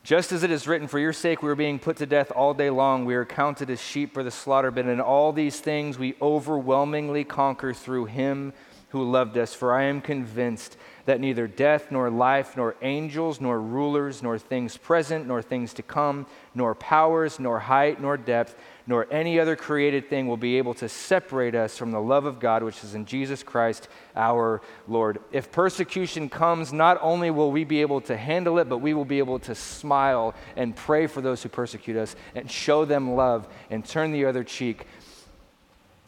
Just 0.03 0.33
as 0.33 0.43
it 0.43 0.51
is 0.51 0.67
written, 0.67 0.89
For 0.89 0.99
your 0.99 1.13
sake 1.13 1.41
we 1.41 1.49
are 1.49 1.55
being 1.55 1.79
put 1.79 1.95
to 1.97 2.05
death 2.05 2.29
all 2.35 2.53
day 2.53 2.69
long. 2.69 3.05
We 3.05 3.15
are 3.15 3.23
counted 3.23 3.69
as 3.69 3.81
sheep 3.81 4.13
for 4.13 4.21
the 4.21 4.31
slaughter, 4.31 4.69
but 4.69 4.85
in 4.85 4.99
all 4.99 5.31
these 5.31 5.61
things 5.61 5.97
we 5.97 6.15
overwhelmingly 6.21 7.23
conquer 7.23 7.73
through 7.73 8.05
him 8.05 8.51
who 8.89 9.09
loved 9.09 9.37
us. 9.37 9.53
For 9.53 9.73
I 9.73 9.83
am 9.83 10.01
convinced 10.01 10.75
that 11.05 11.21
neither 11.21 11.47
death, 11.47 11.89
nor 11.89 12.09
life, 12.09 12.57
nor 12.57 12.75
angels, 12.81 13.39
nor 13.39 13.61
rulers, 13.61 14.21
nor 14.21 14.37
things 14.37 14.75
present, 14.75 15.25
nor 15.25 15.41
things 15.41 15.73
to 15.75 15.81
come, 15.81 16.27
nor 16.53 16.75
powers, 16.75 17.39
nor 17.39 17.59
height, 17.59 18.01
nor 18.01 18.17
depth, 18.17 18.57
nor 18.85 19.07
any 19.11 19.39
other 19.39 19.55
created 19.55 20.09
thing 20.09 20.27
will 20.27 20.37
be 20.37 20.57
able 20.57 20.73
to 20.73 20.89
separate 20.89 21.55
us 21.55 21.77
from 21.77 21.91
the 21.91 22.01
love 22.01 22.25
of 22.25 22.39
God 22.39 22.63
which 22.63 22.83
is 22.83 22.95
in 22.95 23.05
Jesus 23.05 23.41
Christ 23.43 23.87
our 24.15 24.61
Lord. 24.87 25.19
If 25.31 25.51
persecution 25.51 26.29
comes, 26.29 26.73
not 26.73 26.97
only 27.01 27.31
will 27.31 27.51
we 27.51 27.63
be 27.63 27.81
able 27.81 28.01
to 28.01 28.17
handle 28.17 28.59
it, 28.59 28.67
but 28.67 28.79
we 28.79 28.93
will 28.93 29.05
be 29.05 29.19
able 29.19 29.39
to 29.39 29.55
smile 29.55 30.35
and 30.55 30.75
pray 30.75 31.07
for 31.07 31.21
those 31.21 31.41
who 31.43 31.49
persecute 31.49 31.95
us 31.95 32.15
and 32.35 32.49
show 32.51 32.83
them 32.83 33.15
love 33.15 33.47
and 33.69 33.85
turn 33.85 34.11
the 34.11 34.25
other 34.25 34.43
cheek 34.43 34.85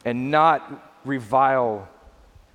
and 0.04 0.30
not 0.30 1.00
revile, 1.04 1.88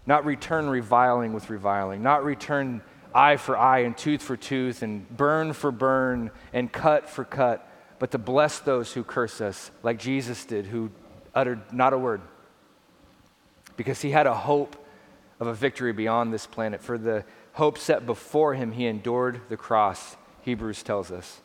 not 0.05 0.25
return 0.25 0.69
reviling 0.69 1.33
with 1.33 1.49
reviling, 1.49 2.03
not 2.03 2.23
return 2.23 2.81
eye 3.13 3.37
for 3.37 3.57
eye 3.57 3.79
and 3.79 3.97
tooth 3.97 4.21
for 4.21 4.37
tooth 4.37 4.83
and 4.83 5.09
burn 5.17 5.53
for 5.53 5.71
burn 5.71 6.31
and 6.53 6.71
cut 6.71 7.09
for 7.09 7.25
cut 7.25 7.67
but 8.01 8.09
to 8.09 8.17
bless 8.17 8.57
those 8.57 8.91
who 8.91 9.03
curse 9.03 9.41
us, 9.41 9.69
like 9.83 9.99
Jesus 9.99 10.43
did, 10.43 10.65
who 10.65 10.89
uttered 11.35 11.61
not 11.71 11.93
a 11.93 11.97
word. 11.99 12.19
Because 13.77 14.01
he 14.01 14.09
had 14.09 14.25
a 14.25 14.33
hope 14.33 14.75
of 15.39 15.45
a 15.45 15.53
victory 15.53 15.93
beyond 15.93 16.33
this 16.33 16.47
planet. 16.47 16.81
For 16.81 16.97
the 16.97 17.23
hope 17.53 17.77
set 17.77 18.07
before 18.07 18.55
him, 18.55 18.71
he 18.71 18.87
endured 18.87 19.41
the 19.49 19.55
cross, 19.55 20.17
Hebrews 20.41 20.81
tells 20.81 21.11
us. 21.11 21.41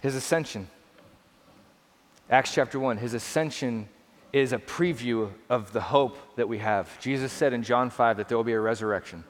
His 0.00 0.14
ascension, 0.14 0.66
Acts 2.30 2.54
chapter 2.54 2.80
1, 2.80 2.96
his 2.96 3.12
ascension 3.12 3.86
is 4.32 4.54
a 4.54 4.58
preview 4.58 5.30
of 5.50 5.74
the 5.74 5.82
hope 5.82 6.16
that 6.36 6.48
we 6.48 6.56
have. 6.56 6.98
Jesus 7.00 7.34
said 7.34 7.52
in 7.52 7.62
John 7.62 7.90
5 7.90 8.16
that 8.16 8.28
there 8.28 8.36
will 8.38 8.44
be 8.44 8.54
a 8.54 8.60
resurrection, 8.60 9.24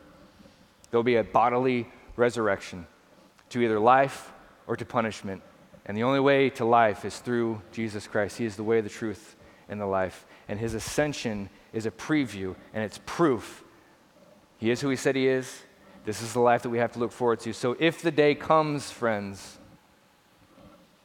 there 0.92 0.98
will 0.98 1.03
be 1.03 1.16
a 1.16 1.24
bodily 1.24 1.88
resurrection 2.14 2.86
to 3.48 3.61
either 3.61 3.80
life 3.80 4.30
or 4.70 4.76
to 4.76 4.84
punishment. 4.84 5.42
And 5.84 5.96
the 5.96 6.04
only 6.04 6.20
way 6.20 6.48
to 6.50 6.64
life 6.64 7.04
is 7.04 7.18
through 7.18 7.60
Jesus 7.72 8.06
Christ. 8.06 8.38
He 8.38 8.44
is 8.44 8.54
the 8.54 8.62
way, 8.62 8.80
the 8.80 8.88
truth, 8.88 9.34
and 9.68 9.80
the 9.80 9.86
life. 9.86 10.24
And 10.48 10.60
his 10.60 10.74
ascension 10.74 11.50
is 11.72 11.86
a 11.86 11.90
preview 11.90 12.54
and 12.72 12.84
it's 12.84 13.00
proof. 13.04 13.64
He 14.58 14.70
is 14.70 14.80
who 14.80 14.88
he 14.88 14.94
said 14.94 15.16
he 15.16 15.26
is, 15.26 15.62
This 16.04 16.22
is 16.22 16.34
the 16.34 16.40
life 16.40 16.62
that 16.62 16.70
we 16.70 16.78
have 16.78 16.92
to 16.92 17.00
look 17.00 17.10
forward 17.10 17.40
to. 17.40 17.52
So 17.52 17.76
if 17.80 18.00
the 18.00 18.12
day 18.12 18.36
comes, 18.36 18.92
friends, 18.92 19.58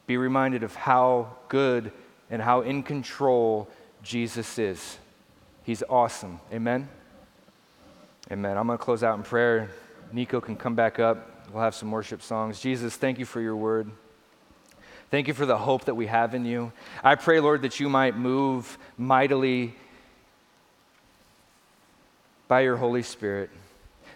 be 0.06 0.16
reminded 0.16 0.62
of 0.62 0.76
how 0.76 1.36
good 1.48 1.90
and 2.30 2.40
how 2.40 2.60
in 2.60 2.84
control 2.84 3.68
Jesus 4.00 4.60
is. 4.60 4.98
He's 5.64 5.82
awesome. 5.90 6.38
Amen? 6.52 6.88
Amen. 8.30 8.56
I'm 8.56 8.68
going 8.68 8.78
to 8.78 8.84
close 8.84 9.02
out 9.02 9.16
in 9.16 9.24
prayer. 9.24 9.70
Nico 10.12 10.40
can 10.40 10.54
come 10.54 10.76
back 10.76 11.00
up. 11.00 11.35
We'll 11.52 11.62
have 11.62 11.74
some 11.74 11.90
worship 11.90 12.22
songs. 12.22 12.60
Jesus, 12.60 12.96
thank 12.96 13.18
you 13.18 13.24
for 13.24 13.40
your 13.40 13.56
word. 13.56 13.90
Thank 15.10 15.28
you 15.28 15.34
for 15.34 15.46
the 15.46 15.56
hope 15.56 15.84
that 15.84 15.94
we 15.94 16.06
have 16.06 16.34
in 16.34 16.44
you. 16.44 16.72
I 17.04 17.14
pray, 17.14 17.38
Lord, 17.38 17.62
that 17.62 17.78
you 17.78 17.88
might 17.88 18.16
move 18.16 18.76
mightily 18.98 19.74
by 22.48 22.60
your 22.60 22.76
Holy 22.76 23.02
Spirit, 23.02 23.50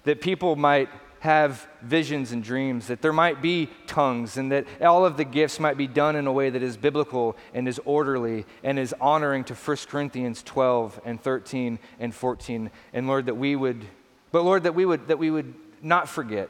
that 0.05 0.21
people 0.21 0.57
might 0.57 0.89
have 1.21 1.69
visions 1.83 2.33
and 2.33 2.43
dreams, 2.43 2.89
that 2.89 3.03
there 3.03 3.13
might 3.13 3.41
be 3.43 3.69
tongues, 3.87 4.37
and 4.37 4.51
that 4.51 4.67
all 4.81 5.05
of 5.05 5.17
the 5.17 5.25
gifts 5.25 5.61
might 5.61 5.77
be 5.77 5.87
done 5.87 6.17
in 6.17 6.27
a 6.27 6.33
way 6.33 6.51
that 6.51 6.63
is 6.63 6.77
biblical 6.77 7.37
and 7.55 7.69
is 7.69 7.79
orderly 7.85 8.47
and 8.65 8.79
is 8.79 8.95
honoring 9.01 9.45
to 9.45 9.55
1 9.55 9.77
Corinthians 9.89 10.43
12 10.43 11.01
and 11.05 11.21
13 11.21 11.79
and 12.01 12.15
14. 12.15 12.71
And 12.93 13.07
Lord, 13.07 13.27
that 13.27 13.37
we 13.37 13.55
would, 13.55 13.85
but 14.33 14.43
Lord, 14.43 14.65
that 14.65 14.75
we 14.75 14.85
would, 14.85 15.09
that 15.09 15.19
we 15.19 15.31
would 15.31 15.55
not 15.83 16.09
forget 16.09 16.49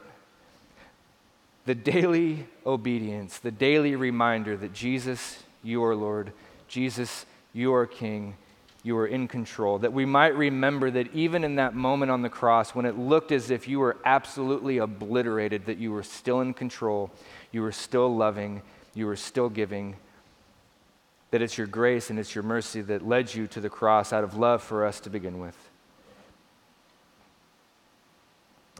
the 1.65 1.75
daily 1.75 2.47
obedience, 2.65 3.37
the 3.39 3.51
daily 3.51 3.95
reminder 3.95 4.57
that 4.57 4.73
Jesus, 4.73 5.43
you 5.63 5.83
are 5.83 5.95
Lord, 5.95 6.33
Jesus, 6.67 7.25
you 7.53 7.73
are 7.73 7.85
King, 7.85 8.35
you 8.83 8.97
are 8.97 9.05
in 9.05 9.27
control. 9.27 9.77
That 9.79 9.93
we 9.93 10.05
might 10.05 10.35
remember 10.35 10.89
that 10.91 11.13
even 11.13 11.43
in 11.43 11.55
that 11.55 11.75
moment 11.75 12.11
on 12.11 12.23
the 12.23 12.29
cross, 12.29 12.73
when 12.73 12.85
it 12.85 12.97
looked 12.97 13.31
as 13.31 13.51
if 13.51 13.67
you 13.67 13.79
were 13.79 13.97
absolutely 14.05 14.79
obliterated, 14.79 15.65
that 15.65 15.77
you 15.77 15.91
were 15.91 16.03
still 16.03 16.41
in 16.41 16.53
control, 16.53 17.11
you 17.51 17.61
were 17.61 17.71
still 17.71 18.15
loving, 18.15 18.63
you 18.95 19.05
were 19.05 19.15
still 19.15 19.49
giving. 19.49 19.95
That 21.29 21.41
it's 21.41 21.57
your 21.57 21.67
grace 21.67 22.09
and 22.09 22.17
it's 22.17 22.33
your 22.33 22.43
mercy 22.43 22.81
that 22.81 23.07
led 23.07 23.33
you 23.33 23.47
to 23.47 23.61
the 23.61 23.69
cross 23.69 24.11
out 24.11 24.23
of 24.23 24.35
love 24.35 24.63
for 24.63 24.85
us 24.85 24.99
to 25.01 25.09
begin 25.09 25.39
with. 25.39 25.70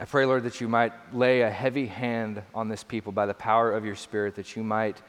I 0.02 0.06
pray, 0.06 0.26
Lord, 0.26 0.46
that 0.46 0.60
you 0.60 0.68
might 0.68 0.94
lay 1.14 1.42
a 1.42 1.52
heavy 1.52 1.86
hand 1.86 2.42
on 2.56 2.70
this 2.70 2.84
people 2.84 3.12
by 3.12 3.28
the 3.28 3.36
power 3.36 3.72
of 3.72 3.86
your 3.86 3.96
Spirit, 3.96 4.34
that 4.34 4.56
you 4.56 4.64
might 4.64 5.00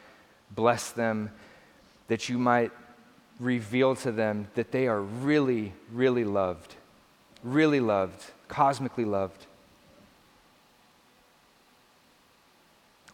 bless 0.51 0.91
them, 0.91 1.31
that 2.09 2.29
you 2.29 2.37
might 2.37 2.71
reveal 3.41 3.97
to 3.97 4.13
them 4.13 4.49
that 4.55 4.71
they 4.71 4.89
are 4.89 5.01
really, 5.01 5.73
really 5.91 6.25
loved, 6.25 6.75
really 7.43 7.81
loved, 7.81 8.23
cosmically 8.49 9.07
loved. 9.07 9.47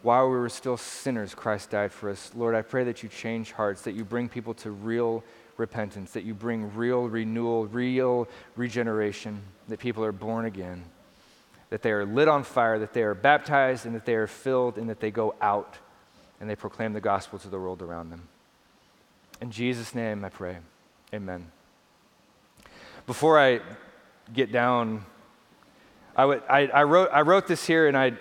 While 0.03 0.31
we 0.31 0.37
were 0.37 0.49
still 0.49 0.77
sinners, 0.77 1.33
Christ 1.33 1.71
died 1.71 1.93
for 1.93 2.11
us. 2.11 2.33
Lord, 2.35 2.57
I 2.57 2.63
pray 2.63 2.83
that 2.85 3.05
you 3.05 3.09
change 3.09 3.53
hearts, 3.53 3.83
that 3.83 3.93
you 3.93 4.05
bring 4.05 4.29
people 4.29 4.55
to 4.55 4.73
real 4.73 5.23
repentance, 5.57 6.11
that 6.11 6.25
you 6.25 6.35
bring 6.35 6.75
real 6.75 7.09
renewal, 7.09 7.67
real 7.67 8.27
regeneration, 8.57 9.41
that 9.69 9.79
people 9.79 10.05
are 10.05 10.11
born 10.11 10.45
again 10.45 10.83
that 11.71 11.83
they 11.83 11.93
are 11.93 12.07
lit 12.07 12.29
on 12.29 12.45
fire, 12.45 12.79
that 12.79 12.93
they 12.93 13.03
are 13.03 13.15
baptized, 13.15 13.87
and 13.87 13.95
that 13.95 14.07
they 14.07 14.15
are 14.15 14.27
filled, 14.27 14.79
and 14.79 14.89
that 14.89 15.01
they 15.01 15.11
go 15.11 15.35
out 15.41 15.77
and 16.41 16.49
they 16.49 16.57
proclaim 16.57 16.93
the 16.93 17.01
gospel 17.01 17.39
to 17.39 17.49
the 17.49 17.59
world 17.59 17.83
around 17.83 18.11
them. 18.11 18.29
In 19.41 19.51
Jesus' 19.51 19.95
name 19.95 20.25
I 20.25 20.29
pray. 20.29 20.59
Amen. 21.13 21.51
Before 23.07 23.39
I 23.39 23.61
get 24.33 24.53
down, 24.53 25.05
I, 26.15 26.25
would, 26.25 26.43
I, 26.49 26.67
I, 26.67 26.83
wrote, 26.83 27.11
I 27.13 27.23
wrote 27.23 27.47
this 27.47 27.67
here 27.67 27.89
and 27.89 27.97
I, 27.97 28.13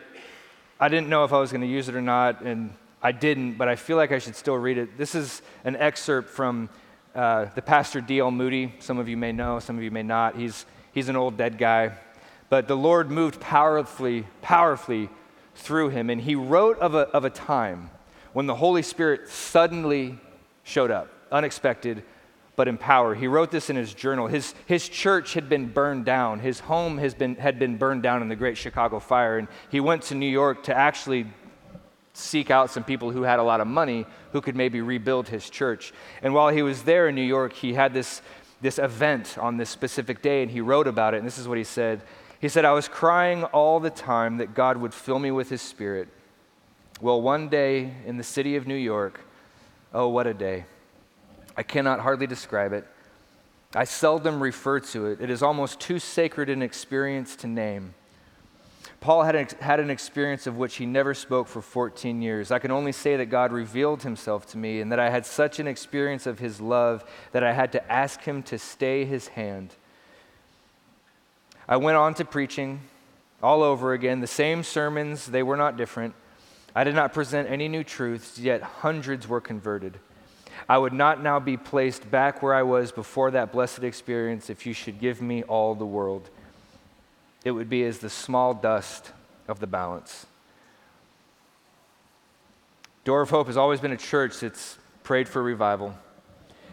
I 0.79 0.89
didn't 0.89 1.09
know 1.09 1.23
if 1.23 1.33
I 1.33 1.39
was 1.39 1.51
going 1.51 1.61
to 1.61 1.67
use 1.67 1.89
it 1.89 1.95
or 1.95 2.01
not, 2.01 2.41
and 2.41 2.73
I 3.01 3.11
didn't, 3.11 3.55
but 3.55 3.67
I 3.67 3.75
feel 3.75 3.97
like 3.97 4.11
I 4.11 4.19
should 4.19 4.35
still 4.35 4.55
read 4.55 4.77
it. 4.77 4.97
This 4.97 5.15
is 5.15 5.41
an 5.63 5.75
excerpt 5.75 6.29
from 6.29 6.69
uh, 7.15 7.45
the 7.55 7.61
pastor 7.61 7.99
D.L. 7.99 8.29
Moody. 8.29 8.73
Some 8.79 8.99
of 8.99 9.09
you 9.09 9.17
may 9.17 9.31
know, 9.31 9.59
some 9.59 9.77
of 9.77 9.83
you 9.83 9.89
may 9.89 10.03
not. 10.03 10.35
He's, 10.35 10.65
he's 10.93 11.09
an 11.09 11.15
old 11.15 11.35
dead 11.35 11.57
guy. 11.57 11.93
But 12.49 12.67
the 12.67 12.77
Lord 12.77 13.11
moved 13.11 13.39
powerfully, 13.39 14.25
powerfully 14.41 15.09
through 15.55 15.89
him. 15.89 16.09
And 16.09 16.21
he 16.21 16.35
wrote 16.35 16.79
of 16.79 16.95
a, 16.95 17.09
of 17.09 17.25
a 17.25 17.29
time 17.29 17.89
when 18.33 18.45
the 18.45 18.55
Holy 18.55 18.81
Spirit 18.81 19.29
suddenly 19.29 20.19
showed 20.63 20.91
up, 20.91 21.09
unexpected, 21.31 22.03
but 22.55 22.67
in 22.67 22.77
power. 22.77 23.13
He 23.15 23.27
wrote 23.27 23.51
this 23.51 23.69
in 23.69 23.75
his 23.75 23.93
journal. 23.93 24.27
His, 24.27 24.53
his 24.65 24.89
church 24.89 25.33
had 25.33 25.47
been 25.47 25.67
burned 25.67 26.05
down, 26.05 26.39
his 26.39 26.59
home 26.59 26.97
has 26.97 27.13
been, 27.13 27.35
had 27.35 27.59
been 27.59 27.77
burned 27.77 28.03
down 28.03 28.21
in 28.21 28.29
the 28.29 28.35
Great 28.35 28.57
Chicago 28.57 28.99
Fire. 28.99 29.37
And 29.37 29.47
he 29.69 29.79
went 29.79 30.03
to 30.03 30.15
New 30.15 30.29
York 30.29 30.63
to 30.63 30.75
actually 30.75 31.27
seek 32.13 32.49
out 32.49 32.71
some 32.71 32.83
people 32.83 33.11
who 33.11 33.21
had 33.21 33.37
a 33.37 33.43
lot 33.43 33.61
of 33.61 33.67
money 33.67 34.05
who 34.31 34.41
could 34.41 34.55
maybe 34.55 34.81
rebuild 34.81 35.29
his 35.29 35.49
church. 35.49 35.93
And 36.23 36.33
while 36.33 36.49
he 36.49 36.63
was 36.63 36.81
there 36.81 37.07
in 37.07 37.15
New 37.15 37.21
York, 37.21 37.53
he 37.53 37.75
had 37.75 37.93
this, 37.93 38.23
this 38.59 38.79
event 38.79 39.37
on 39.37 39.57
this 39.57 39.69
specific 39.69 40.23
day, 40.23 40.41
and 40.41 40.49
he 40.49 40.59
wrote 40.59 40.87
about 40.87 41.13
it. 41.13 41.17
And 41.17 41.27
this 41.27 41.37
is 41.37 41.47
what 41.47 41.59
he 41.59 41.63
said 41.63 42.01
he 42.39 42.49
said, 42.49 42.65
I 42.65 42.73
was 42.73 42.87
crying 42.87 43.43
all 43.45 43.79
the 43.79 43.89
time 43.89 44.37
that 44.37 44.53
God 44.53 44.77
would 44.77 44.93
fill 44.93 45.19
me 45.19 45.31
with 45.31 45.49
His 45.49 45.61
Spirit. 45.61 46.07
Well, 47.01 47.21
one 47.21 47.49
day 47.49 47.93
in 48.05 48.17
the 48.17 48.23
city 48.23 48.55
of 48.55 48.67
New 48.67 48.75
York, 48.75 49.21
oh, 49.93 50.07
what 50.07 50.27
a 50.27 50.33
day. 50.33 50.65
I 51.55 51.63
cannot 51.63 51.99
hardly 51.99 52.27
describe 52.27 52.73
it. 52.73 52.87
I 53.75 53.83
seldom 53.83 54.41
refer 54.41 54.79
to 54.79 55.07
it, 55.07 55.21
it 55.21 55.29
is 55.29 55.43
almost 55.43 55.79
too 55.79 55.99
sacred 55.99 56.49
an 56.49 56.61
experience 56.61 57.35
to 57.37 57.47
name. 57.47 57.93
Paul 58.99 59.23
had 59.23 59.35
an, 59.35 59.47
had 59.59 59.79
an 59.79 59.91
experience 59.91 60.47
of 60.47 60.57
which 60.57 60.77
he 60.77 60.85
never 60.85 61.13
spoke 61.13 61.47
for 61.47 61.61
14 61.61 62.21
years. 62.21 62.49
I 62.49 62.57
can 62.59 62.71
only 62.71 62.91
say 62.91 63.15
that 63.17 63.27
God 63.27 63.51
revealed 63.51 64.01
himself 64.01 64.47
to 64.47 64.57
me 64.57 64.81
and 64.81 64.91
that 64.91 64.99
I 64.99 65.09
had 65.09 65.25
such 65.25 65.59
an 65.59 65.67
experience 65.67 66.25
of 66.25 66.39
his 66.39 66.59
love 66.59 67.03
that 67.31 67.43
I 67.43 67.53
had 67.53 67.71
to 67.73 67.91
ask 67.91 68.21
him 68.23 68.41
to 68.43 68.57
stay 68.57 69.05
his 69.05 69.27
hand 69.27 69.75
I 71.67 71.77
went 71.77 71.97
on 71.97 72.13
to 72.15 72.25
preaching 72.25 72.81
all 73.41 73.61
over 73.61 73.93
again, 73.93 74.19
the 74.19 74.27
same 74.27 74.63
sermons, 74.63 75.27
they 75.27 75.43
were 75.43 75.57
not 75.57 75.77
different. 75.77 76.15
I 76.75 76.83
did 76.83 76.95
not 76.95 77.13
present 77.13 77.49
any 77.49 77.67
new 77.67 77.83
truths, 77.83 78.39
yet 78.39 78.61
hundreds 78.61 79.27
were 79.27 79.41
converted. 79.41 79.99
I 80.69 80.77
would 80.77 80.93
not 80.93 81.21
now 81.21 81.39
be 81.39 81.55
placed 81.55 82.09
back 82.09 82.41
where 82.41 82.53
I 82.53 82.63
was 82.63 82.91
before 82.91 83.31
that 83.31 83.51
blessed 83.51 83.83
experience 83.83 84.49
if 84.49 84.65
you 84.65 84.73
should 84.73 84.99
give 84.99 85.21
me 85.21 85.43
all 85.43 85.75
the 85.75 85.85
world. 85.85 86.29
It 87.45 87.51
would 87.51 87.69
be 87.69 87.83
as 87.83 87.99
the 87.99 88.09
small 88.09 88.53
dust 88.53 89.11
of 89.47 89.59
the 89.59 89.67
balance. 89.67 90.25
Door 93.05 93.21
of 93.21 93.29
Hope 93.29 93.47
has 93.47 93.55
always 93.55 93.79
been 93.79 93.93
a 93.93 93.97
church 93.97 94.39
that's 94.39 94.77
prayed 95.03 95.29
for 95.29 95.41
revival. 95.41 95.95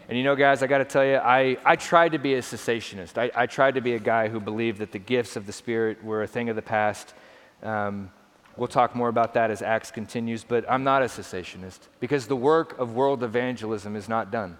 And 0.07 0.17
you 0.17 0.23
know, 0.23 0.35
guys, 0.35 0.61
I 0.61 0.67
got 0.67 0.77
to 0.79 0.85
tell 0.85 1.03
you, 1.03 1.15
I, 1.15 1.57
I 1.65 1.75
tried 1.75 2.11
to 2.11 2.19
be 2.19 2.35
a 2.35 2.41
cessationist. 2.41 3.17
I, 3.17 3.31
I 3.33 3.47
tried 3.47 3.73
to 3.75 3.81
be 3.81 3.95
a 3.95 3.99
guy 3.99 4.27
who 4.27 4.39
believed 4.39 4.77
that 4.77 4.91
the 4.91 4.99
gifts 4.99 5.35
of 5.35 5.47
the 5.47 5.51
Spirit 5.51 6.03
were 6.03 6.21
a 6.21 6.27
thing 6.27 6.49
of 6.49 6.55
the 6.55 6.61
past. 6.61 7.15
Um, 7.63 8.11
we'll 8.55 8.67
talk 8.67 8.95
more 8.95 9.09
about 9.09 9.33
that 9.33 9.49
as 9.49 9.63
Acts 9.63 9.89
continues, 9.89 10.43
but 10.43 10.63
I'm 10.69 10.83
not 10.83 11.01
a 11.01 11.05
cessationist 11.05 11.79
because 11.99 12.27
the 12.27 12.35
work 12.35 12.77
of 12.77 12.93
world 12.93 13.23
evangelism 13.23 13.95
is 13.95 14.07
not 14.07 14.31
done. 14.31 14.57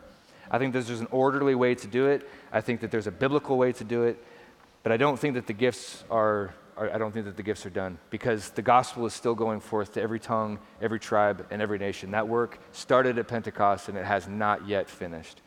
I 0.50 0.58
think 0.58 0.74
there's, 0.74 0.90
an 0.90 1.08
orderly 1.12 1.54
way 1.54 1.76
to 1.76 1.88
do 1.88 2.08
it, 2.08 2.28
I 2.52 2.62
think 2.62 2.82
that 2.82 2.90
there's 2.90 3.08
a 3.08 3.12
biblical 3.12 3.58
way 3.58 3.72
to 3.74 3.84
do 3.84 4.04
it, 4.04 4.24
but 4.82 4.92
I 4.92 4.98
don't 4.98 5.20
think 5.20 5.36
that 5.36 5.48
the 5.48 5.54
gifts 5.54 6.04
are 6.78 6.94
I 6.94 6.98
don't 6.98 7.12
think 7.12 7.26
that 7.26 7.38
the 7.38 7.44
gifts 7.44 7.66
are 7.66 7.70
done 7.70 7.98
because 8.10 8.50
the 8.50 8.62
gospel 8.62 9.06
is 9.06 9.14
still 9.14 9.36
going 9.36 9.60
forth 9.60 9.94
to 9.94 10.02
every 10.02 10.20
tongue, 10.20 10.60
every 10.82 11.00
tribe, 11.00 11.48
and 11.52 11.62
every 11.62 11.78
nation. 11.78 12.12
That 12.12 12.28
work 12.28 12.60
started 12.72 13.18
at 13.18 13.28
Pentecost 13.28 13.90
and 13.90 13.98
it 13.98 14.06
has 14.06 14.28
not 14.28 14.68
yet 14.68 14.90
finished. 14.90 15.42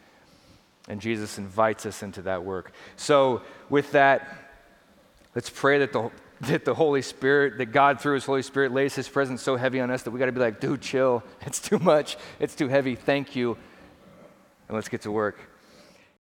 And 0.89 1.01
Jesus 1.01 1.39
invites 1.39 1.85
us 1.85 2.03
into 2.03 2.22
that 2.22 2.45
work. 2.45 2.72
So, 2.97 3.43
with 3.68 3.93
that, 3.93 4.37
let's 5.35 5.51
pray 5.51 5.81
that 5.81 5.93
the, 5.93 6.11
that 6.43 6.64
the 6.64 6.74
Holy 6.74 7.03
Spirit, 7.03 7.59
that 7.59 7.66
God 7.66 8.01
through 8.01 8.14
His 8.14 8.24
Holy 8.24 8.43
Spirit 8.43 8.72
lays 8.72 8.95
His 8.95 9.07
presence 9.07 9.43
so 9.43 9.57
heavy 9.57 9.81
on 9.81 9.91
us 9.91 10.03
that 10.03 10.11
we 10.11 10.18
got 10.18 10.26
to 10.26 10.33
be 10.33 10.41
like, 10.41 10.61
dude, 10.61 10.81
chill. 10.81 11.22
It's 11.43 11.61
too 11.61 11.79
much. 11.79 12.16
It's 12.41 12.55
too 12.55 12.68
heavy. 12.68 12.95
Thank 12.95 13.37
you. 13.37 13.59
And 14.68 14.74
let's 14.74 14.89
get 14.89 15.03
to 15.03 15.11
work. 15.11 15.39